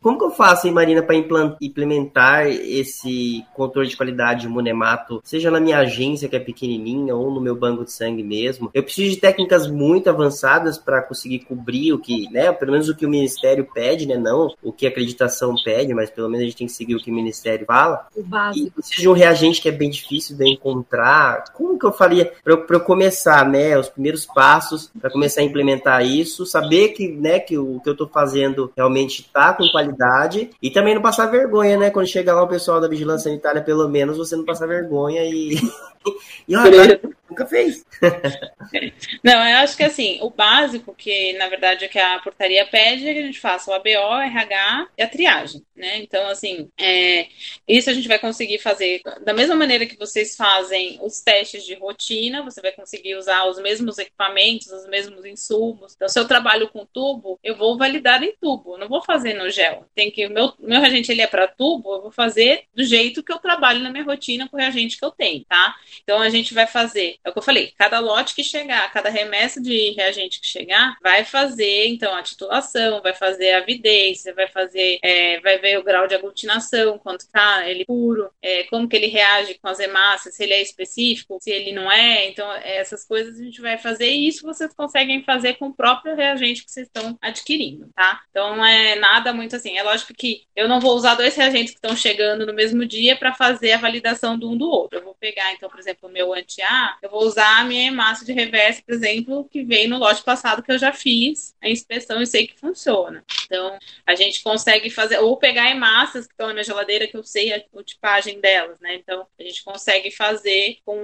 como 0.00 0.18
que 0.18 0.24
eu 0.24 0.30
faço, 0.30 0.66
hein, 0.66 0.72
Marina, 0.72 1.02
para 1.02 1.14
implementar 1.60 2.46
esse 2.46 3.44
controle 3.54 3.88
de 3.88 3.96
qualidade 3.96 4.42
de 4.42 4.48
monemato, 4.48 5.20
seja 5.22 5.50
na 5.50 5.60
minha 5.60 5.78
agência, 5.78 6.28
que 6.28 6.36
é 6.36 6.40
pequenininha, 6.40 7.14
ou 7.14 7.30
no 7.30 7.40
meu 7.40 7.54
banco 7.54 7.84
de 7.84 7.92
sangue 7.92 8.22
mesmo? 8.22 8.70
Eu 8.72 8.82
preciso 8.82 9.10
de 9.10 9.20
técnicas 9.40 9.66
muito 9.66 10.08
avançadas 10.10 10.78
para 10.78 11.02
conseguir 11.02 11.40
cobrir 11.40 11.92
o 11.92 11.98
que, 11.98 12.30
né, 12.30 12.52
pelo 12.52 12.72
menos 12.72 12.88
o 12.88 12.94
que 12.94 13.06
o 13.06 13.08
Ministério 13.08 13.66
pede, 13.72 14.06
né, 14.06 14.16
não 14.16 14.54
o 14.62 14.72
que 14.72 14.86
a 14.86 14.88
acreditação 14.88 15.54
pede, 15.64 15.94
mas 15.94 16.10
pelo 16.10 16.28
menos 16.28 16.42
a 16.42 16.46
gente 16.46 16.56
tem 16.56 16.66
que 16.66 16.72
seguir 16.72 16.94
o 16.94 16.98
que 16.98 17.10
o 17.10 17.14
Ministério 17.14 17.66
fala. 17.66 18.06
O 18.14 18.22
básico. 18.22 18.66
E 18.66 18.70
precisa 18.70 19.00
de 19.00 19.08
um 19.08 19.12
reagente 19.12 19.60
que 19.60 19.68
é 19.68 19.72
bem 19.72 19.90
difícil 19.90 20.36
de 20.36 20.48
encontrar. 20.48 21.44
Como 21.54 21.78
que 21.78 21.86
eu 21.86 21.92
faria 21.92 22.32
para 22.42 22.52
eu, 22.52 22.66
eu 22.68 22.80
começar, 22.80 23.48
né, 23.48 23.78
os 23.78 23.88
primeiros 23.88 24.26
passos 24.26 24.90
para 25.00 25.10
começar 25.10 25.40
a 25.40 25.44
implementar 25.44 26.04
isso, 26.04 26.44
saber 26.44 26.90
que, 26.90 27.08
né, 27.08 27.38
que 27.38 27.56
o 27.56 27.80
que 27.80 27.88
eu 27.88 27.92
estou 27.92 28.08
fazendo 28.08 28.72
realmente 28.76 29.22
está 29.22 29.52
com 29.52 29.66
qualidade 29.68 30.50
e 30.62 30.70
também 30.70 30.94
não 30.94 31.02
passar 31.02 31.26
vergonha, 31.26 31.76
né, 31.76 31.90
quando 31.90 32.06
chega 32.06 32.34
lá 32.34 32.42
o 32.42 32.48
pessoal 32.48 32.80
da 32.80 32.88
vigilância 32.88 33.30
sanitária, 33.30 33.62
pelo 33.62 33.88
menos 33.88 34.16
você 34.16 34.36
não 34.36 34.44
passar 34.44 34.66
vergonha 34.66 35.22
e 35.24 35.56
e 36.48 36.56
olha, 36.56 37.00
nunca 37.30 37.46
fez. 37.46 37.84
Não, 39.22 39.48
eu 39.48 39.58
acho 39.58 39.76
que 39.76 39.82
assim, 39.82 40.18
o 40.20 40.30
básico 40.30 40.94
que, 40.94 41.32
na 41.34 41.48
verdade, 41.48 41.84
é 41.84 41.88
que 41.88 41.98
a 41.98 42.18
portaria 42.18 42.66
pede 42.66 43.08
é 43.08 43.12
que 43.14 43.18
a 43.20 43.22
gente 43.22 43.40
faça 43.40 43.70
o 43.70 43.74
ABO, 43.74 43.88
RH 43.88 44.88
e 44.98 45.02
a 45.02 45.08
triagem, 45.08 45.62
né? 45.74 45.98
Então, 45.98 46.28
assim, 46.28 46.68
é, 46.78 47.28
isso 47.66 47.88
a 47.88 47.92
gente 47.92 48.08
vai 48.08 48.18
conseguir 48.18 48.58
fazer 48.58 49.00
da 49.22 49.32
mesma 49.32 49.54
maneira 49.54 49.86
que 49.86 49.96
vocês 49.96 50.36
fazem 50.36 50.98
os 51.02 51.20
testes 51.20 51.64
de 51.64 51.74
rotina, 51.74 52.42
você 52.42 52.60
vai 52.60 52.72
conseguir 52.72 53.14
usar 53.16 53.44
os 53.46 53.58
mesmos 53.58 53.98
equipamentos, 53.98 54.68
os 54.68 54.86
mesmos 54.88 55.24
insumos. 55.24 55.94
Então, 55.94 56.08
se 56.08 56.18
eu 56.18 56.26
trabalho 56.26 56.68
com 56.68 56.86
tubo, 56.86 57.38
eu 57.42 57.56
vou 57.56 57.78
validar 57.78 58.22
em 58.22 58.34
tubo, 58.40 58.76
não 58.76 58.88
vou 58.88 59.02
fazer 59.02 59.34
no 59.34 59.48
gel. 59.50 59.86
Tem 59.94 60.10
que 60.10 60.26
o 60.26 60.30
meu, 60.30 60.52
meu 60.58 60.80
reagente 60.80 61.12
ele 61.12 61.22
é 61.22 61.26
para 61.26 61.48
tubo, 61.48 61.94
eu 61.94 62.02
vou 62.02 62.10
fazer 62.10 62.64
do 62.74 62.84
jeito 62.84 63.22
que 63.22 63.32
eu 63.32 63.38
trabalho 63.38 63.80
na 63.80 63.90
minha 63.90 64.04
rotina 64.04 64.48
com 64.48 64.56
o 64.56 64.60
reagente 64.60 64.98
que 64.98 65.04
eu 65.04 65.10
tenho, 65.10 65.44
tá? 65.44 65.76
Então, 66.02 66.20
a 66.20 66.28
gente 66.28 66.52
vai 66.54 66.66
fazer, 66.66 67.16
é 67.24 67.30
o 67.30 67.32
que 67.32 67.38
eu 67.38 67.42
falei, 67.42 67.72
cada 67.76 67.98
lote 67.98 68.34
que 68.34 68.42
chegar, 68.42 68.90
cada 68.92 69.08
remessa 69.08 69.60
de 69.60 69.90
reagente 69.92 70.40
que 70.40 70.46
chegar, 70.46 70.96
vai 71.02 71.24
fazer, 71.24 71.86
então, 71.86 72.14
a 72.14 72.22
titulação, 72.22 73.02
vai 73.02 73.14
fazer 73.14 73.52
a 73.52 73.58
avidez, 73.58 74.24
vai 74.34 74.48
fazer, 74.48 74.98
é, 75.02 75.40
vai 75.40 75.58
ver 75.58 75.78
o 75.78 75.82
grau 75.82 76.06
de 76.06 76.14
aglutinação, 76.14 76.98
quanto 76.98 77.28
tá 77.30 77.68
ele 77.68 77.84
puro, 77.84 78.30
é, 78.42 78.64
como 78.64 78.88
que 78.88 78.96
ele 78.96 79.06
reage 79.06 79.54
com 79.54 79.68
as 79.68 79.78
hemácias, 79.78 80.34
se 80.34 80.42
ele 80.42 80.54
é 80.54 80.62
específico, 80.62 81.38
se 81.40 81.50
ele 81.50 81.72
não 81.72 81.90
é. 81.90 82.28
Então, 82.28 82.50
essas 82.52 83.04
coisas 83.04 83.38
a 83.38 83.44
gente 83.44 83.60
vai 83.60 83.76
fazer 83.78 84.10
e 84.10 84.28
isso 84.28 84.46
vocês 84.46 84.72
conseguem 84.74 85.22
fazer 85.22 85.54
com 85.54 85.66
o 85.66 85.74
próprio 85.74 86.14
reagente 86.14 86.64
que 86.64 86.70
vocês 86.70 86.86
estão 86.86 87.18
adquirindo, 87.20 87.90
tá? 87.94 88.20
Então, 88.30 88.56
não 88.56 88.64
é 88.64 88.94
nada 88.96 89.32
muito 89.32 89.56
assim. 89.56 89.76
É 89.76 89.82
lógico 89.82 90.14
que 90.14 90.44
eu 90.54 90.68
não 90.68 90.80
vou 90.80 90.94
usar 90.94 91.14
dois 91.14 91.34
reagentes 91.34 91.72
que 91.72 91.78
estão 91.78 91.96
chegando 91.96 92.46
no 92.46 92.54
mesmo 92.54 92.86
dia 92.86 93.16
para 93.16 93.34
fazer 93.34 93.72
a 93.72 93.78
validação 93.78 94.38
do 94.38 94.50
um 94.50 94.56
do 94.56 94.68
outro. 94.68 94.98
Eu 94.98 95.04
vou 95.04 95.14
pegar, 95.14 95.52
então, 95.52 95.68
por 95.68 95.78
exemplo, 95.78 96.08
o 96.08 96.12
meu 96.12 96.32
anti-A, 96.32 96.98
eu 97.02 97.09
vou 97.10 97.24
usar 97.24 97.60
a 97.60 97.64
minha 97.64 97.88
hemácia 97.88 98.24
de 98.24 98.32
reverso, 98.32 98.82
por 98.84 98.94
exemplo, 98.94 99.48
que 99.50 99.64
veio 99.64 99.90
no 99.90 99.98
lote 99.98 100.22
passado 100.22 100.62
que 100.62 100.72
eu 100.72 100.78
já 100.78 100.92
fiz 100.92 101.54
a 101.62 101.68
inspeção 101.68 102.20
e 102.22 102.26
sei 102.26 102.46
que 102.46 102.58
funciona. 102.58 103.24
Então, 103.50 103.76
a 104.06 104.14
gente 104.14 104.44
consegue 104.44 104.88
fazer, 104.90 105.18
ou 105.18 105.36
pegar 105.36 105.68
hemácias 105.68 106.24
que 106.24 106.32
estão 106.32 106.52
na 106.52 106.62
geladeira, 106.62 107.08
que 107.08 107.16
eu 107.16 107.24
sei 107.24 107.52
a, 107.52 107.56
a 107.56 107.82
tipagem 107.82 108.40
delas, 108.40 108.78
né? 108.78 108.94
Então, 108.94 109.26
a 109.38 109.42
gente 109.42 109.64
consegue 109.64 110.12
fazer 110.12 110.78
com, 110.84 110.96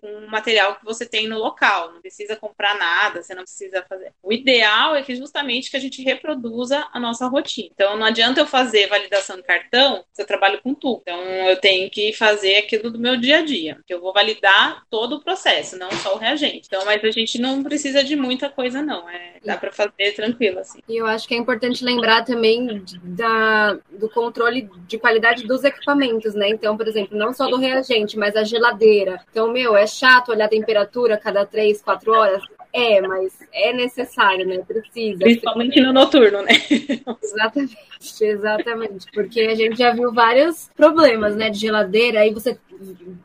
com 0.00 0.26
material 0.26 0.74
que 0.74 0.84
você 0.84 1.06
tem 1.06 1.28
no 1.28 1.38
local. 1.38 1.92
Não 1.92 2.00
precisa 2.00 2.34
comprar 2.34 2.76
nada, 2.76 3.22
você 3.22 3.36
não 3.36 3.44
precisa 3.44 3.84
fazer. 3.88 4.12
O 4.20 4.32
ideal 4.32 4.96
é 4.96 5.02
que 5.02 5.14
justamente 5.14 5.70
que 5.70 5.76
a 5.76 5.80
gente 5.80 6.02
reproduza 6.02 6.88
a 6.92 6.98
nossa 6.98 7.28
rotina. 7.28 7.68
Então, 7.72 7.96
não 7.96 8.06
adianta 8.06 8.40
eu 8.40 8.46
fazer 8.46 8.88
validação 8.88 9.36
de 9.36 9.44
cartão 9.44 10.04
se 10.12 10.20
eu 10.22 10.26
trabalho 10.26 10.60
com 10.62 10.74
tudo. 10.74 11.02
Então, 11.02 11.20
eu 11.20 11.56
tenho 11.60 11.88
que 11.88 12.12
fazer 12.12 12.56
aquilo 12.56 12.90
do 12.90 12.98
meu 12.98 13.16
dia 13.16 13.38
a 13.38 13.42
dia. 13.42 13.78
Que 13.86 13.94
eu 13.94 14.00
vou 14.00 14.12
validar 14.12 14.82
todo 14.90 15.16
o 15.16 15.22
processo, 15.22 15.78
não 15.78 15.90
só 15.92 16.16
o 16.16 16.18
reagente. 16.18 16.66
Então, 16.66 16.84
mas 16.84 17.04
a 17.04 17.10
gente 17.12 17.40
não 17.40 17.62
precisa 17.62 18.02
de 18.02 18.16
muita 18.16 18.50
coisa, 18.50 18.82
não. 18.82 19.08
É, 19.08 19.34
dá 19.44 19.56
para 19.56 19.70
fazer 19.70 20.12
tranquilo, 20.14 20.58
assim. 20.58 20.80
E 20.88 20.96
eu 20.96 21.06
acho 21.06 21.28
que 21.28 21.34
é 21.34 21.38
importante 21.38 21.75
lembrar 21.84 22.24
também 22.24 22.84
da, 23.02 23.78
do 23.90 24.08
controle 24.10 24.68
de 24.86 24.98
qualidade 24.98 25.46
dos 25.46 25.64
equipamentos, 25.64 26.34
né? 26.34 26.48
Então, 26.48 26.76
por 26.76 26.86
exemplo, 26.86 27.16
não 27.16 27.32
só 27.32 27.48
do 27.48 27.56
reagente, 27.56 28.18
mas 28.18 28.36
a 28.36 28.44
geladeira. 28.44 29.20
Então, 29.30 29.52
meu, 29.52 29.76
é 29.76 29.86
chato 29.86 30.30
olhar 30.30 30.46
a 30.46 30.48
temperatura 30.48 31.14
a 31.14 31.18
cada 31.18 31.44
três, 31.44 31.82
quatro 31.82 32.12
horas. 32.12 32.42
É, 32.72 33.00
mas 33.00 33.38
é 33.54 33.72
necessário, 33.72 34.46
né? 34.46 34.58
Precisa. 34.58 35.20
Principalmente 35.20 35.80
no 35.80 35.94
noturno, 35.94 36.42
né? 36.42 36.52
exatamente, 37.22 37.76
exatamente. 38.20 39.06
Porque 39.14 39.40
a 39.40 39.54
gente 39.54 39.78
já 39.78 39.92
viu 39.92 40.12
vários 40.12 40.68
problemas, 40.76 41.34
né? 41.34 41.48
De 41.48 41.58
geladeira, 41.58 42.20
aí 42.20 42.34
você 42.34 42.58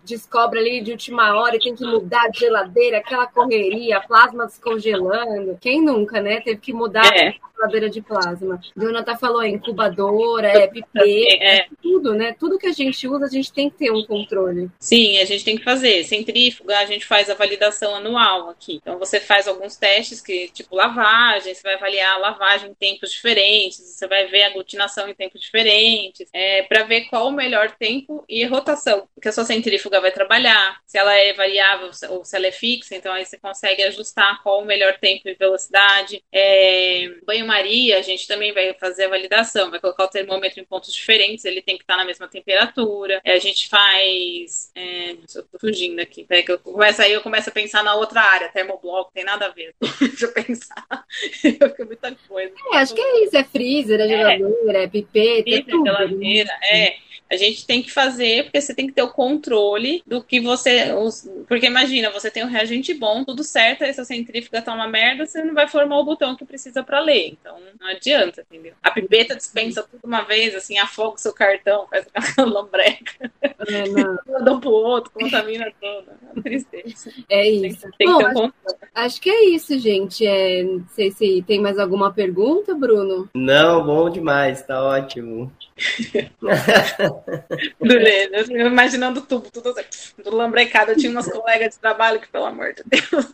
descobre 0.06 0.60
ali 0.60 0.82
de 0.82 0.92
última 0.92 1.36
hora 1.36 1.56
e 1.56 1.60
tem 1.60 1.76
que 1.76 1.86
mudar 1.86 2.30
de 2.30 2.40
geladeira, 2.40 3.00
aquela 3.00 3.28
correria, 3.28 4.00
plasma 4.00 4.46
descongelando. 4.46 5.58
Quem 5.60 5.84
nunca, 5.84 6.22
né? 6.22 6.40
Teve 6.42 6.62
que 6.62 6.74
mudar 6.74 7.06
é. 7.14 7.36
A 7.62 7.68
geladeira 7.68 7.90
de 7.90 8.02
plasma. 8.02 8.60
Jonathan 8.76 9.16
falou, 9.18 9.42
é 9.42 9.50
incubadora, 9.50 10.48
é 10.48 10.68
pipeta, 10.68 11.44
é. 11.44 11.68
tudo, 11.82 12.14
né? 12.14 12.36
Tudo 12.40 12.58
que 12.58 12.68
a 12.68 12.72
gente 12.72 13.08
usa, 13.08 13.26
a 13.26 13.30
gente 13.30 13.52
tem 13.52 13.70
que 13.70 13.78
ter 13.78 13.92
um 13.92 14.04
controle. 14.06 14.70
Sim, 14.80 15.20
a 15.20 15.26
gente 15.26 15.44
tem 15.44 15.58
que 15.58 15.64
fazer. 15.64 16.04
Centrífuga, 16.04 16.78
a 16.80 16.86
gente 16.86 17.06
faz 17.06 17.30
a 17.30 17.36
validação 17.36 17.96
anual 17.96 18.50
aqui. 18.50 18.80
Então 18.82 18.98
você 18.98 19.20
faz 19.20 19.48
alguns 19.48 19.76
testes 19.76 20.22
que, 20.22 20.50
tipo, 20.50 20.76
lavagem, 20.76 21.54
você 21.54 21.62
vai 21.62 21.76
avaliar 21.76 22.16
a 22.16 22.20
lavagem 22.20 22.72
em 22.72 22.74
tempos 22.74 23.12
diferentes, 23.12 23.80
você 24.02 24.08
vai 24.08 24.26
ver 24.26 24.44
aglutinação 24.44 25.08
em 25.08 25.14
tempos 25.14 25.42
diferentes, 25.42 26.28
é, 26.34 26.64
para 26.64 26.84
ver 26.84 27.02
qual 27.02 27.28
o 27.28 27.32
melhor 27.32 27.72
tempo 27.72 28.26
e 28.28 28.44
rotação 28.46 29.08
que 29.22 29.30
a 29.30 29.32
sua 29.32 29.46
centrífuga 29.46 30.02
vai 30.02 30.12
trabalhar, 30.12 30.82
se 30.86 30.98
ela 30.98 31.14
é 31.14 31.34
variável 31.34 31.92
ou 32.10 32.26
se 32.26 32.36
ela 32.36 32.48
é 32.48 32.52
fixa, 32.52 32.96
então 32.96 33.14
aí 33.14 33.26
você 33.26 33.38
consegue 33.38 33.84
ajustar 33.84 34.42
qual 34.42 34.62
o 34.62 34.66
melhor 34.66 34.98
tempo 34.98 35.30
e 35.30 35.36
velocidade. 35.36 36.24
É, 36.32 37.08
banho-maria, 37.26 38.00
a 38.00 38.02
gente 38.02 38.28
também 38.28 38.52
vai 38.52 38.74
fazer 38.74 39.06
a 39.06 39.10
validação, 39.10 39.70
vai 39.70 39.80
colocar 39.80 40.06
o 40.06 40.10
termômetro 40.10 40.60
em 40.60 40.66
pontos 40.66 40.92
diferentes, 40.92 41.46
ele 41.46 41.62
tem 41.62 41.78
que 41.78 41.84
estar 41.84 41.98
na 41.98 42.06
mesma 42.06 42.28
temperatura. 42.28 43.22
É, 43.24 43.34
a 43.34 43.40
gente 43.40 43.70
faz. 43.70 44.72
É, 44.74 45.12
eu 45.12 45.44
tô 45.44 45.60
fugindo 45.60 46.00
aqui, 46.00 46.24
peraí 46.24 46.44
que 46.44 46.52
eu 46.52 46.60
começo 46.60 47.02
aí, 47.02 47.12
eu 47.12 47.22
começo 47.22 47.50
a 47.50 47.54
pensar 47.54 47.84
na 47.84 47.94
outra 47.94 48.22
área, 48.22 48.50
termobloco, 48.50 49.12
tem 49.14 49.24
nada 49.24 49.46
a 49.46 49.50
ver. 49.50 49.76
Deixa 50.00 50.26
eu 50.26 50.34
pensar. 50.34 50.88
eu 51.44 51.70
fico 51.70 51.86
muita 51.86 52.16
coisa. 52.28 52.54
É, 52.74 52.78
acho 52.78 52.96
que 52.96 53.02
é 53.02 53.24
isso, 53.26 53.38
é 53.38 53.44
freezer, 53.44 53.91
é 53.91 53.91
geladeira, 54.08 54.80
é, 54.80 54.84
é 54.84 54.88
pipeta, 54.88 55.50
é 55.50 55.62
tudo. 55.64 55.84
Né? 55.84 55.92
Geladeira, 55.92 56.52
é. 56.64 56.96
A 57.32 57.38
gente 57.38 57.66
tem 57.66 57.82
que 57.82 57.90
fazer, 57.90 58.44
porque 58.44 58.60
você 58.60 58.76
tem 58.76 58.88
que 58.88 58.94
ter 58.94 59.02
o 59.02 59.10
controle 59.10 60.04
do 60.06 60.22
que 60.22 60.42
você. 60.42 60.92
Os, 60.94 61.30
porque 61.48 61.66
imagina, 61.66 62.10
você 62.10 62.30
tem 62.30 62.44
um 62.44 62.50
reagente 62.50 62.94
bom, 62.94 63.24
tudo 63.24 63.42
certo, 63.42 63.84
aí 63.84 63.94
se 63.94 64.02
a 64.02 64.06
centrífuga 64.06 64.62
tá 64.62 64.74
uma 64.74 64.88
merda, 64.88 65.26
você 65.26 65.42
não 65.42 65.54
vai 65.54 65.68
formar 65.68 66.00
o 66.00 66.04
botão 66.04 66.36
que 66.36 66.44
precisa 66.44 66.84
para 66.84 67.00
ler. 67.00 67.30
Então 67.30 67.58
não 67.80 67.88
adianta, 67.88 68.42
entendeu? 68.42 68.74
A 68.84 68.92
pipeta 68.92 69.36
dispensa 69.36 69.82
tudo 69.84 70.02
uma 70.04 70.24
vez, 70.24 70.54
assim, 70.54 70.78
afoga 70.78 71.16
o 71.16 71.20
seu 71.20 71.34
cartão, 71.34 71.88
faz 71.88 72.06
aquela 72.14 72.48
lambreca. 72.52 73.32
É, 73.42 73.88
não. 73.88 74.56
um 74.56 74.60
pro 74.60 74.70
outro, 74.70 75.12
contamina 75.12 75.72
toda. 75.80 76.18
É 76.36 76.42
tristeza. 76.42 77.12
É 77.30 77.50
isso. 77.50 77.88
Tem, 77.98 78.08
tem 78.08 78.08
Bom, 78.08 78.18
que 78.18 78.24
ter 78.24 78.26
um 78.26 78.28
acho, 78.28 78.42
controle. 78.42 78.78
Acho 78.94 79.22
que 79.22 79.30
é 79.30 79.46
isso, 79.46 79.80
gente. 79.80 80.26
É, 80.26 80.64
não 80.64 80.86
sei 80.90 81.12
se 81.12 81.44
tem 81.48 81.62
mais 81.62 81.80
alguma 81.80 82.12
pergunta, 82.12 82.74
Bruno. 82.76 83.30
Não, 83.34 83.86
bom 83.86 84.10
demais, 84.10 84.62
tá 84.64 84.84
ótimo. 84.84 85.52
Eu 88.52 88.68
imaginando 88.68 89.22
tudo, 89.22 89.50
tudo 89.52 89.70
assim, 89.70 90.14
tudo 90.16 90.36
lambrecado. 90.36 90.92
Eu 90.92 90.98
tinha 90.98 91.12
umas 91.12 91.32
colegas 91.32 91.74
de 91.74 91.80
trabalho 91.80 92.20
que, 92.20 92.28
pelo 92.28 92.46
amor 92.46 92.74
de 92.74 92.84
Deus. 92.86 93.32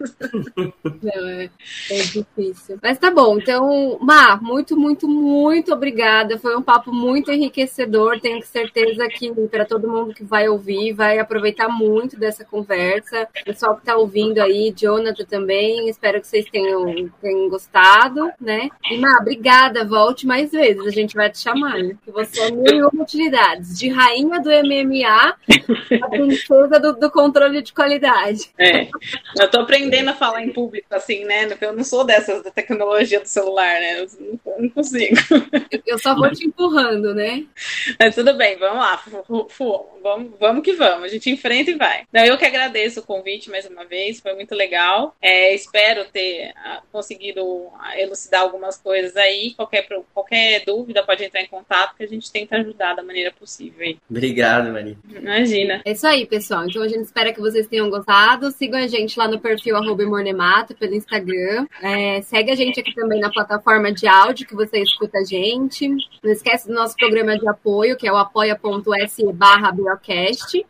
Não, 1.02 1.28
é, 1.28 1.50
é 1.92 2.02
difícil. 2.04 2.80
Mas 2.82 2.98
tá 2.98 3.12
bom, 3.12 3.38
então, 3.38 3.98
Má, 4.02 4.38
muito, 4.42 4.78
muito, 4.78 5.08
muito 5.08 5.74
obrigada. 5.74 6.38
Foi 6.38 6.56
um 6.56 6.62
papo 6.62 6.94
muito 6.94 7.32
enriquecedor. 7.32 8.20
Tenho 8.20 8.44
certeza 8.46 9.08
que 9.10 9.32
para 9.48 9.66
todo 9.66 9.90
mundo 9.90 10.14
que 10.14 10.24
vai 10.24 10.48
ouvir, 10.48 10.94
vai 10.94 11.20
aproveitar 11.20 11.70
muito 11.70 12.18
dessa 12.18 12.46
conversa. 12.46 13.28
O 13.42 13.46
pessoal 13.46 13.76
que 13.76 13.86
tá 13.86 13.96
ouvindo 13.96 14.40
aí, 14.40 14.74
Jonathan 14.76 15.26
também, 15.26 15.90
espero 15.90 16.22
que 16.22 16.28
vocês 16.28 16.46
tenham, 16.50 17.10
tenham 17.22 17.50
gostado, 17.50 18.32
né? 18.40 18.70
E 18.90 18.98
Má, 18.98 19.18
obrigada, 19.22 19.86
volte 19.86 20.26
mais 20.26 20.52
vezes, 20.52 20.86
a 20.86 20.92
gente 20.92 21.16
vai 21.16 21.30
te 21.30 21.40
chamar, 21.40 21.78
né? 21.78 21.96
Que 22.04 22.12
você 22.12 22.37
mil 22.52 22.90
utilidades, 22.94 23.78
de 23.78 23.90
rainha 23.90 24.40
do 24.40 24.50
MMA 24.50 25.36
a 26.02 26.10
princesa 26.10 26.80
do, 26.80 26.94
do, 26.94 27.12
controle 27.12 27.62
de 27.62 27.74
qualidade. 27.74 28.52
É, 28.58 28.88
eu 29.40 29.50
tô 29.50 29.62
aprendendo 29.62 30.10
a 30.10 30.14
falar 30.14 30.44
em 30.44 30.52
público, 30.52 30.88
assim, 30.92 31.26
né? 31.26 31.48
Eu 31.60 31.74
não 31.74 31.84
sou 31.84 32.04
dessas 32.04 32.44
da 32.44 32.52
tecnologia 32.52 33.20
do 33.20 33.28
celular, 33.28 33.80
né? 33.80 34.02
Eu 34.02 34.40
não, 34.60 34.70
consigo. 34.70 35.16
Eu 35.86 35.98
só 36.00 36.16
vou 36.16 36.30
te 36.32 36.46
empurrando, 36.46 37.14
né? 37.14 37.46
Mas 38.00 38.16
tudo 38.16 38.34
bem, 38.36 38.58
vamos 38.58 38.78
lá. 38.78 39.02
Vamos, 40.02 40.32
vamos 40.40 40.64
que 40.64 40.74
vamos, 40.74 41.06
a 41.06 41.08
gente 41.08 41.30
enfrenta 41.30 41.72
e 41.72 41.76
vai. 41.76 42.06
Não, 42.14 42.24
eu 42.24 42.38
que 42.38 42.46
agradeço 42.46 43.00
o 43.00 43.06
convite 43.06 43.50
mais 43.50 43.66
uma 43.66 43.86
vez, 43.86 44.20
foi 44.20 44.34
muito 44.34 44.56
legal. 44.56 45.16
É, 45.22 45.54
espero 45.54 46.06
ter 46.06 46.54
ah, 46.56 46.82
conseguido 46.92 47.42
elucidar 47.98 48.42
algumas 48.42 48.78
coisas 48.78 49.16
aí. 49.18 49.54
Qualquer, 49.56 49.88
qualquer 50.14 50.64
dúvida 50.66 51.04
pode 51.04 51.24
entrar 51.24 51.42
em 51.42 51.48
contato 51.48 51.96
que 51.96 52.04
a 52.04 52.08
gente 52.08 52.17
gente 52.18 52.32
tenta 52.32 52.58
ajudar 52.58 52.96
da 52.96 53.04
maneira 53.04 53.32
possível. 53.32 53.86
Aí. 53.86 53.98
Obrigado, 54.10 54.72
Maria. 54.72 54.98
Imagina. 55.10 55.82
É 55.86 55.92
isso 55.92 56.08
aí, 56.08 56.26
pessoal. 56.26 56.66
Então 56.68 56.82
a 56.82 56.88
gente 56.88 57.04
espera 57.04 57.34
que 57.34 57.40
vocês 57.40 57.68
tenham 57.68 57.90
gostado. 57.90 58.52
Sigam 58.52 58.80
a 58.80 58.88
gente 58.88 59.18
lá 59.18 59.28
no 59.28 59.40
perfil 59.40 59.76
Mornemato 60.08 60.76
pelo 60.76 60.96
Instagram. 60.96 61.68
É, 61.82 62.22
segue 62.22 62.52
a 62.52 62.56
gente 62.56 62.80
aqui 62.80 62.94
também 62.94 63.20
na 63.20 63.30
plataforma 63.30 63.92
de 63.92 64.08
áudio 64.08 64.48
que 64.48 64.56
você 64.56 64.82
escuta 64.82 65.20
a 65.20 65.24
gente. 65.24 65.88
Não 66.24 66.32
esquece 66.32 66.68
do 66.68 66.74
nosso 66.74 66.96
programa 66.96 67.38
de 67.38 67.48
apoio, 67.48 67.98
que 67.98 68.08
é 68.08 68.12
o 68.12 68.18
apoia.se 68.18 69.32
barra 69.34 69.72
Biocast. 69.72 70.66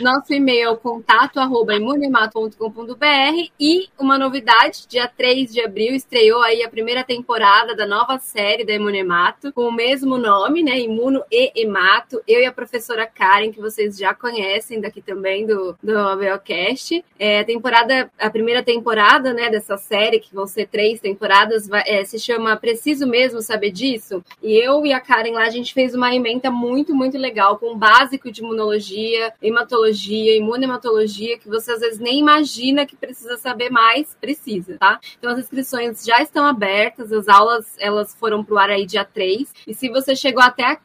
Nosso 0.00 0.32
e-mail 0.32 0.76
contato 0.76 1.38
arroba 1.38 1.74
imunemato.com.br 1.74 3.50
e 3.58 3.88
uma 3.98 4.18
novidade, 4.18 4.86
dia 4.88 5.08
3 5.08 5.52
de 5.52 5.60
abril 5.60 5.94
estreou 5.94 6.42
aí 6.42 6.62
a 6.62 6.68
primeira 6.68 7.02
temporada 7.02 7.74
da 7.74 7.86
nova 7.86 8.18
série 8.18 8.64
da 8.64 8.72
Imunemato, 8.72 9.52
com 9.52 9.62
o 9.62 9.72
mesmo 9.72 10.16
nome, 10.16 10.62
né, 10.62 10.78
Imuno 10.88 11.22
e 11.30 11.52
Emato. 11.54 12.22
Eu 12.26 12.40
e 12.40 12.46
a 12.46 12.52
professora 12.52 13.06
Karen, 13.06 13.52
que 13.52 13.60
vocês 13.60 13.96
já 13.96 14.14
conhecem 14.14 14.80
daqui 14.80 15.02
também 15.02 15.46
do, 15.46 15.76
do 15.82 16.16
Biocast. 16.16 17.04
É, 17.18 17.44
temporada, 17.44 18.10
a 18.18 18.30
primeira 18.30 18.62
temporada, 18.62 19.32
né, 19.32 19.50
dessa 19.50 19.76
série, 19.76 20.18
que 20.18 20.34
vão 20.34 20.46
ser 20.46 20.66
três 20.66 21.00
temporadas, 21.00 21.68
vai, 21.68 21.82
é, 21.86 22.04
se 22.04 22.18
chama 22.18 22.56
Preciso 22.56 23.06
Mesmo 23.06 23.40
Saber 23.42 23.70
Disso. 23.70 24.24
E 24.42 24.54
eu 24.54 24.84
e 24.86 24.92
a 24.92 25.00
Karen 25.00 25.32
lá, 25.32 25.44
a 25.44 25.50
gente 25.50 25.74
fez 25.74 25.94
uma 25.94 26.14
emenda 26.14 26.50
muito, 26.50 26.94
muito 26.94 27.18
legal, 27.18 27.58
com 27.58 27.72
o 27.72 27.76
básico 27.76 28.30
de 28.30 28.40
imunologia, 28.40 29.32
hematologia, 29.42 30.36
imunematologia, 30.36 31.38
que 31.38 31.48
você 31.48 31.72
às 31.72 31.80
vezes 31.80 31.98
nem 31.98 32.18
imagina 32.18 32.86
que 32.86 32.96
precisa 32.96 33.36
saber 33.36 33.70
mais, 33.70 34.16
precisa, 34.20 34.76
tá? 34.78 35.00
Então 35.18 35.32
as 35.32 35.38
inscrições 35.38 36.04
já 36.04 36.22
estão 36.22 36.44
abertas, 36.44 37.12
as 37.12 37.28
aulas 37.28 37.66
elas 37.78 38.14
foram 38.14 38.44
pro 38.44 38.58
ar 38.58 38.70
aí 38.70 38.86
dia 38.86 39.04
3. 39.04 39.52
E 39.66 39.74
se 39.74 39.88
você 39.88 40.14
chegou 40.16 40.42
até 40.42 40.64
aqui, 40.64 40.77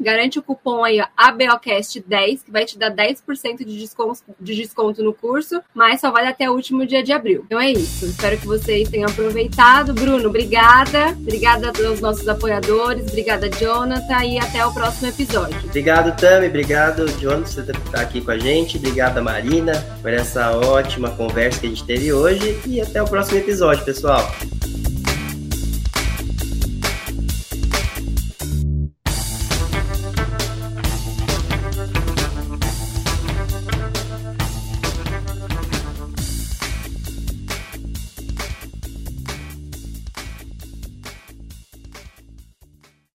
garante 0.00 0.38
o 0.38 0.42
cupom 0.42 0.84
aí 0.84 0.98
ABOCast10, 1.16 2.44
que 2.44 2.50
vai 2.50 2.64
te 2.64 2.78
dar 2.78 2.94
10% 2.94 3.58
de 3.58 3.78
desconto, 3.78 4.20
de 4.40 4.54
desconto 4.54 5.02
no 5.02 5.12
curso, 5.12 5.60
mas 5.74 6.00
só 6.00 6.10
vale 6.10 6.28
até 6.28 6.50
o 6.50 6.54
último 6.54 6.86
dia 6.86 7.02
de 7.02 7.12
abril. 7.12 7.44
Então 7.46 7.60
é 7.60 7.70
isso. 7.70 8.06
Espero 8.06 8.38
que 8.38 8.46
vocês 8.46 8.88
tenham 8.88 9.08
aproveitado. 9.08 9.92
Bruno, 9.94 10.28
obrigada. 10.28 11.10
Obrigada 11.10 11.72
aos 11.86 12.00
nossos 12.00 12.28
apoiadores, 12.28 13.08
obrigada, 13.08 13.48
Jonathan, 13.48 14.24
e 14.24 14.38
até 14.38 14.64
o 14.64 14.72
próximo 14.72 15.08
episódio. 15.08 15.58
Obrigado, 15.64 16.18
Tami. 16.18 16.46
Obrigado, 16.46 17.06
Jonathan, 17.18 17.64
por 17.64 17.86
estar 17.86 18.00
aqui 18.00 18.20
com 18.20 18.30
a 18.30 18.38
gente. 18.38 18.76
Obrigada, 18.76 19.20
Marina, 19.20 19.72
por 20.00 20.12
essa 20.12 20.56
ótima 20.56 21.10
conversa 21.10 21.60
que 21.60 21.66
a 21.66 21.68
gente 21.70 21.84
teve 21.84 22.12
hoje. 22.12 22.60
E 22.66 22.80
até 22.80 23.02
o 23.02 23.06
próximo 23.06 23.38
episódio, 23.38 23.84
pessoal. 23.84 24.30